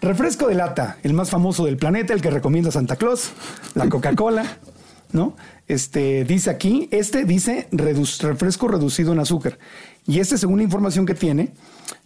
refresco 0.00 0.46
de 0.48 0.54
lata, 0.54 0.98
el 1.02 1.12
más 1.12 1.28
famoso 1.30 1.64
del 1.66 1.76
planeta, 1.76 2.14
el 2.14 2.22
que 2.22 2.30
recomienda 2.30 2.70
Santa 2.70 2.96
Claus, 2.96 3.30
la 3.74 3.88
Coca-Cola, 3.88 4.58
¿no? 5.12 5.36
Este 5.68 6.24
dice 6.24 6.50
aquí, 6.50 6.88
este 6.90 7.24
dice 7.24 7.68
refresco 7.70 8.66
reducido 8.68 9.12
en 9.12 9.20
azúcar. 9.20 9.58
Y 10.06 10.18
este, 10.20 10.38
según 10.38 10.56
la 10.58 10.64
información 10.64 11.04
que 11.06 11.14
tiene, 11.14 11.52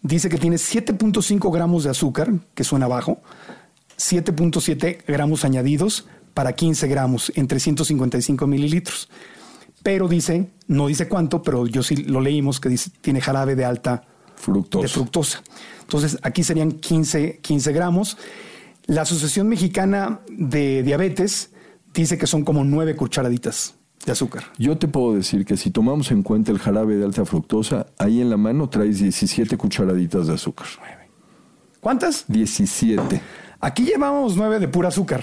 dice 0.02 0.28
que 0.28 0.36
tiene 0.38 0.56
7.5 0.56 1.50
gramos 1.52 1.84
de 1.84 1.90
azúcar, 1.90 2.30
que 2.54 2.64
suena 2.64 2.88
bajo, 2.88 3.22
7.7 3.96 4.98
gramos 5.06 5.44
añadidos 5.44 6.06
para 6.34 6.52
15 6.52 6.88
gramos 6.88 7.32
en 7.36 7.46
355 7.46 8.46
mililitros. 8.46 9.08
Pero 9.84 10.08
dice, 10.08 10.50
no 10.66 10.88
dice 10.88 11.06
cuánto, 11.08 11.42
pero 11.42 11.66
yo 11.68 11.82
sí 11.84 11.94
lo 11.94 12.20
leímos 12.20 12.58
que 12.58 12.68
dice, 12.70 12.90
tiene 13.02 13.20
jarabe 13.20 13.54
de 13.54 13.64
alta 13.66 14.02
Fructosa. 14.34 14.82
de 14.82 14.88
fructosa. 14.88 15.42
Entonces, 15.82 16.18
aquí 16.22 16.42
serían 16.42 16.72
15, 16.72 17.38
15 17.40 17.72
gramos. 17.72 18.16
La 18.86 19.02
Asociación 19.02 19.46
Mexicana 19.46 20.20
de 20.28 20.82
Diabetes 20.82 21.50
dice 21.92 22.16
que 22.18 22.26
son 22.26 22.44
como 22.44 22.64
9 22.64 22.96
cucharaditas 22.96 23.74
de 24.06 24.12
azúcar. 24.12 24.44
Yo 24.58 24.76
te 24.78 24.88
puedo 24.88 25.14
decir 25.14 25.44
que 25.44 25.56
si 25.58 25.70
tomamos 25.70 26.10
en 26.10 26.22
cuenta 26.22 26.50
el 26.50 26.58
jarabe 26.58 26.96
de 26.96 27.04
alta 27.04 27.24
fructosa, 27.26 27.86
ahí 27.98 28.20
en 28.22 28.30
la 28.30 28.36
mano 28.38 28.68
traes 28.70 28.98
17 29.00 29.56
cucharaditas 29.58 30.26
de 30.26 30.34
azúcar. 30.34 30.66
¿Cuántas? 31.80 32.24
17. 32.28 33.20
Aquí 33.60 33.84
llevamos 33.84 34.34
9 34.36 34.58
de 34.60 34.68
pura 34.68 34.88
azúcar. 34.88 35.22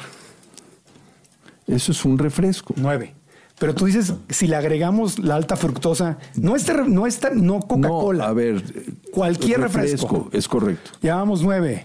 Eso 1.66 1.92
es 1.92 2.06
un 2.06 2.18
refresco. 2.20 2.76
9. 2.78 3.16
Pero 3.62 3.76
tú 3.76 3.86
dices, 3.86 4.12
si 4.30 4.48
le 4.48 4.56
agregamos 4.56 5.20
la 5.20 5.36
alta 5.36 5.56
fructosa, 5.56 6.18
no 6.36 6.56
re- 6.74 6.88
no 6.90 7.06
esta, 7.06 7.30
no 7.30 7.60
Coca-Cola. 7.60 8.24
No, 8.26 8.30
a 8.32 8.34
ver. 8.34 8.64
Cualquier 9.14 9.62
refresco. 9.62 10.30
Es 10.34 10.48
correcto. 10.48 10.90
Llevamos 11.00 11.44
9, 11.44 11.84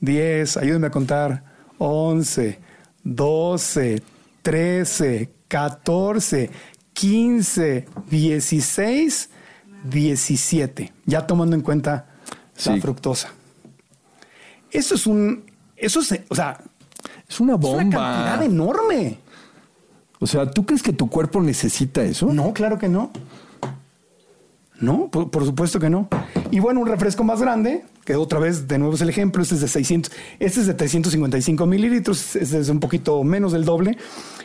10, 0.00 0.56
ayúdenme 0.58 0.88
a 0.88 0.90
contar, 0.90 1.42
11, 1.78 2.60
12, 3.02 4.02
13, 4.42 5.30
14, 5.48 6.50
15, 6.92 7.86
16, 8.10 9.30
17. 9.84 10.92
Ya 11.06 11.26
tomando 11.26 11.56
en 11.56 11.62
cuenta 11.62 12.06
la 12.66 12.76
fructosa. 12.76 13.30
Eso 14.70 14.96
es 14.96 15.06
un. 15.06 15.44
Eso 15.76 16.00
es. 16.00 16.20
O 16.28 16.34
sea, 16.34 16.58
Es 17.26 17.40
una 17.40 17.54
es 17.54 17.60
bomba. 17.60 17.78
una 17.84 17.90
cantidad 17.90 18.42
enorme. 18.42 19.18
O 20.20 20.26
sea, 20.26 20.50
¿tú 20.50 20.64
crees 20.64 20.82
que 20.82 20.92
tu 20.92 21.08
cuerpo 21.08 21.40
necesita 21.40 22.02
eso? 22.02 22.32
No, 22.32 22.52
claro 22.52 22.78
que 22.78 22.88
no. 22.88 23.10
No, 24.80 25.08
por, 25.10 25.44
supuesto 25.44 25.78
que 25.78 25.88
no. 25.88 26.08
Y 26.50 26.58
bueno, 26.58 26.80
un 26.80 26.86
refresco 26.86 27.24
más 27.24 27.40
grande, 27.40 27.84
que 28.04 28.16
otra 28.16 28.38
vez, 28.38 28.66
de 28.66 28.78
nuevo 28.78 28.94
es 28.94 29.00
el 29.00 29.08
ejemplo, 29.08 29.42
este 29.42 29.54
es 29.54 29.60
de 29.60 29.68
600, 29.68 30.12
este 30.40 30.60
es 30.60 30.66
de 30.66 30.74
355 30.74 31.66
mililitros, 31.66 32.36
este 32.36 32.58
es 32.58 32.68
un 32.68 32.80
poquito 32.80 33.22
menos 33.22 33.52
del 33.52 33.64
doble. 33.64 33.96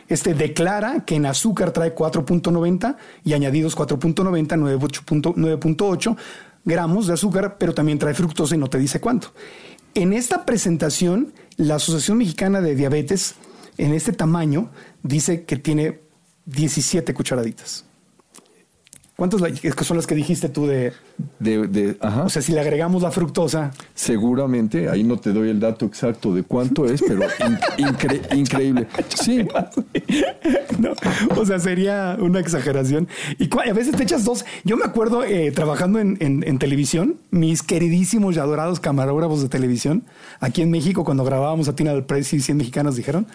Este 0.08 0.34
declara 0.34 1.04
que 1.04 1.16
en 1.16 1.26
azúcar 1.26 1.72
trae 1.72 1.94
4.90 1.94 2.96
y 3.24 3.32
añadidos 3.32 3.76
4.90, 3.76 4.46
9.8 4.56 5.34
9.8 5.34 6.16
gramos 6.64 7.06
de 7.06 7.14
azúcar, 7.14 7.56
pero 7.58 7.74
también 7.74 7.98
trae 7.98 8.14
fructosa 8.14 8.54
y 8.54 8.58
no 8.58 8.68
te 8.68 8.78
dice 8.78 9.00
cuánto. 9.00 9.32
En 9.94 10.12
esta 10.12 10.44
presentación, 10.44 11.32
la 11.56 11.76
Asociación 11.76 12.18
Mexicana 12.18 12.60
de 12.60 12.74
Diabetes, 12.74 13.34
en 13.78 13.92
este 13.94 14.12
tamaño, 14.12 14.70
dice 15.02 15.44
que 15.44 15.56
tiene 15.56 15.98
17 16.46 17.12
cucharaditas. 17.14 17.84
¿Cuántas 19.16 19.42
son 19.86 19.98
las 19.98 20.06
que 20.06 20.14
dijiste 20.14 20.48
tú 20.48 20.66
de... 20.66 20.94
De, 21.38 21.66
de- 21.68 21.98
ajá. 22.00 22.22
O 22.24 22.30
sea, 22.30 22.40
si 22.40 22.52
le 22.52 22.60
agregamos 22.60 23.02
la 23.02 23.10
fructosa, 23.10 23.70
Seguramente, 23.94 24.88
ahí 24.88 25.04
no 25.04 25.18
te 25.18 25.34
doy 25.34 25.50
el 25.50 25.60
dato 25.60 25.84
exacto 25.84 26.34
de 26.34 26.42
cuánto 26.42 26.86
es, 26.86 27.02
pero 27.06 27.24
in- 27.24 27.84
incre- 27.86 28.34
increíble. 28.34 28.86
Sí, 29.22 29.46
no, 30.78 30.92
o 31.38 31.44
sea, 31.44 31.58
sería 31.58 32.16
una 32.18 32.40
exageración. 32.40 33.08
Y 33.38 33.50
a 33.68 33.74
veces 33.74 33.94
te 33.94 34.02
echas 34.04 34.24
dos. 34.24 34.46
Yo 34.64 34.78
me 34.78 34.86
acuerdo 34.86 35.22
eh, 35.22 35.50
trabajando 35.52 35.98
en, 35.98 36.16
en- 36.20 36.42
en 36.46 36.58
televisión, 36.58 37.16
mis 37.30 37.62
queridísimos 37.62 38.36
y 38.36 38.38
adorados 38.38 38.80
camarógrafos 38.80 39.42
de 39.42 39.50
televisión, 39.50 40.04
aquí 40.40 40.62
en 40.62 40.70
México, 40.70 41.04
cuando 41.04 41.24
grabábamos 41.24 41.68
a 41.68 41.76
Tina 41.76 41.92
del 41.92 42.04
Press 42.04 42.32
y 42.32 42.40
100 42.40 42.56
mexicanos 42.56 42.96
dijeron, 42.96 43.26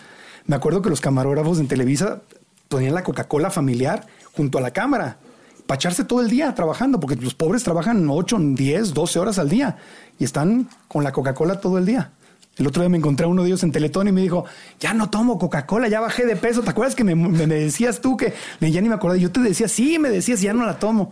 me 0.47 0.55
acuerdo 0.55 0.81
que 0.81 0.89
los 0.89 1.01
camarógrafos 1.01 1.59
en 1.59 1.67
Televisa 1.67 2.21
ponían 2.67 2.93
la 2.93 3.03
Coca-Cola 3.03 3.49
familiar 3.49 4.05
junto 4.33 4.57
a 4.57 4.61
la 4.61 4.71
cámara 4.71 5.17
para 5.65 5.75
echarse 5.75 6.03
todo 6.03 6.21
el 6.21 6.29
día 6.29 6.53
trabajando, 6.53 6.99
porque 6.99 7.15
los 7.15 7.33
pobres 7.33 7.63
trabajan 7.63 8.07
8, 8.09 8.37
10, 8.39 8.93
12 8.93 9.19
horas 9.19 9.39
al 9.39 9.49
día 9.49 9.77
y 10.19 10.23
están 10.23 10.69
con 10.87 11.03
la 11.03 11.11
Coca-Cola 11.11 11.59
todo 11.59 11.77
el 11.77 11.85
día. 11.85 12.11
El 12.57 12.67
otro 12.67 12.81
día 12.81 12.89
me 12.89 12.97
encontré 12.97 13.25
a 13.25 13.27
uno 13.27 13.41
de 13.41 13.49
ellos 13.49 13.63
en 13.63 13.71
Teletón 13.71 14.07
y 14.07 14.11
me 14.11 14.21
dijo, 14.21 14.45
ya 14.79 14.93
no 14.93 15.09
tomo 15.09 15.37
Coca-Cola, 15.37 15.87
ya 15.89 15.99
bajé 15.99 16.25
de 16.25 16.35
peso. 16.35 16.61
¿Te 16.61 16.69
acuerdas 16.69 16.95
que 16.95 17.03
me, 17.03 17.15
decías 17.47 17.99
tú 17.99 18.15
que 18.15 18.33
ya 18.61 18.81
ni 18.81 18.87
me 18.87 18.95
acordé? 18.95 19.19
Yo 19.19 19.31
te 19.31 19.41
decía, 19.41 19.67
sí, 19.67 19.99
me 19.99 20.09
decías, 20.09 20.41
ya 20.41 20.53
no 20.53 20.65
la 20.65 20.79
tomo. 20.79 21.11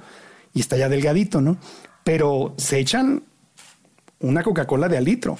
Y 0.53 0.61
está 0.61 0.77
ya 0.77 0.87
delgadito, 0.87 1.41
¿no? 1.41 1.57
Pero 2.03 2.53
se 2.57 2.79
echan 2.79 3.23
una 4.19 4.43
Coca-Cola 4.43 4.87
de 4.87 4.97
al 4.97 5.05
litro 5.05 5.37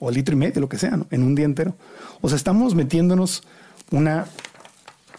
o 0.00 0.10
litro 0.10 0.34
y 0.34 0.38
medio, 0.38 0.60
lo 0.60 0.68
que 0.68 0.78
sea, 0.78 0.96
¿no? 0.96 1.06
En 1.10 1.22
un 1.22 1.34
día 1.34 1.44
entero. 1.44 1.74
O 2.20 2.28
sea, 2.28 2.36
estamos 2.36 2.74
metiéndonos 2.74 3.42
una, 3.90 4.26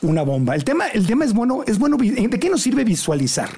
una 0.01 0.21
bomba. 0.23 0.55
El 0.55 0.63
tema, 0.63 0.87
el 0.87 1.07
tema 1.07 1.25
es 1.25 1.33
bueno, 1.33 1.63
es 1.65 1.79
bueno. 1.79 1.97
¿De 1.97 2.39
qué 2.39 2.49
nos 2.49 2.61
sirve 2.61 2.83
visualizar? 2.83 3.49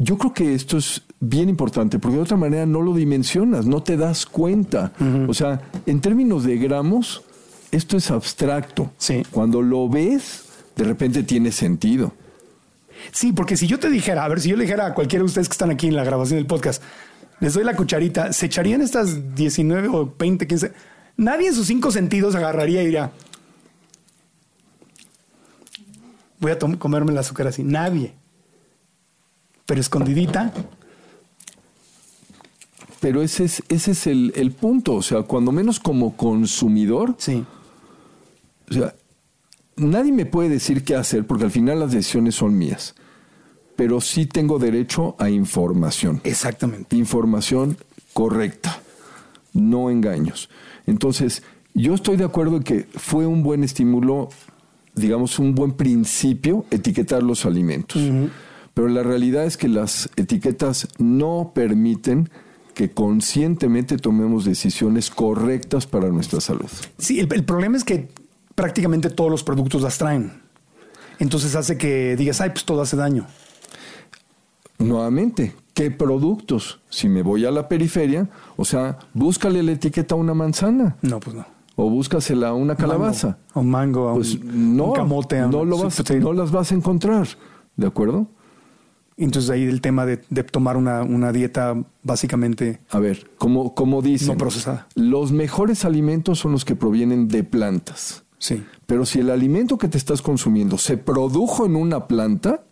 yo 0.00 0.16
creo 0.16 0.32
que 0.32 0.54
esto 0.54 0.78
es 0.78 1.02
bien 1.20 1.48
importante, 1.48 1.98
porque 1.98 2.16
de 2.16 2.22
otra 2.22 2.36
manera 2.36 2.64
no 2.64 2.80
lo 2.80 2.94
dimensionas, 2.94 3.66
no 3.66 3.82
te 3.82 3.96
das 3.96 4.24
cuenta. 4.24 4.92
O 5.28 5.34
sea, 5.34 5.60
en 5.86 6.00
términos 6.00 6.44
de 6.44 6.56
gramos, 6.56 7.22
esto 7.70 7.98
es 7.98 8.10
abstracto. 8.10 8.90
Sí. 8.96 9.22
Cuando 9.30 9.60
lo 9.60 9.88
ves, 9.88 10.44
de 10.74 10.84
repente 10.84 11.22
tiene 11.22 11.52
sentido. 11.52 12.14
Sí, 13.12 13.32
porque 13.32 13.56
si 13.56 13.66
yo 13.66 13.78
te 13.78 13.90
dijera, 13.90 14.24
a 14.24 14.28
ver, 14.28 14.40
si 14.40 14.48
yo 14.48 14.56
le 14.56 14.64
dijera 14.64 14.86
a 14.86 14.94
cualquiera 14.94 15.22
de 15.22 15.26
ustedes 15.26 15.48
que 15.48 15.52
están 15.52 15.70
aquí 15.70 15.86
en 15.86 15.96
la 15.96 16.04
grabación 16.04 16.38
del 16.38 16.46
podcast, 16.46 16.82
les 17.40 17.54
doy 17.54 17.64
la 17.64 17.74
cucharita, 17.74 18.32
¿se 18.32 18.46
echarían 18.46 18.82
estas 18.82 19.34
19 19.34 19.88
o 19.88 20.14
20, 20.18 20.46
15? 20.46 20.72
Nadie 21.16 21.48
en 21.48 21.54
sus 21.54 21.66
cinco 21.66 21.90
sentidos 21.90 22.34
agarraría 22.34 22.82
y 22.82 22.86
diría, 22.86 23.12
voy 26.38 26.52
a 26.52 26.58
comerme 26.58 27.12
el 27.12 27.18
azúcar 27.18 27.46
así. 27.46 27.62
Nadie. 27.62 28.14
Pero 29.66 29.80
escondidita, 29.80 30.52
Pero 33.00 33.22
ese 33.22 33.44
es, 33.44 33.62
ese 33.68 33.92
es 33.92 34.06
el, 34.06 34.32
el 34.36 34.52
punto. 34.52 34.94
O 34.94 35.02
sea, 35.02 35.22
cuando 35.22 35.52
menos 35.52 35.80
como 35.80 36.16
consumidor, 36.16 37.14
sí. 37.18 37.44
o 38.68 38.74
sea, 38.74 38.94
nadie 39.76 40.12
me 40.12 40.26
puede 40.26 40.50
decir 40.50 40.84
qué 40.84 40.96
hacer, 40.96 41.26
porque 41.26 41.44
al 41.44 41.50
final 41.50 41.80
las 41.80 41.92
decisiones 41.92 42.34
son 42.34 42.58
mías. 42.58 42.94
Pero 43.80 44.02
sí 44.02 44.26
tengo 44.26 44.58
derecho 44.58 45.16
a 45.18 45.30
información. 45.30 46.20
Exactamente. 46.24 46.94
información 46.96 47.78
correcta, 48.12 48.82
no 49.54 49.88
engaños. 49.88 50.50
Entonces, 50.84 51.42
yo 51.72 51.94
estoy 51.94 52.18
de 52.18 52.24
acuerdo 52.24 52.58
en 52.58 52.62
que 52.62 52.86
fue 52.96 53.24
un 53.24 53.42
buen 53.42 53.64
estímulo, 53.64 54.28
digamos, 54.94 55.38
un 55.38 55.54
buen 55.54 55.72
principio 55.72 56.66
etiquetar 56.70 57.22
los 57.22 57.46
alimentos. 57.46 58.02
Pero 58.74 58.88
la 58.88 59.02
realidad 59.02 59.46
es 59.46 59.56
que 59.56 59.68
las 59.68 60.10
etiquetas 60.16 60.86
no 60.98 61.52
permiten 61.54 62.28
que 62.74 62.90
conscientemente 62.90 63.96
tomemos 63.96 64.44
decisiones 64.44 65.08
correctas 65.08 65.86
para 65.86 66.10
nuestra 66.10 66.42
salud. 66.42 66.68
Sí, 66.98 67.18
el, 67.18 67.32
el 67.32 67.44
problema 67.44 67.78
es 67.78 67.84
que 67.84 68.10
prácticamente 68.54 69.08
todos 69.08 69.30
los 69.30 69.42
productos 69.42 69.80
las 69.80 69.96
traen. 69.96 70.32
Entonces 71.18 71.56
hace 71.56 71.78
que 71.78 72.14
digas, 72.16 72.42
ay, 72.42 72.50
pues 72.50 72.66
todo 72.66 72.82
hace 72.82 72.98
daño. 72.98 73.26
Nuevamente, 74.80 75.54
¿qué 75.74 75.90
productos? 75.90 76.80
Si 76.88 77.08
me 77.08 77.22
voy 77.22 77.44
a 77.44 77.50
la 77.50 77.68
periferia, 77.68 78.28
o 78.56 78.64
sea, 78.64 78.98
búscale 79.14 79.62
la 79.62 79.72
etiqueta 79.72 80.14
a 80.14 80.18
una 80.18 80.34
manzana. 80.34 80.96
No, 81.02 81.20
pues 81.20 81.36
no. 81.36 81.44
o 81.76 81.88
búscasela 81.90 82.48
a 82.48 82.54
una 82.54 82.76
calabaza. 82.76 83.38
Un 83.54 83.70
mango, 83.70 84.08
a 84.08 84.14
Pues 84.14 84.34
un, 84.34 84.76
no, 84.76 84.86
un 84.86 84.92
camote, 84.94 85.38
a 85.38 85.46
un 85.46 85.52
no, 85.52 85.64
lo 85.64 85.78
vas, 85.78 85.96
potato. 85.96 86.18
no 86.20 86.32
las 86.32 86.50
vas 86.50 86.72
a 86.72 86.74
encontrar, 86.74 87.28
¿de 87.76 87.86
acuerdo? 87.86 88.26
Entonces 89.16 89.50
ahí 89.50 89.64
el 89.64 89.82
tema 89.82 90.06
de, 90.06 90.22
de 90.30 90.44
tomar 90.44 90.78
una, 90.78 91.02
una 91.02 91.30
dieta 91.30 91.74
básicamente 92.02 92.80
A 92.90 92.98
ver, 92.98 93.30
como, 93.36 93.74
como 93.74 94.00
dicen, 94.00 94.28
No 94.28 94.36
procesada. 94.38 94.86
los 94.94 95.30
mejores 95.30 95.84
alimentos 95.84 96.38
son 96.38 96.52
los 96.52 96.64
que 96.64 96.74
provienen 96.74 97.28
de 97.28 97.44
plantas. 97.44 98.24
sí. 98.38 98.64
Pero 98.86 99.06
si 99.06 99.20
el 99.20 99.30
alimento 99.30 99.78
que 99.78 99.86
te 99.88 99.98
estás 99.98 100.20
consumiendo 100.20 100.76
se 100.78 100.96
produjo 100.96 101.64
en 101.64 101.76
una 101.76 102.08
planta, 102.08 102.64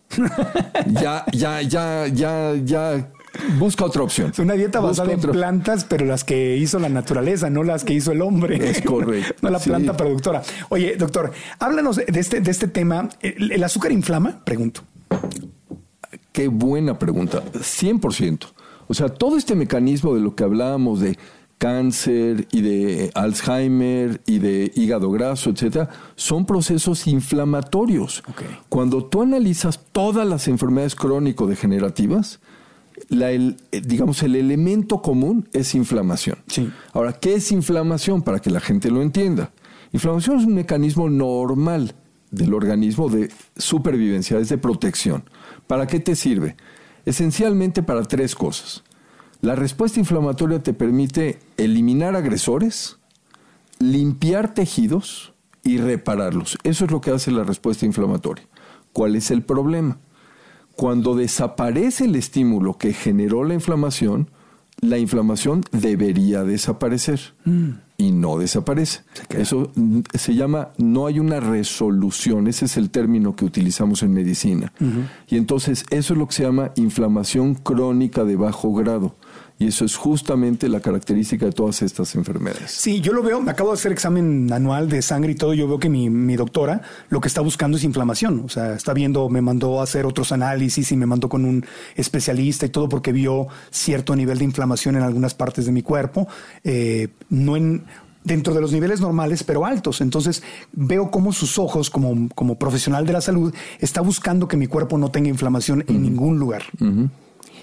ya, 0.87 1.25
ya, 1.33 1.63
ya, 1.63 2.07
ya, 2.07 2.55
ya, 2.65 3.11
busca 3.59 3.85
otra 3.85 4.03
opción. 4.03 4.31
Es 4.31 4.39
una 4.39 4.55
dieta 4.55 4.81
Busca 4.81 5.03
basada 5.05 5.13
en 5.13 5.21
plantas, 5.21 5.85
pero 5.85 6.07
las 6.07 6.25
que 6.25 6.57
hizo 6.57 6.79
la 6.79 6.89
naturaleza, 6.89 7.51
no 7.51 7.63
las 7.63 7.85
que 7.85 7.95
hizo 7.95 8.13
el 8.13 8.23
hombre. 8.23 8.71
Es 8.71 8.83
correcto, 8.83 9.35
no 9.43 9.51
la 9.51 9.59
sí. 9.59 9.71
planta 9.71 9.97
productora. 9.97 10.43
Oye, 10.71 10.97
doctor, 10.97 11.33
háblanos 11.59 11.97
de 11.97 12.21
este, 12.21 12.41
de 12.41 12.51
este 12.51 12.69
tema. 12.69 13.09
¿El, 13.21 13.53
el 13.53 13.65
azúcar 13.65 13.93
inflama? 13.93 14.43
Pregunto. 14.45 14.83
Qué 16.33 16.49
buena 16.49 16.99
pregunta. 16.99 17.43
100%. 17.53 18.47
O 18.87 18.95
sea, 18.95 19.09
todo 19.09 19.37
este 19.37 19.55
mecanismo 19.55 20.15
de 20.15 20.21
lo 20.21 20.35
que 20.35 20.45
hablábamos 20.45 21.01
de 21.01 21.19
cáncer 21.59 22.47
y 22.53 22.61
de 22.63 23.11
Alzheimer 23.15 24.21
y 24.27 24.39
de 24.39 24.73
hígado 24.77 25.11
graso, 25.11 25.51
etcétera, 25.51 25.89
son 26.17 26.47
procesos 26.47 27.07
inflamatorios. 27.07 28.23
Cuando 28.69 29.05
tú 29.05 29.23
analizas 29.23 29.81
todas 29.93 30.27
las 30.27 30.47
enfermedades 30.49 30.95
crónico-degenerativas, 30.95 32.41
la- 33.09 33.31
el, 33.33 33.57
eh, 33.73 33.81
digamos, 33.85 34.23
el 34.23 34.37
elemento 34.37 35.03
común 35.03 35.49
es 35.53 35.75
inflamación. 35.75 36.39
Sí. 36.49 36.71
Ahora, 36.93 37.13
¿qué 37.13 37.35
es 37.35 37.51
inflamación? 37.53 38.23
Para 38.23 38.39
que 38.41 38.51
la 38.51 38.61
gente 38.61 38.91
lo 38.91 39.03
entienda. 39.03 39.51
Inflamación 39.93 40.39
es 40.39 40.45
un 40.47 40.55
mecanismo 40.55 41.09
normal 41.09 41.95
del 42.31 42.53
organismo 42.55 43.09
de 43.09 43.31
supervivencia, 43.57 44.39
es 44.39 44.49
de 44.49 44.59
protección. 44.59 45.25
¿Para 45.67 45.87
qué 45.87 45.99
te 45.99 46.15
sirve? 46.15 46.57
Esencialmente 47.07 47.83
para 47.83 48.03
tres 48.03 48.35
cosas. 48.35 48.85
La 49.41 49.55
respuesta 49.55 50.01
inflamatoria 50.01 50.63
te 50.63 50.73
permite 50.73 51.39
eliminar 51.57 52.17
agresores, 52.17 52.99
limpiar 53.79 54.53
tejidos 54.53 55.33
y 55.63 55.79
repararlos. 55.79 56.59
Eso 56.65 56.85
es 56.85 56.91
lo 56.91 57.01
que 57.01 57.13
hace 57.13 57.31
la 57.31 57.45
respuesta 57.45 57.87
inflamatoria. 57.87 58.45
¿Cuál 58.93 59.15
es 59.15 59.31
el 59.31 59.43
problema? 59.43 59.99
Cuando 60.75 61.15
desaparece 61.15 62.07
el 62.07 62.17
estímulo 62.17 62.79
que 62.79 62.93
generó 62.93 63.45
la 63.45 63.55
inflamación, 63.55 64.29
la 64.81 64.99
inflamación 64.99 65.63
debería 65.73 66.45
desaparecer 66.45 67.21
y 67.97 68.13
no 68.13 68.39
desaparece. 68.39 69.01
Eso 69.31 69.73
mm, 69.75 70.01
se 70.15 70.35
llama 70.35 70.69
no 70.79 71.07
hay 71.07 71.19
una 71.19 71.41
resolución, 71.41 72.47
ese 72.47 72.67
es 72.67 72.77
el 72.77 72.91
término 72.91 73.35
que 73.35 73.45
utilizamos 73.45 74.05
en 74.05 74.13
medicina. 74.15 74.73
Y 75.29 75.37
entonces 75.37 75.85
eso 75.91 76.13
es 76.13 76.19
lo 76.19 76.29
que 76.29 76.35
se 76.35 76.45
llama 76.45 76.71
inflamación 76.77 77.55
crónica 77.57 78.25
de 78.25 78.37
bajo 78.37 78.73
grado. 78.73 79.17
Y 79.61 79.67
eso 79.67 79.85
es 79.85 79.97
justamente 79.97 80.69
la 80.69 80.81
característica 80.81 81.47
de 81.47 81.53
todas 81.53 81.83
estas 81.83 82.15
enfermedades. 82.15 82.71
Sí, 82.71 83.01
yo 83.01 83.13
lo 83.13 83.23
veo, 83.25 83.41
me 83.41 83.51
acabo 83.51 83.71
de 83.71 83.75
hacer 83.75 83.91
examen 83.91 84.53
anual 84.53 84.89
de 84.89 85.03
sangre 85.03 85.33
y 85.33 85.35
todo, 85.35 85.53
yo 85.53 85.67
veo 85.67 85.81
que 85.81 85.89
mi, 85.89 86.09
mi 86.11 86.37
doctora 86.37 86.83
lo 87.09 87.21
que 87.21 87.27
está 87.27 87.41
buscando 87.41 87.77
es 87.77 87.83
inflamación, 87.83 88.43
o 88.45 88.49
sea, 88.49 88.75
está 88.75 88.93
viendo, 88.93 89.29
me 89.29 89.41
mandó 89.41 89.81
a 89.81 89.83
hacer 89.83 90.07
otros 90.07 90.31
análisis 90.31 90.93
y 90.93 90.97
me 90.97 91.07
mandó 91.07 91.29
con 91.29 91.45
un 91.45 91.67
especialista 91.97 92.67
y 92.67 92.69
todo 92.69 92.89
porque 92.89 93.11
vio 93.11 93.49
cierto 93.71 94.15
nivel 94.15 94.39
de 94.39 94.45
inflamación 94.45 94.95
en 94.95 95.03
algunas 95.03 95.35
partes 95.35 95.67
de 95.67 95.73
mi 95.73 95.83
cuerpo, 95.83 96.29
eh, 96.63 97.09
no 97.29 97.57
en 97.57 97.85
dentro 98.25 98.55
de 98.55 98.61
los 98.61 98.73
niveles 98.73 99.01
normales, 99.01 99.43
pero 99.43 99.65
altos. 99.65 100.01
Entonces 100.01 100.43
veo 100.73 101.11
cómo 101.11 101.33
sus 101.33 101.59
ojos, 101.59 101.91
como, 101.91 102.29
como 102.35 102.59
profesional 102.59 103.07
de 103.07 103.15
la 103.15 103.21
salud, 103.21 103.53
está 103.81 104.03
buscando 104.03 104.47
que 104.47 104.57
mi 104.57 104.67
cuerpo 104.67 104.99
no 104.99 105.11
tenga 105.11 105.29
inflamación 105.29 105.85
en 105.89 106.03
ningún 106.03 106.39
lugar. 106.39 106.63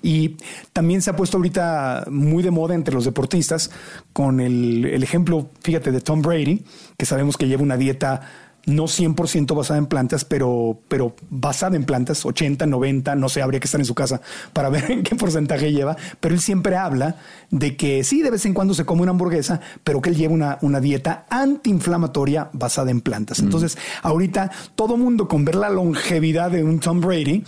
Y 0.05 0.37
también 0.71 1.01
se 1.01 1.09
ha 1.09 1.15
puesto 1.15 1.37
ahorita 1.37 2.05
muy 2.11 2.43
de 2.43 2.51
moda 2.51 2.75
entre 2.75 2.93
los 2.93 3.05
deportistas 3.05 3.71
con 4.13 4.39
el, 4.39 4.85
el 4.85 5.01
ejemplo, 5.01 5.49
fíjate, 5.63 5.91
de 5.91 5.99
Tom 5.99 6.21
Brady, 6.21 6.63
que 6.95 7.07
sabemos 7.07 7.37
que 7.37 7.47
lleva 7.47 7.63
una 7.63 7.75
dieta 7.75 8.21
no 8.67 8.83
100% 8.83 9.55
basada 9.55 9.79
en 9.79 9.87
plantas, 9.87 10.23
pero, 10.25 10.79
pero 10.87 11.15
basada 11.31 11.75
en 11.75 11.85
plantas, 11.85 12.23
80, 12.23 12.67
90, 12.67 13.15
no 13.15 13.29
sé, 13.29 13.41
habría 13.41 13.59
que 13.59 13.65
estar 13.65 13.81
en 13.81 13.85
su 13.85 13.95
casa 13.95 14.21
para 14.53 14.69
ver 14.75 14.91
en 14.91 15.01
qué 15.01 15.15
porcentaje 15.15 15.71
lleva, 15.71 15.97
pero 16.19 16.35
él 16.35 16.41
siempre 16.41 16.75
habla 16.75 17.15
de 17.49 17.75
que 17.75 18.03
sí, 18.03 18.21
de 18.21 18.29
vez 18.29 18.45
en 18.45 18.53
cuando 18.53 18.75
se 18.75 18.85
come 18.85 19.01
una 19.01 19.11
hamburguesa, 19.11 19.59
pero 19.83 20.01
que 20.01 20.11
él 20.11 20.15
lleva 20.15 20.35
una, 20.35 20.57
una 20.61 20.79
dieta 20.79 21.25
antiinflamatoria 21.31 22.49
basada 22.53 22.91
en 22.91 23.01
plantas. 23.01 23.41
Mm. 23.41 23.45
Entonces, 23.45 23.77
ahorita 24.03 24.51
todo 24.75 24.97
mundo 24.97 25.27
con 25.27 25.45
ver 25.45 25.55
la 25.55 25.69
longevidad 25.69 26.51
de 26.51 26.63
un 26.63 26.79
Tom 26.79 27.01
Brady, 27.01 27.43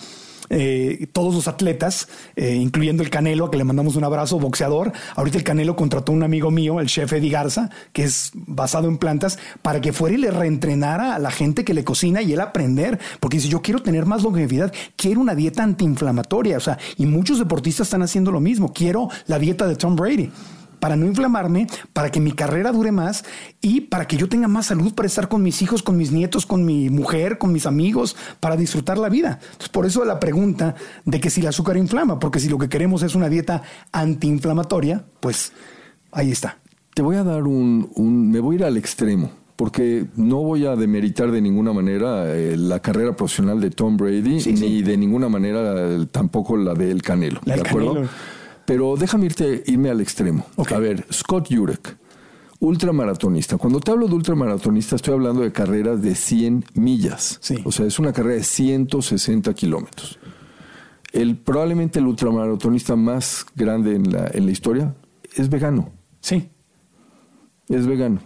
eh, 0.49 1.07
todos 1.11 1.33
los 1.33 1.47
atletas, 1.47 2.07
eh, 2.35 2.55
incluyendo 2.55 3.03
el 3.03 3.09
Canelo, 3.09 3.45
a 3.45 3.51
que 3.51 3.57
le 3.57 3.63
mandamos 3.63 3.95
un 3.95 4.03
abrazo, 4.03 4.39
boxeador. 4.39 4.91
Ahorita 5.15 5.37
el 5.37 5.43
Canelo 5.43 5.75
contrató 5.75 6.11
a 6.11 6.15
un 6.15 6.23
amigo 6.23 6.51
mío, 6.51 6.79
el 6.79 6.87
chef 6.87 7.13
Eddie 7.13 7.29
Garza, 7.29 7.69
que 7.93 8.03
es 8.03 8.31
basado 8.33 8.87
en 8.87 8.97
plantas, 8.97 9.39
para 9.61 9.81
que 9.81 9.93
fuera 9.93 10.15
y 10.15 10.19
le 10.19 10.31
reentrenara 10.31 11.15
a 11.15 11.19
la 11.19 11.31
gente 11.31 11.63
que 11.63 11.73
le 11.73 11.83
cocina 11.83 12.21
y 12.21 12.33
él 12.33 12.41
aprender. 12.41 12.99
Porque 13.19 13.37
dice, 13.37 13.49
yo 13.49 13.61
quiero 13.61 13.81
tener 13.81 14.05
más 14.05 14.23
longevidad, 14.23 14.73
quiero 14.95 15.21
una 15.21 15.35
dieta 15.35 15.63
antiinflamatoria. 15.63 16.57
O 16.57 16.61
sea, 16.61 16.77
y 16.97 17.05
muchos 17.05 17.39
deportistas 17.39 17.87
están 17.87 18.01
haciendo 18.01 18.31
lo 18.31 18.39
mismo. 18.39 18.73
Quiero 18.73 19.09
la 19.27 19.39
dieta 19.39 19.67
de 19.67 19.75
Tom 19.75 19.95
Brady 19.95 20.31
para 20.79 20.95
no 20.95 21.05
inflamarme, 21.05 21.67
para 21.93 22.11
que 22.11 22.19
mi 22.19 22.31
carrera 22.31 22.71
dure 22.71 22.91
más 22.91 23.25
y 23.61 23.81
para 23.81 24.07
que 24.07 24.17
yo 24.17 24.29
tenga 24.29 24.47
más 24.47 24.67
salud 24.67 24.93
para 24.93 25.07
estar 25.07 25.27
con 25.27 25.41
mis 25.43 25.61
hijos, 25.61 25.83
con 25.83 25.97
mis 25.97 26.11
nietos, 26.11 26.45
con 26.45 26.65
mi 26.65 26.89
mujer, 26.89 27.37
con 27.37 27.51
mis 27.51 27.65
amigos, 27.65 28.15
para 28.39 28.55
disfrutar 28.55 28.97
la 28.97 29.09
vida. 29.09 29.39
Entonces, 29.41 29.69
por 29.69 29.85
eso 29.85 30.05
la 30.05 30.19
pregunta 30.19 30.75
de 31.05 31.19
que 31.19 31.29
si 31.29 31.41
el 31.41 31.47
azúcar 31.47 31.77
inflama, 31.77 32.19
porque 32.19 32.39
si 32.39 32.49
lo 32.49 32.57
que 32.57 32.69
queremos 32.69 33.03
es 33.03 33.15
una 33.15 33.29
dieta 33.29 33.63
antiinflamatoria, 33.91 35.05
pues 35.19 35.53
ahí 36.11 36.31
está. 36.31 36.59
Te 36.93 37.01
voy 37.01 37.15
a 37.15 37.23
dar 37.23 37.43
un, 37.43 37.91
me 38.31 38.39
voy 38.39 38.55
a 38.55 38.59
ir 38.59 38.65
al 38.65 38.77
extremo 38.77 39.31
porque 39.55 40.05
no 40.15 40.43
voy 40.43 40.65
a 40.67 40.75
demeritar 40.75 41.31
de 41.31 41.41
ninguna 41.41 41.73
manera 41.73 42.35
eh, 42.35 42.55
la 42.55 42.79
carrera 42.79 43.15
profesional 43.15 43.59
de 43.59 43.71
Tom 43.71 43.97
Brady, 43.97 44.53
ni 44.53 44.83
de 44.83 44.95
ninguna 44.97 45.29
manera 45.29 45.73
eh, 45.75 46.05
tampoco 46.11 46.55
la 46.55 46.75
de 46.75 46.91
El 46.91 47.01
Canelo. 47.01 47.41
¿De 47.43 47.53
acuerdo? 47.53 48.07
Pero 48.67 48.97
déjame 48.97 49.27
irte, 49.27 49.63
irme 49.65 49.89
al 49.89 50.01
extremo. 50.01 50.45
A 50.57 50.77
ver, 50.77 51.05
Scott 51.09 51.47
Jurek, 51.49 51.97
ultramaratonista. 52.59 53.55
Cuando 53.55 53.79
te 53.79 53.91
hablo 53.91 54.09
de 54.09 54.15
ultramaratonista, 54.15 54.97
estoy 54.97 55.13
hablando 55.13 55.41
de 55.41 55.53
carreras 55.53 56.01
de 56.01 56.13
100 56.13 56.65
millas. 56.73 57.39
O 57.63 57.71
sea, 57.71 57.85
es 57.85 57.97
una 57.97 58.11
carrera 58.11 58.35
de 58.35 58.43
160 58.43 59.53
kilómetros. 59.53 60.19
El, 61.13 61.37
probablemente 61.37 61.99
el 61.99 62.07
ultramaratonista 62.07 62.97
más 62.97 63.45
grande 63.55 63.95
en 63.95 64.11
la, 64.11 64.29
en 64.33 64.45
la 64.45 64.51
historia 64.51 64.93
es 65.33 65.49
vegano. 65.49 65.93
Sí. 66.19 66.49
Es 67.69 67.87
vegano. 67.87 68.19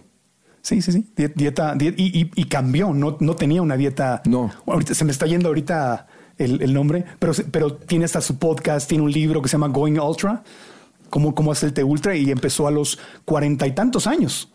Sí, 0.60 0.82
sí, 0.82 0.90
sí. 0.90 1.12
Dieta, 1.36 1.76
y, 1.78 2.44
cambió, 2.46 2.92
no, 2.92 3.16
no 3.20 3.36
tenía 3.36 3.62
una 3.62 3.76
dieta. 3.76 4.22
No. 4.26 4.50
Ahorita 4.66 4.94
se 4.94 5.04
me 5.04 5.12
está 5.12 5.26
yendo 5.26 5.50
ahorita 5.50 6.08
el, 6.38 6.72
nombre, 6.74 7.04
pero, 7.18 7.32
pero 7.50 7.74
tiene 7.74 8.04
hasta 8.04 8.20
su 8.20 8.38
podcast, 8.38 8.88
tiene 8.88 9.04
un 9.04 9.12
libro 9.12 9.42
que 9.42 9.48
se 9.48 9.52
llama 9.52 9.68
Going 9.68 9.98
Ultra, 9.98 10.42
cómo, 11.10 11.34
cómo 11.34 11.52
hacerte 11.52 11.84
ultra, 11.84 12.16
y 12.16 12.30
empezó 12.30 12.66
a 12.66 12.70
los 12.70 12.98
cuarenta 13.24 13.66
y 13.66 13.72
tantos 13.72 14.06
años. 14.06 14.48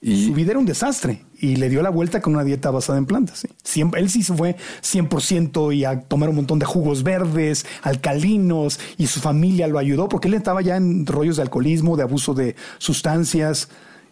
Y 0.00 0.26
su 0.26 0.32
vida 0.32 0.50
era 0.50 0.60
un 0.60 0.66
desastre 0.66 1.24
y 1.40 1.56
le 1.56 1.68
dio 1.68 1.82
la 1.82 1.90
vuelta 1.90 2.20
con 2.20 2.34
una 2.34 2.44
dieta 2.44 2.70
basada 2.70 2.98
en 2.98 3.06
plantas. 3.06 3.46
Siempre, 3.64 4.00
él 4.00 4.08
sí 4.10 4.22
se 4.22 4.32
fue 4.32 4.56
100% 4.80 5.74
y 5.74 5.84
a 5.84 6.02
tomar 6.02 6.28
un 6.28 6.36
montón 6.36 6.60
de 6.60 6.66
jugos 6.66 7.02
verdes, 7.02 7.66
alcalinos, 7.82 8.78
y 8.96 9.08
su 9.08 9.18
familia 9.18 9.66
lo 9.66 9.78
ayudó 9.78 10.08
porque 10.08 10.28
él 10.28 10.34
estaba 10.34 10.62
ya 10.62 10.76
en 10.76 11.04
rollos 11.04 11.36
de 11.36 11.42
alcoholismo, 11.42 11.96
de 11.96 12.04
abuso 12.04 12.32
de 12.32 12.54
sustancias. 12.78 13.68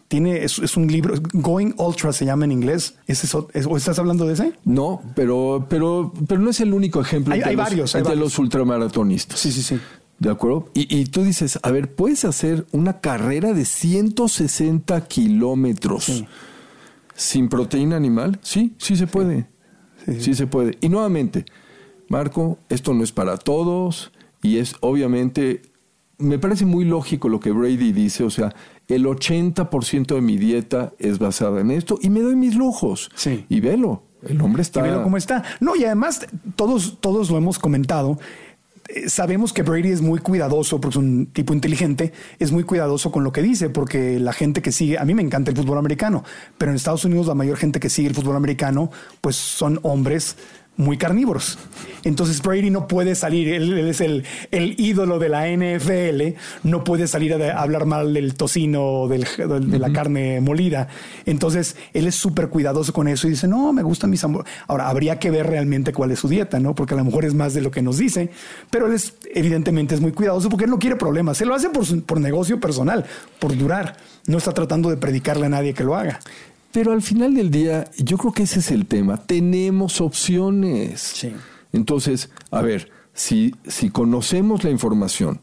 Tiene, 0.08 0.44
es, 0.44 0.76
un 0.76 0.86
libro, 0.86 1.14
Going 1.32 1.72
Ultra 1.78 2.12
se 2.12 2.24
llama 2.24 2.44
en 2.44 2.52
inglés. 2.52 2.94
¿Es 3.06 3.34
¿O 3.34 3.76
estás 3.76 3.98
hablando 3.98 4.26
de 4.26 4.34
ese? 4.34 4.52
No, 4.64 5.02
pero, 5.16 5.66
pero, 5.68 6.12
pero 6.28 6.40
no 6.40 6.50
es 6.50 6.60
el 6.60 6.72
único 6.72 7.00
ejemplo 7.00 7.34
hay, 7.34 7.40
de, 7.40 7.56
varios, 7.56 7.92
de 7.92 8.16
los 8.16 8.38
ultramaratonistas. 8.38 9.38
Sí, 9.38 9.50
sí, 9.50 9.62
sí. 9.62 9.80
¿De 10.18 10.30
acuerdo? 10.30 10.70
Y, 10.72 11.04
tú 11.06 11.24
dices, 11.24 11.58
a 11.62 11.70
ver, 11.70 11.94
puedes 11.94 12.24
hacer 12.24 12.66
una 12.72 13.00
carrera 13.00 13.52
de 13.52 13.64
160 13.66 15.06
kilómetros 15.08 16.24
sin 17.14 17.48
proteína 17.48 17.96
animal. 17.96 18.38
Sí, 18.42 18.74
sí 18.78 18.96
se 18.96 19.06
puede. 19.06 19.46
sí, 20.18 20.34
se 20.34 20.46
puede. 20.46 20.78
Y 20.80 20.88
nuevamente, 20.88 21.44
Marco, 22.08 22.58
esto 22.70 22.94
no 22.94 23.04
es 23.04 23.12
para 23.12 23.36
todos 23.36 24.12
y 24.42 24.58
es 24.58 24.76
obviamente, 24.80 25.62
me 26.18 26.38
parece 26.38 26.64
muy 26.64 26.84
lógico 26.84 27.28
lo 27.28 27.40
que 27.40 27.50
Brady 27.50 27.92
dice, 27.92 28.24
o 28.24 28.30
sea, 28.30 28.54
el 28.88 29.04
80% 29.04 30.14
de 30.14 30.20
mi 30.20 30.36
dieta 30.36 30.92
es 30.98 31.18
basada 31.18 31.60
en 31.60 31.70
esto 31.70 31.98
y 32.00 32.10
me 32.10 32.20
doy 32.20 32.36
mis 32.36 32.54
lujos. 32.54 33.10
Sí. 33.14 33.44
Y 33.48 33.60
velo, 33.60 34.02
el 34.22 34.40
hombre 34.40 34.62
está... 34.62 34.80
Y 34.80 34.82
velo 34.84 35.02
cómo 35.02 35.16
está. 35.16 35.42
No, 35.60 35.76
y 35.76 35.84
además 35.84 36.26
todos, 36.54 36.98
todos 37.00 37.30
lo 37.30 37.38
hemos 37.38 37.58
comentado. 37.58 38.18
Eh, 38.88 39.08
sabemos 39.08 39.52
que 39.52 39.62
Brady 39.62 39.90
es 39.90 40.00
muy 40.00 40.20
cuidadoso, 40.20 40.80
porque 40.80 40.98
es 40.98 41.04
un 41.04 41.26
tipo 41.26 41.52
inteligente, 41.52 42.12
es 42.38 42.52
muy 42.52 42.62
cuidadoso 42.62 43.10
con 43.10 43.24
lo 43.24 43.32
que 43.32 43.42
dice, 43.42 43.70
porque 43.70 44.20
la 44.20 44.32
gente 44.32 44.62
que 44.62 44.72
sigue, 44.72 44.98
a 44.98 45.04
mí 45.04 45.14
me 45.14 45.22
encanta 45.22 45.50
el 45.50 45.56
fútbol 45.56 45.78
americano, 45.78 46.24
pero 46.58 46.70
en 46.70 46.76
Estados 46.76 47.04
Unidos 47.04 47.26
la 47.26 47.34
mayor 47.34 47.56
gente 47.56 47.80
que 47.80 47.90
sigue 47.90 48.08
el 48.08 48.14
fútbol 48.14 48.36
americano, 48.36 48.90
pues 49.20 49.36
son 49.36 49.80
hombres 49.82 50.36
muy 50.76 50.96
carnívoros. 50.96 51.58
Entonces 52.04 52.40
Brady 52.42 52.70
no 52.70 52.86
puede 52.86 53.14
salir, 53.14 53.48
él, 53.48 53.78
es 53.78 54.00
el, 54.00 54.24
el, 54.50 54.78
ídolo 54.78 55.18
de 55.18 55.28
la 55.28 55.48
NFL, 55.48 56.38
no 56.62 56.84
puede 56.84 57.08
salir 57.08 57.34
a, 57.34 57.60
hablar 57.60 57.86
mal 57.86 58.14
del 58.14 58.34
tocino, 58.34 59.08
del, 59.08 59.26
de 59.70 59.78
la 59.78 59.92
carne 59.92 60.40
molida. 60.40 60.88
Entonces 61.24 61.76
él 61.92 62.06
es 62.06 62.14
súper 62.14 62.48
cuidadoso 62.48 62.92
con 62.92 63.08
eso 63.08 63.26
y 63.26 63.30
dice, 63.30 63.48
no, 63.48 63.72
me 63.72 63.82
gustan 63.82 64.10
mis 64.10 64.24
Ahora, 64.66 64.88
habría 64.88 65.18
que 65.18 65.30
ver 65.30 65.46
realmente 65.46 65.92
cuál 65.92 66.10
es 66.10 66.18
su 66.18 66.28
dieta, 66.28 66.58
¿no? 66.58 66.74
Porque 66.74 66.94
a 66.94 66.96
lo 66.96 67.04
mejor 67.04 67.24
es 67.24 67.34
más 67.34 67.54
de 67.54 67.60
lo 67.60 67.70
que 67.70 67.82
nos 67.82 67.98
dice, 67.98 68.30
pero 68.70 68.86
él 68.86 68.94
es, 68.94 69.14
evidentemente 69.34 69.94
es 69.94 70.00
muy 70.00 70.12
cuidadoso 70.12 70.48
porque 70.48 70.64
él 70.64 70.70
no 70.70 70.78
quiere 70.78 70.96
problemas, 70.96 71.40
él 71.40 71.48
lo 71.48 71.54
hace 71.54 71.70
por, 71.70 72.02
por 72.02 72.20
negocio 72.20 72.60
personal, 72.60 73.04
por 73.38 73.56
durar, 73.56 73.96
no 74.26 74.38
está 74.38 74.52
tratando 74.52 74.90
de 74.90 74.96
predicarle 74.96 75.46
a 75.46 75.48
nadie 75.48 75.74
que 75.74 75.84
lo 75.84 75.96
haga. 75.96 76.20
Pero 76.76 76.92
al 76.92 77.00
final 77.00 77.34
del 77.34 77.50
día, 77.50 77.90
yo 77.96 78.18
creo 78.18 78.32
que 78.34 78.42
ese 78.42 78.58
es 78.58 78.70
el 78.70 78.84
tema. 78.84 79.16
Tenemos 79.16 80.02
opciones. 80.02 81.00
Sí. 81.00 81.32
Entonces, 81.72 82.28
a 82.50 82.60
ver, 82.60 82.90
si, 83.14 83.54
si 83.66 83.88
conocemos 83.88 84.62
la 84.62 84.68
información, 84.68 85.40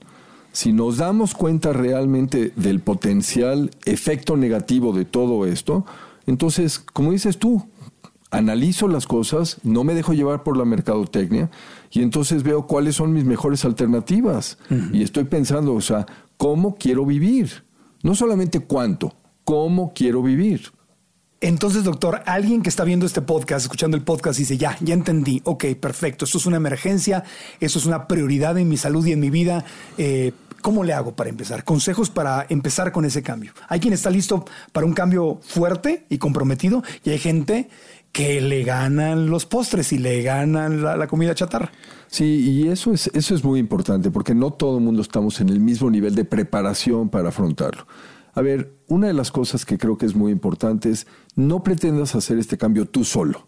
si 0.52 0.74
nos 0.74 0.98
damos 0.98 1.34
cuenta 1.34 1.74
realmente 1.74 2.54
del 2.56 2.82
potencial 2.82 3.72
efecto 3.86 4.38
negativo 4.38 4.94
de 4.94 5.06
todo 5.06 5.48
esto, 5.48 5.88
entonces, 6.28 6.78
como 6.78 7.12
dices 7.14 7.40
tú, 7.40 7.68
analizo 8.30 8.88
las 8.88 9.08
cosas, 9.08 9.58
no 9.64 9.84
me 9.84 9.96
dejo 9.96 10.14
llevar 10.14 10.44
por 10.44 10.56
la 10.56 10.66
mercadotecnia 10.66 11.50
y 11.90 12.04
entonces 12.04 12.44
veo 12.44 12.68
cuáles 12.68 12.98
son 12.98 13.12
mis 13.12 13.26
mejores 13.26 13.66
alternativas. 13.66 14.60
Y 14.92 15.02
estoy 15.02 15.24
pensando, 15.24 15.74
o 15.74 15.82
sea, 15.82 16.06
¿cómo 16.38 16.76
quiero 16.76 17.08
vivir? 17.08 17.64
No 18.04 18.14
solamente 18.14 18.60
cuánto, 18.60 19.16
¿cómo 19.44 19.94
quiero 19.96 20.22
vivir? 20.22 20.72
Entonces, 21.44 21.84
doctor, 21.84 22.22
alguien 22.26 22.62
que 22.62 22.70
está 22.70 22.86
viendo 22.86 23.06
este 23.06 23.22
podcast, 23.22 23.66
escuchando 23.66 23.98
el 23.98 24.04
podcast, 24.04 24.40
dice, 24.40 24.58
ya, 24.58 24.78
ya 24.80 24.94
entendí, 24.94 25.42
ok, 25.44 25.66
perfecto, 25.78 26.24
esto 26.24 26.38
es 26.38 26.46
una 26.46 26.56
emergencia, 26.56 27.26
esto 27.60 27.80
es 27.80 27.86
una 27.86 28.08
prioridad 28.08 28.58
en 28.58 28.70
mi 28.70 28.78
salud 28.78 29.06
y 29.06 29.12
en 29.12 29.20
mi 29.20 29.30
vida. 29.30 29.66
Eh, 29.98 30.32
¿Cómo 30.62 30.86
le 30.86 30.94
hago 30.94 31.18
para 31.18 31.30
empezar? 31.30 31.66
Consejos 31.66 32.10
para 32.10 32.46
empezar 32.48 32.94
con 32.94 33.04
ese 33.04 33.24
cambio. 33.24 33.52
Hay 33.68 33.82
quien 33.82 33.94
está 33.94 34.10
listo 34.10 34.46
para 34.72 34.86
un 34.86 34.94
cambio 34.94 35.42
fuerte 35.42 36.06
y 36.08 36.18
comprometido 36.18 36.82
y 37.04 37.10
hay 37.10 37.20
gente 37.20 37.68
que 38.14 38.40
le 38.40 38.64
ganan 38.64 39.30
los 39.30 39.46
postres 39.46 39.92
y 39.92 39.98
le 39.98 40.22
ganan 40.22 40.82
la, 40.82 40.96
la, 40.96 41.08
comida 41.08 41.36
chatarra. 41.36 41.74
Sí, 42.08 42.24
y 42.24 42.70
eso 42.70 42.94
es, 42.94 43.08
eso 43.08 43.36
es 43.36 43.44
muy 43.44 43.60
importante 43.60 44.12
porque 44.12 44.34
no 44.34 44.52
todo 44.52 44.78
el 44.78 44.84
mundo 44.86 45.02
estamos 45.02 45.42
en 45.42 45.50
el 45.50 45.60
mismo 45.60 45.92
nivel 45.92 46.16
de 46.16 46.24
preparación 46.24 47.10
para 47.10 47.30
afrontarlo. 47.30 47.86
A 48.34 48.42
ver, 48.42 48.74
una 48.88 49.08
de 49.08 49.14
las 49.14 49.32
cosas 49.32 49.66
que 49.66 49.78
creo 49.78 49.98
que 49.98 50.06
es 50.06 50.16
muy 50.16 50.32
importante 50.32 50.90
es 50.90 51.08
no 51.36 51.64
pretendas 51.64 52.16
hacer 52.16 52.38
este 52.40 52.58
cambio 52.58 52.86
tú 52.86 53.04
solo. 53.04 53.48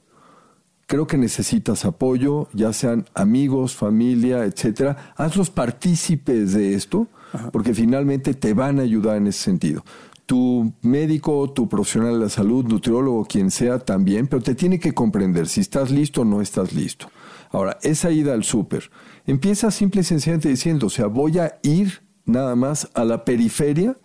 creo 0.88 1.08
que 1.08 1.18
necesitas 1.18 1.84
apoyo, 1.86 2.48
ya 2.54 2.72
sean 2.72 3.06
amigos, 3.16 3.76
familia, 3.76 4.46
etcétera. 4.46 5.14
Hazlos 5.18 5.50
partícipes 5.50 6.54
de 6.54 6.76
esto, 6.76 7.08
porque 7.52 7.74
finalmente 7.74 8.34
te 8.34 8.54
van 8.54 8.80
a 8.80 8.84
ayudar 8.84 9.18
en 9.18 9.28
ese 9.28 9.44
sentido. 9.44 9.84
Tu 10.26 10.74
médico, 10.82 11.52
tu 11.52 11.68
profesional 11.68 12.14
de 12.14 12.26
la 12.26 12.30
salud, 12.30 12.66
nutriólogo, 12.66 13.26
quien 13.26 13.52
sea 13.52 13.80
también, 13.80 14.28
pero 14.28 14.42
te 14.42 14.56
tiene 14.56 14.80
que 14.80 14.94
comprender 14.94 15.48
si 15.48 15.62
estás 15.62 15.92
listo 15.92 16.22
o 16.22 16.26
no 16.26 16.42
estás 16.42 16.74
listo. 16.74 17.10
Ahora, 17.52 17.78
esa 17.82 18.12
ida 18.12 18.34
al 18.34 18.44
súper, 18.44 18.90
empieza 19.26 19.72
simple 19.72 20.02
y 20.02 20.04
sencillamente 20.04 20.50
diciendo, 20.50 20.88
o 20.88 20.90
sea, 20.90 21.08
voy 21.08 21.40
a 21.40 21.60
ir 21.64 22.02
nada 22.26 22.56
más 22.56 22.90
a 22.94 23.06
la 23.06 23.24
periferia 23.24 23.98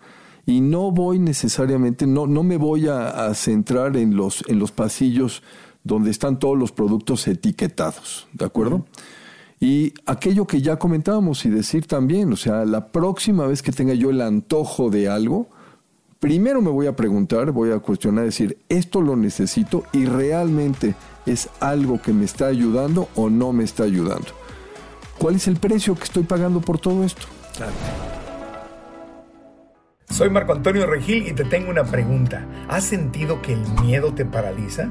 y 0.47 0.61
no 0.61 0.91
voy 0.91 1.19
necesariamente, 1.19 2.07
no, 2.07 2.27
no 2.27 2.43
me 2.43 2.57
voy 2.57 2.89
a, 2.89 3.33
centrar 3.35 3.97
en 3.97 4.17
los, 4.17 4.45
en 4.49 4.59
los 4.59 4.73
pasillos 4.73 5.43
donde 5.85 6.11
están 6.11 6.39
todos 6.39 6.59
los 6.59 6.73
productos 6.73 7.27
etiquetados, 7.29 8.29
¿de 8.33 8.45
acuerdo? 8.45 8.87
Y 9.61 9.93
aquello 10.07 10.47
que 10.47 10.63
ya 10.63 10.79
comentábamos 10.79 11.45
y 11.45 11.51
decir 11.51 11.87
también, 11.87 12.33
o 12.33 12.37
sea, 12.37 12.65
la 12.65 12.89
próxima 12.89 13.47
vez 13.47 13.63
que 13.63 13.73
tenga 13.73 13.95
yo 13.95 14.11
el 14.11 14.23
antojo 14.23 14.91
de 14.91 15.09
algo, 15.09 15.49
primero 16.19 16.63
me 16.63 16.71
voy 16.71 16.87
a 16.87 16.97
preguntar, 16.97 17.53
voy 17.53 17.73
a 17.73 17.79
cuestionar, 17.79 18.25
decir, 18.25 18.59
¿esto 18.69 19.03
lo 19.03 19.17
necesito 19.17 19.85
y 19.93 20.07
realmente 20.07 20.95
es 21.27 21.49
algo 21.61 22.01
que 22.01 22.13
me 22.13 22.25
está 22.25 22.47
ayudando 22.47 23.09
o 23.15 23.29
no 23.29 23.53
me 23.53 23.65
está 23.65 23.85
ayudando? 23.85 24.29
¿Cuál 25.19 25.37
es 25.37 25.49
el 25.49 25.57
precio 25.57 25.95
que 25.95 26.05
estoy 26.05 26.23
pagando 26.23 26.63
por 26.63 26.79
todo 26.79 27.05
esto? 27.05 27.27
Soy 30.11 30.29
Marco 30.29 30.53
Antonio 30.53 30.87
Regil 30.87 31.29
y 31.29 31.33
te 31.33 31.45
tengo 31.45 31.71
una 31.71 31.85
pregunta. 31.85 32.45
¿Has 32.69 32.85
sentido 32.85 33.41
que 33.41 33.53
el 33.53 33.63
miedo 33.81 34.13
te 34.13 34.25
paraliza? 34.25 34.91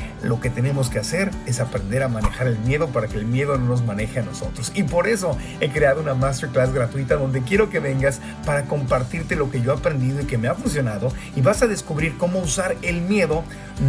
lo 0.23 0.39
que 0.39 0.49
tenemos 0.49 0.89
que 0.89 0.99
hacer 0.99 1.31
es 1.45 1.59
aprender 1.59 2.03
a 2.03 2.07
manejar 2.07 2.47
el 2.47 2.59
miedo 2.59 2.87
para 2.87 3.07
que 3.07 3.17
el 3.17 3.25
miedo 3.25 3.57
no 3.57 3.65
nos 3.65 3.83
maneje 3.83 4.19
a 4.19 4.23
nosotros. 4.23 4.71
Y 4.75 4.83
por 4.83 5.07
eso 5.07 5.37
he 5.59 5.69
creado 5.69 6.01
una 6.01 6.13
masterclass 6.13 6.73
gratuita 6.73 7.15
donde 7.15 7.41
quiero 7.41 7.69
que 7.69 7.79
vengas 7.79 8.21
para 8.45 8.65
compartirte 8.65 9.35
lo 9.35 9.49
que 9.49 9.61
yo 9.61 9.71
he 9.71 9.77
aprendido 9.77 10.21
y 10.21 10.25
que 10.25 10.37
me 10.37 10.47
ha 10.47 10.55
funcionado 10.55 11.11
y 11.35 11.41
vas 11.41 11.61
a 11.61 11.67
descubrir 11.67 12.17
cómo 12.17 12.39
usar 12.39 12.75
el 12.81 13.01
miedo 13.01 13.43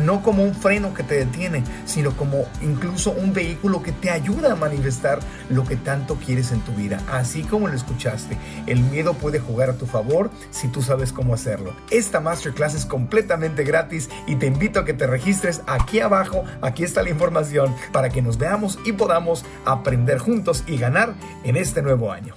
no 0.05 0.23
como 0.23 0.43
un 0.43 0.55
freno 0.55 0.95
que 0.95 1.03
te 1.03 1.17
detiene, 1.17 1.65
sino 1.85 2.17
como 2.17 2.47
incluso 2.63 3.11
un 3.11 3.35
vehículo 3.35 3.83
que 3.83 3.93
te 3.93 4.11
ayuda 4.11 4.53
a 4.53 4.57
manifestar 4.57 5.21
lo 5.51 5.65
que 5.65 5.77
tanto 5.77 6.17
quieres 6.17 6.51
en 6.53 6.61
tu 6.61 6.73
vida. 6.73 6.99
Así 7.11 7.43
como 7.43 7.69
lo 7.69 7.75
escuchaste, 7.75 8.39
el 8.67 8.81
miedo 8.81 9.15
puede 9.15 9.39
jugar 9.39 9.71
a 9.71 9.75
tu 9.75 9.87
favor 9.87 10.31
si 10.51 10.69
tú 10.69 10.83
sabes 10.83 11.13
cómo 11.13 11.35
hacerlo. 11.35 11.75
Esta 11.91 12.21
masterclass 12.21 12.75
es 12.75 12.87
completamente 12.87 13.65
gratis 13.65 14.09
y 14.27 14.37
te 14.37 14.47
invito 14.47 14.81
a 14.81 14.85
que 14.85 14.95
te 14.95 15.07
registres 15.07 15.61
aquí 15.67 16.01
abajo 16.01 16.22
aquí 16.61 16.85
está 16.85 17.03
la 17.03 17.11
información 17.11 17.75
para 17.93 18.09
que 18.09 18.23
nos 18.23 18.39
veamos 18.39 18.79
y 18.85 18.93
podamos 18.93 19.45
aprender 19.65 20.19
juntos 20.19 20.65
y 20.67 20.77
ganar 20.77 21.15
en 21.45 21.57
este 21.57 21.83
nuevo 21.83 22.13
año. 22.13 22.35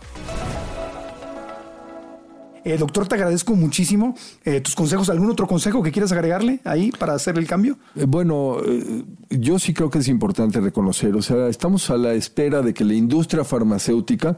Eh, 2.66 2.78
doctor, 2.80 3.08
te 3.08 3.14
agradezco 3.14 3.56
muchísimo 3.56 4.16
eh, 4.44 4.60
tus 4.60 4.74
consejos. 4.74 5.10
¿Algún 5.12 5.30
otro 5.30 5.46
consejo 5.46 5.84
que 5.84 5.92
quieras 5.92 6.12
agregarle 6.12 6.62
ahí 6.64 6.92
para 6.92 7.14
hacer 7.14 7.38
el 7.38 7.46
cambio? 7.46 7.78
Eh, 7.96 8.06
bueno, 8.08 8.58
yo 9.30 9.60
sí 9.60 9.72
creo 9.72 9.92
que 9.92 10.00
es 10.00 10.08
importante 10.08 10.60
reconocer, 10.60 11.16
o 11.16 11.22
sea, 11.22 11.48
estamos 11.48 11.92
a 11.92 11.98
la 11.98 12.14
espera 12.14 12.64
de 12.64 12.74
que 12.74 12.84
la 12.84 12.96
industria 12.96 13.44
farmacéutica 13.44 14.36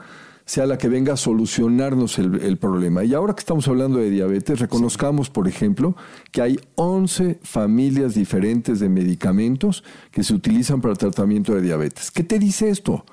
sea 0.47 0.65
la 0.65 0.77
que 0.77 0.87
venga 0.87 1.13
a 1.13 1.17
solucionarnos 1.17 2.17
el, 2.17 2.57
problema. 2.57 3.03
Y 3.03 3.13
ahora 3.13 3.35
que 3.35 3.41
estamos 3.41 3.67
hablando 3.67 3.99
de 3.99 4.09
diabetes, 4.09 4.59
reconozcamos, 4.59 5.29
por 5.29 5.45
ejemplo, 5.45 5.97
que 6.31 6.41
hay 6.41 6.57
11 6.75 7.39
familias 7.43 8.15
diferentes 8.15 8.79
de 8.79 8.87
medicamentos 8.87 9.83
que 10.09 10.23
se 10.23 10.33
utilizan 10.33 10.79
para 10.79 10.93
el 10.93 10.97
tratamiento 10.97 11.53
de 11.53 11.61
diabetes. 11.61 12.11
¿Qué 12.11 12.23
te 12.23 12.39
dice 12.39 12.69
esto? 12.69 13.03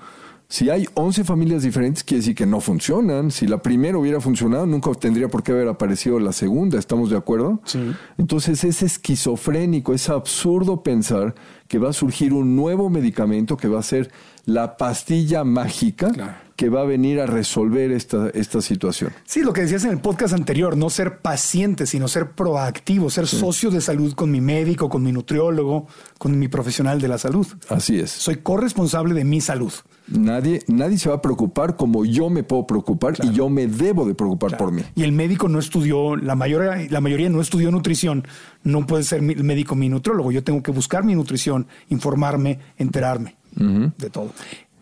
Si 0.48 0.70
hay 0.70 0.86
11 0.94 1.24
familias 1.24 1.64
diferentes, 1.64 2.04
quiere 2.04 2.20
decir 2.20 2.36
que 2.36 2.46
no 2.46 2.60
funcionan. 2.60 3.32
Si 3.32 3.48
la 3.48 3.60
primera 3.60 3.98
hubiera 3.98 4.20
funcionado, 4.20 4.64
nunca 4.64 4.92
tendría 4.92 5.26
por 5.26 5.42
qué 5.42 5.50
haber 5.50 5.66
aparecido 5.66 6.20
la 6.20 6.32
segunda. 6.32 6.78
¿Estamos 6.78 7.10
de 7.10 7.16
acuerdo? 7.16 7.60
Sí. 7.64 7.80
Entonces 8.16 8.62
es 8.62 8.80
esquizofrénico, 8.84 9.92
es 9.92 10.08
absurdo 10.08 10.84
pensar 10.84 11.34
que 11.68 11.78
va 11.78 11.90
a 11.90 11.92
surgir 11.92 12.32
un 12.32 12.56
nuevo 12.56 12.90
medicamento 12.90 13.56
que 13.56 13.68
va 13.68 13.80
a 13.80 13.82
ser 13.82 14.10
la 14.44 14.76
pastilla 14.76 15.44
mágica 15.44 16.42
que 16.56 16.68
va 16.68 16.82
a 16.82 16.84
venir 16.84 17.20
a 17.20 17.26
resolver 17.26 17.90
esta, 17.90 18.28
esta 18.30 18.60
situación. 18.60 19.12
Sí, 19.24 19.42
lo 19.42 19.52
que 19.52 19.62
decías 19.62 19.84
en 19.84 19.90
el 19.90 19.98
podcast 19.98 20.34
anterior, 20.34 20.76
no 20.76 20.88
ser 20.88 21.18
paciente, 21.18 21.86
sino 21.86 22.06
ser 22.06 22.30
proactivo, 22.30 23.10
ser 23.10 23.26
socio 23.26 23.70
de 23.70 23.80
salud 23.80 24.14
con 24.14 24.30
mi 24.30 24.40
médico, 24.40 24.88
con 24.88 25.02
mi 25.02 25.10
nutriólogo, 25.10 25.86
con 26.18 26.38
mi 26.38 26.48
profesional 26.48 27.00
de 27.00 27.08
la 27.08 27.18
salud. 27.18 27.46
Así 27.68 27.98
es. 27.98 28.10
Soy 28.10 28.36
corresponsable 28.36 29.14
de 29.14 29.24
mi 29.24 29.40
salud. 29.40 29.72
Nadie, 30.06 30.62
nadie 30.68 30.98
se 30.98 31.08
va 31.08 31.16
a 31.16 31.22
preocupar 31.22 31.76
como 31.76 32.04
yo 32.04 32.28
me 32.28 32.42
puedo 32.42 32.66
preocupar 32.66 33.14
y 33.22 33.32
yo 33.32 33.48
me 33.48 33.66
debo 33.66 34.04
de 34.04 34.14
preocupar 34.14 34.56
por 34.58 34.70
mí. 34.70 34.82
Y 34.94 35.02
el 35.02 35.12
médico 35.12 35.48
no 35.48 35.58
estudió, 35.58 36.14
la 36.14 36.34
mayoría, 36.34 36.86
la 36.90 37.00
mayoría 37.00 37.30
no 37.30 37.40
estudió 37.40 37.70
nutrición, 37.70 38.28
no 38.64 38.86
puede 38.86 39.04
ser 39.04 39.20
el 39.20 39.44
médico 39.44 39.74
mi 39.74 39.88
nutriólogo. 39.88 40.32
Yo 40.32 40.42
tengo 40.42 40.62
que 40.62 40.72
buscar 40.72 41.04
mi 41.04 41.14
nutrición, 41.14 41.66
informarme, 41.90 42.58
enterarme 42.76 43.36
de 43.54 44.10
todo. 44.10 44.32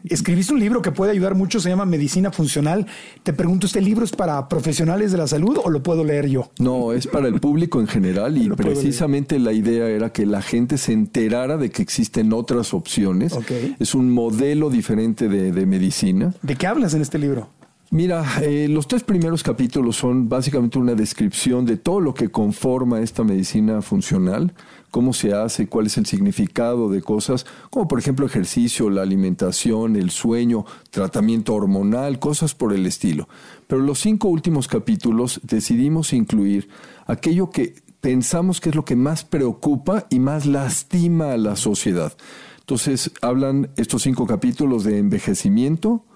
Escribiste 0.05 0.53
un 0.53 0.59
libro 0.59 0.83
que 0.83 0.91
puede 0.91 1.13
ayudar 1.13 1.37
mucho, 1.37 1.61
se 1.61 1.69
llama 1.69 1.85
Medicina 1.85 2.33
Funcional. 2.33 2.87
Te 3.23 3.33
pregunto, 3.33 3.67
¿este 3.67 3.81
libro 3.81 4.05
es 4.05 4.11
para 4.11 4.49
profesionales 4.49 5.13
de 5.13 5.19
la 5.19 5.29
salud 5.29 5.59
o 5.63 5.71
lo 5.71 5.83
puedo 5.83 6.03
leer 6.03 6.29
yo? 6.29 6.51
No, 6.59 6.93
es 6.93 7.07
para 7.07 7.29
el 7.29 7.39
público 7.39 7.81
en 7.81 7.87
general 7.87 8.37
y 8.37 8.49
precisamente 8.57 9.39
la 9.39 9.53
idea 9.53 9.89
era 9.89 10.11
que 10.11 10.27
la 10.27 10.43
gente 10.43 10.77
se 10.77 10.93
enterara 10.93 11.57
de 11.57 11.71
que 11.71 11.83
existen 11.83 12.33
otras 12.33 12.75
opciones. 12.75 13.33
Es 13.79 13.95
un 13.95 14.11
modelo 14.11 14.71
diferente 14.71 15.29
de, 15.29 15.53
de 15.53 15.67
medicina. 15.67 16.35
¿De 16.43 16.57
qué 16.57 16.67
hablas 16.67 16.95
en 16.95 17.03
este 17.03 17.19
libro? 17.19 17.49
Mira, 17.93 18.25
eh, 18.41 18.69
los 18.71 18.89
tres 18.89 19.05
primeros 19.05 19.43
capítulos 19.43 19.97
son 19.97 20.27
básicamente 20.27 20.79
una 20.79 20.95
descripción 20.95 21.67
de 21.67 21.77
todo 21.77 22.01
lo 22.01 22.15
que 22.15 22.31
conforma 22.31 23.03
esta 23.03 23.23
medicina 23.23 23.83
funcional, 23.83 24.55
cómo 24.91 25.13
se 25.13 25.35
hace, 25.35 25.67
cuál 25.67 25.89
es 25.89 25.99
el 25.99 26.07
significado 26.07 26.89
de 26.89 27.03
cosas, 27.03 27.45
como 27.69 27.89
por 27.89 27.99
ejemplo 27.99 28.25
ejercicio, 28.25 28.89
la 28.89 29.03
alimentación, 29.03 29.97
el 29.97 30.09
sueño, 30.09 30.65
tratamiento 30.89 31.53
hormonal, 31.53 32.19
cosas 32.19 32.55
por 32.55 32.73
el 32.73 32.87
estilo. 32.87 33.29
Pero 33.67 33.83
los 33.83 33.99
cinco 33.99 34.29
últimos 34.29 34.69
capítulos 34.69 35.43
decidimos 35.43 36.15
incluir 36.15 36.71
aquello 37.05 37.51
que 37.51 37.75
pensamos 38.01 38.63
que 38.63 38.71
es 38.71 38.75
lo 38.75 38.87
que 38.87 38.97
más 38.97 39.23
preocupa 39.23 40.07
y 40.09 40.19
más 40.19 40.47
lastima 40.47 41.33
a 41.33 41.37
la 41.37 41.57
sociedad. 41.57 42.15
Entonces 42.61 43.11
hablan 43.21 43.69
estos 43.77 44.05
cinco 44.05 44.27
capítulos 44.27 44.83
de 44.83 44.97
envejecimiento, 44.97 46.07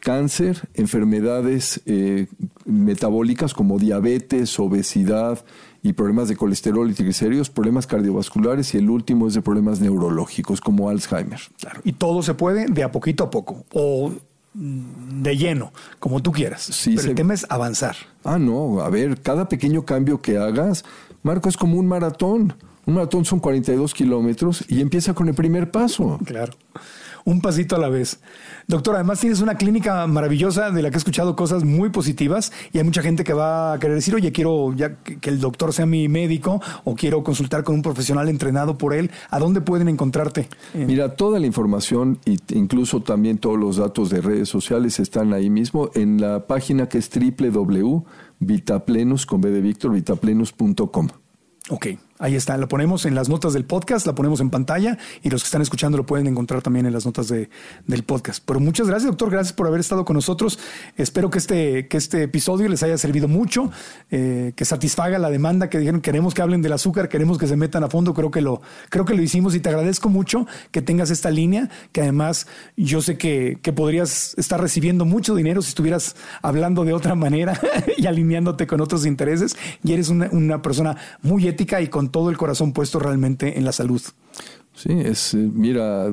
cáncer, 0.00 0.68
enfermedades 0.74 1.80
eh, 1.86 2.26
metabólicas 2.64 3.54
como 3.54 3.78
diabetes, 3.78 4.58
obesidad 4.58 5.44
y 5.82 5.92
problemas 5.92 6.28
de 6.28 6.36
colesterol 6.36 6.90
y 6.90 6.94
triglicéridos, 6.94 7.50
problemas 7.50 7.86
cardiovasculares 7.86 8.74
y 8.74 8.78
el 8.78 8.90
último 8.90 9.28
es 9.28 9.34
de 9.34 9.42
problemas 9.42 9.80
neurológicos 9.80 10.60
como 10.60 10.88
Alzheimer. 10.88 11.40
Y 11.84 11.92
todo 11.92 12.22
se 12.22 12.34
puede 12.34 12.66
de 12.66 12.82
a 12.82 12.92
poquito 12.92 13.24
a 13.24 13.30
poco 13.30 13.64
o 13.72 14.12
de 14.54 15.36
lleno, 15.36 15.72
como 16.00 16.20
tú 16.20 16.32
quieras. 16.32 16.62
Sí, 16.62 16.94
Pero 16.96 17.10
el 17.10 17.14
tema 17.14 17.34
es 17.34 17.46
avanzar. 17.48 17.96
Ah, 18.24 18.38
no, 18.38 18.80
a 18.80 18.90
ver, 18.90 19.20
cada 19.20 19.48
pequeño 19.48 19.84
cambio 19.84 20.20
que 20.20 20.36
hagas, 20.36 20.84
Marco, 21.22 21.48
es 21.48 21.56
como 21.56 21.78
un 21.78 21.86
maratón. 21.86 22.54
Un 22.86 22.94
maratón 22.94 23.24
son 23.24 23.38
42 23.38 23.92
kilómetros 23.92 24.64
y 24.66 24.80
empieza 24.80 25.12
con 25.12 25.28
el 25.28 25.34
primer 25.34 25.70
paso. 25.70 26.18
Claro 26.24 26.54
un 27.28 27.40
pasito 27.42 27.76
a 27.76 27.78
la 27.78 27.90
vez. 27.90 28.20
Doctor, 28.66 28.94
además 28.94 29.20
tienes 29.20 29.42
una 29.42 29.56
clínica 29.56 30.06
maravillosa 30.06 30.70
de 30.70 30.80
la 30.80 30.88
que 30.90 30.96
he 30.96 30.98
escuchado 30.98 31.36
cosas 31.36 31.62
muy 31.62 31.90
positivas 31.90 32.50
y 32.72 32.78
hay 32.78 32.84
mucha 32.84 33.02
gente 33.02 33.22
que 33.22 33.34
va 33.34 33.74
a 33.74 33.78
querer 33.78 33.96
decir, 33.96 34.14
oye, 34.14 34.32
quiero 34.32 34.74
ya 34.74 34.96
que 34.96 35.28
el 35.28 35.38
doctor 35.38 35.74
sea 35.74 35.84
mi 35.84 36.08
médico 36.08 36.62
o 36.84 36.94
quiero 36.94 37.22
consultar 37.22 37.64
con 37.64 37.74
un 37.74 37.82
profesional 37.82 38.30
entrenado 38.30 38.78
por 38.78 38.94
él. 38.94 39.10
¿A 39.28 39.38
dónde 39.38 39.60
pueden 39.60 39.90
encontrarte? 39.90 40.48
Mira, 40.72 41.16
toda 41.16 41.38
la 41.38 41.46
información 41.46 42.18
e 42.24 42.38
incluso 42.54 43.02
también 43.02 43.36
todos 43.36 43.58
los 43.58 43.76
datos 43.76 44.08
de 44.08 44.22
redes 44.22 44.48
sociales 44.48 44.98
están 44.98 45.34
ahí 45.34 45.50
mismo 45.50 45.90
en 45.94 46.18
la 46.20 46.46
página 46.46 46.88
que 46.88 46.96
es 46.96 47.10
www.vitaplenus, 47.10 49.26
con 49.26 49.42
B 49.42 49.50
de 49.50 49.60
Víctor, 49.60 49.92
vitaplenus.com. 49.92 51.08
Ok, 51.70 51.88
Ahí 52.20 52.34
está, 52.34 52.56
lo 52.56 52.66
ponemos 52.66 53.06
en 53.06 53.14
las 53.14 53.28
notas 53.28 53.52
del 53.52 53.64
podcast, 53.64 54.04
la 54.04 54.14
ponemos 54.14 54.40
en 54.40 54.50
pantalla 54.50 54.98
y 55.22 55.30
los 55.30 55.42
que 55.42 55.46
están 55.46 55.62
escuchando 55.62 55.96
lo 55.96 56.04
pueden 56.04 56.26
encontrar 56.26 56.62
también 56.62 56.84
en 56.86 56.92
las 56.92 57.06
notas 57.06 57.28
de, 57.28 57.48
del 57.86 58.02
podcast. 58.02 58.42
Pero 58.44 58.58
muchas 58.58 58.88
gracias, 58.88 59.08
doctor, 59.08 59.30
gracias 59.30 59.52
por 59.52 59.68
haber 59.68 59.78
estado 59.78 60.04
con 60.04 60.14
nosotros. 60.14 60.58
Espero 60.96 61.30
que 61.30 61.38
este, 61.38 61.86
que 61.86 61.96
este 61.96 62.24
episodio 62.24 62.68
les 62.68 62.82
haya 62.82 62.98
servido 62.98 63.28
mucho, 63.28 63.70
eh, 64.10 64.52
que 64.56 64.64
satisfaga 64.64 65.18
la 65.20 65.30
demanda 65.30 65.70
que 65.70 65.78
dijeron, 65.78 66.00
queremos 66.00 66.34
que 66.34 66.42
hablen 66.42 66.60
del 66.60 66.72
azúcar, 66.72 67.08
queremos 67.08 67.38
que 67.38 67.46
se 67.46 67.56
metan 67.56 67.84
a 67.84 67.88
fondo, 67.88 68.14
creo 68.14 68.32
que 68.32 68.40
lo, 68.40 68.62
creo 68.88 69.04
que 69.04 69.14
lo 69.14 69.22
hicimos 69.22 69.54
y 69.54 69.60
te 69.60 69.68
agradezco 69.68 70.08
mucho 70.08 70.46
que 70.72 70.82
tengas 70.82 71.10
esta 71.10 71.30
línea, 71.30 71.70
que 71.92 72.00
además 72.00 72.48
yo 72.76 73.00
sé 73.00 73.16
que, 73.16 73.58
que 73.62 73.72
podrías 73.72 74.34
estar 74.36 74.60
recibiendo 74.60 75.04
mucho 75.04 75.36
dinero 75.36 75.62
si 75.62 75.68
estuvieras 75.68 76.16
hablando 76.42 76.84
de 76.84 76.94
otra 76.94 77.14
manera 77.16 77.60
y 77.96 78.06
alineándote 78.06 78.66
con 78.66 78.80
otros 78.80 79.06
intereses 79.06 79.56
y 79.84 79.92
eres 79.92 80.08
una, 80.08 80.28
una 80.32 80.62
persona 80.62 80.96
muy 81.22 81.46
ética 81.46 81.80
y 81.80 81.86
con 81.86 82.07
todo 82.10 82.30
el 82.30 82.36
corazón 82.36 82.72
puesto 82.72 82.98
realmente 82.98 83.58
en 83.58 83.64
la 83.64 83.72
salud. 83.72 84.02
Sí, 84.74 84.90
es, 84.92 85.34
eh, 85.34 85.50
mira, 85.52 86.08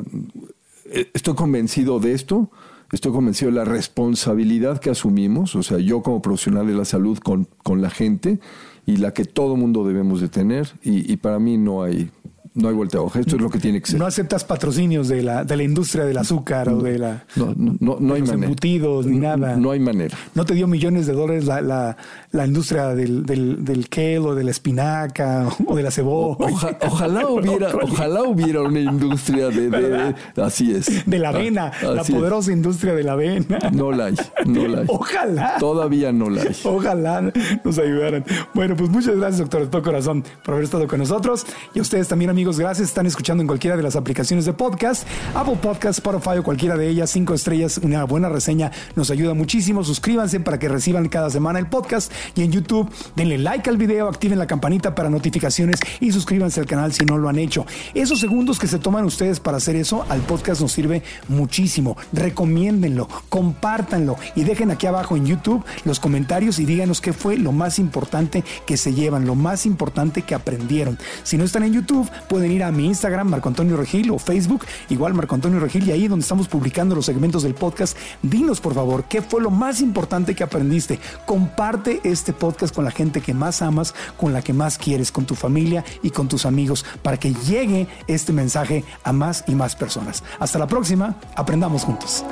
eh, 0.86 1.10
estoy 1.14 1.36
convencido 1.36 2.00
de 2.00 2.14
esto, 2.14 2.50
estoy 2.92 3.12
convencido 3.12 3.52
de 3.52 3.58
la 3.58 3.66
responsabilidad 3.66 4.80
que 4.80 4.90
asumimos, 4.90 5.56
o 5.56 5.64
sea, 5.64 5.78
yo 5.78 6.02
como 6.02 6.22
profesional 6.22 6.68
de 6.68 6.74
la 6.74 6.86
salud 6.86 7.18
con, 7.20 7.48
con 7.64 7.82
la 7.82 7.90
gente 7.90 8.40
y 8.86 8.98
la 8.98 9.14
que 9.14 9.26
todo 9.26 9.56
mundo 9.56 9.86
debemos 9.88 10.22
de 10.22 10.30
tener 10.30 10.74
y, 10.84 11.12
y 11.12 11.18
para 11.18 11.40
mí 11.40 11.58
no 11.58 11.84
hay 11.84 12.10
no 12.56 12.70
hay 12.70 12.74
vuelta 12.74 12.98
a 12.98 13.02
hoja. 13.02 13.20
Esto 13.20 13.36
es 13.36 13.42
lo 13.42 13.50
que 13.50 13.60
tiene 13.60 13.80
que 13.82 13.88
ser. 13.92 14.00
No 14.00 14.06
aceptas 14.06 14.44
patrocinios 14.44 15.08
de 15.08 15.22
la, 15.22 15.44
de 15.44 15.56
la 15.58 15.64
industria 15.64 16.06
del 16.06 16.18
azúcar 16.18 16.70
o 16.70 16.82
de 16.82 16.98
la 16.98 17.24
no, 17.36 17.54
no, 17.56 17.76
no, 17.80 17.98
no 18.00 18.14
hay 18.16 18.22
los 18.22 18.30
manera. 18.30 18.46
embutidos 18.48 19.06
ni 19.06 19.18
nada. 19.20 19.56
No 19.56 19.72
hay 19.72 19.80
manera. 19.80 20.18
No 20.34 20.46
te 20.46 20.54
dio 20.56 20.66
millones 20.68 21.06
de 21.06 21.14
dólares 21.14 21.46
la, 21.46 21.62
la, 21.62 21.98
la 22.32 22.46
industria 22.48 22.88
del, 22.96 23.26
del, 23.26 23.64
del 23.64 23.90
kale 23.90 24.20
o 24.20 24.36
de 24.36 24.44
la 24.44 24.52
espinaca 24.52 25.48
o 25.68 25.76
de 25.76 25.84
la 25.84 25.92
cebolla. 25.92 26.38
Oja- 26.46 26.78
ojalá 26.82 27.28
hubiera, 27.28 27.70
ojalá 27.84 28.24
hubiera 28.24 28.62
una 28.62 28.80
industria 28.80 29.50
de, 29.50 29.70
de- 29.70 30.14
de- 30.36 30.42
así 30.44 30.72
es. 30.74 31.06
De 31.06 31.20
la 31.20 31.30
avena, 31.30 31.72
Ah, 31.82 31.88
la 31.96 32.02
es. 32.04 32.10
poderosa 32.12 32.52
industria 32.52 32.94
de 32.96 33.04
la 33.04 33.14
avena. 33.14 33.60
No 33.74 33.92
la 33.92 34.06
hay, 34.06 34.16
no 34.46 34.68
la 34.68 34.80
hay. 34.80 34.86
Ojalá. 34.88 35.56
Todavía 35.60 36.12
no 36.14 36.30
la 36.30 36.42
hay. 36.44 36.56
Ojalá 36.64 37.32
nos 37.64 37.78
ayudaran. 37.80 38.24
Bueno, 38.54 38.76
pues 38.78 38.90
muchas 38.90 39.16
gracias, 39.18 39.40
doctor, 39.40 39.62
de 39.62 39.68
todo 39.68 39.82
corazón, 39.84 40.24
por 40.44 40.54
haber 40.54 40.64
estado 40.64 40.88
con 40.88 41.00
nosotros. 41.00 41.46
Y 41.74 41.80
a 41.80 41.82
ustedes 41.82 42.08
también, 42.08 42.30
amigos, 42.30 42.45
gracias. 42.54 42.90
Están 42.90 43.08
escuchando 43.08 43.42
en 43.42 43.48
cualquiera 43.48 43.76
de 43.76 43.82
las 43.82 43.96
aplicaciones 43.96 44.46
de 44.46 44.54
podcast, 44.54 45.08
Apple 45.34 45.58
Podcast, 45.60 45.98
Spotify 45.98 46.38
o 46.38 46.44
cualquiera 46.44 46.78
de 46.78 46.88
ellas. 46.88 47.10
Cinco 47.10 47.34
estrellas, 47.34 47.80
una 47.80 48.04
buena 48.04 48.30
reseña 48.30 48.72
nos 48.96 49.10
ayuda 49.10 49.34
muchísimo. 49.34 49.84
Suscríbanse 49.84 50.40
para 50.40 50.60
que 50.60 50.70
reciban 50.70 51.10
cada 51.10 51.32
semana 51.32 51.58
el 51.58 51.68
podcast. 51.68 52.12
Y 52.36 52.44
en 52.44 52.52
YouTube, 52.52 52.90
denle 53.16 53.40
like 53.40 53.68
al 53.68 53.78
video, 53.78 54.08
activen 54.08 54.38
la 54.38 54.46
campanita 54.46 54.94
para 54.94 55.10
notificaciones 55.10 55.80
y 56.00 56.12
suscríbanse 56.12 56.60
al 56.60 56.68
canal 56.68 56.94
si 56.94 57.04
no 57.06 57.18
lo 57.18 57.30
han 57.30 57.40
hecho. 57.40 57.66
Esos 57.96 58.20
segundos 58.20 58.60
que 58.60 58.68
se 58.68 58.78
toman 58.78 59.06
ustedes 59.06 59.40
para 59.40 59.58
hacer 59.58 59.76
eso, 59.76 60.06
al 60.10 60.22
podcast 60.22 60.62
nos 60.62 60.72
sirve 60.72 61.02
muchísimo. 61.28 61.98
Recomiéndenlo, 62.14 63.08
compártanlo 63.30 64.18
y 64.36 64.44
dejen 64.44 64.70
aquí 64.70 64.86
abajo 64.86 65.18
en 65.18 65.26
YouTube 65.26 65.66
los 65.84 66.00
comentarios 66.00 66.60
y 66.60 66.66
díganos 66.66 67.02
qué 67.02 67.14
fue 67.14 67.38
lo 67.38 67.52
más 67.52 67.80
importante 67.80 68.44
que 68.68 68.78
se 68.78 68.94
llevan, 68.94 69.26
lo 69.26 69.34
más 69.34 69.66
importante 69.66 70.22
que 70.22 70.36
aprendieron. 70.36 71.00
Si 71.24 71.38
no 71.38 71.44
están 71.44 71.64
en 71.64 71.74
YouTube, 71.74 72.10
pueden 72.36 72.52
ir 72.52 72.66
a 72.66 72.72
mi 72.74 72.88
Instagram, 72.88 73.30
Marco 73.30 73.48
Antonio 73.48 73.78
Regil, 73.78 74.12
o 74.12 74.20
Facebook, 74.20 74.66
igual 74.90 75.14
Marco 75.14 75.36
Antonio 75.36 75.58
Regil, 75.58 75.88
y 75.88 75.94
ahí 75.94 76.10
donde 76.10 76.24
estamos 76.24 76.50
publicando 76.50 76.94
los 76.94 77.06
segmentos 77.06 77.44
del 77.44 77.56
podcast, 77.56 77.98
dinos 78.24 78.60
por 78.60 78.74
favor 78.74 79.06
qué 79.06 79.22
fue 79.22 79.42
lo 79.42 79.50
más 79.52 79.80
importante 79.80 80.36
que 80.36 80.44
aprendiste. 80.44 81.00
Comparte 81.26 82.02
este 82.04 82.34
podcast 82.34 82.76
con 82.76 82.84
la 82.84 82.92
gente 82.92 83.22
que 83.22 83.34
más 83.34 83.62
amas, 83.62 83.96
con 84.18 84.34
la 84.34 84.42
que 84.42 84.52
más 84.52 84.78
quieres, 84.78 85.14
con 85.14 85.26
tu 85.26 85.34
familia 85.34 85.86
y 86.04 86.10
con 86.10 86.28
tus 86.28 86.46
amigos, 86.46 86.84
para 87.02 87.16
que 87.18 87.34
llegue 87.34 87.88
este 88.08 88.34
mensaje 88.34 88.84
a 89.06 89.14
más 89.14 89.46
y 89.48 89.56
más 89.56 89.78
personas. 89.78 90.22
Hasta 90.38 90.60
la 90.60 90.68
próxima, 90.68 91.16
aprendamos 91.38 91.86
juntos. 91.86 92.26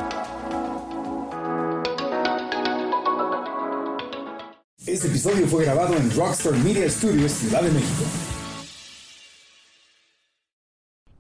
Este 4.86 5.08
episodio 5.08 5.48
fue 5.48 5.64
grabado 5.64 5.96
en 5.96 6.14
Rockstar 6.14 6.58
Media 6.58 6.90
Studios, 6.90 7.32
Ciudad 7.32 7.62
de 7.62 7.72
México. 7.72 8.33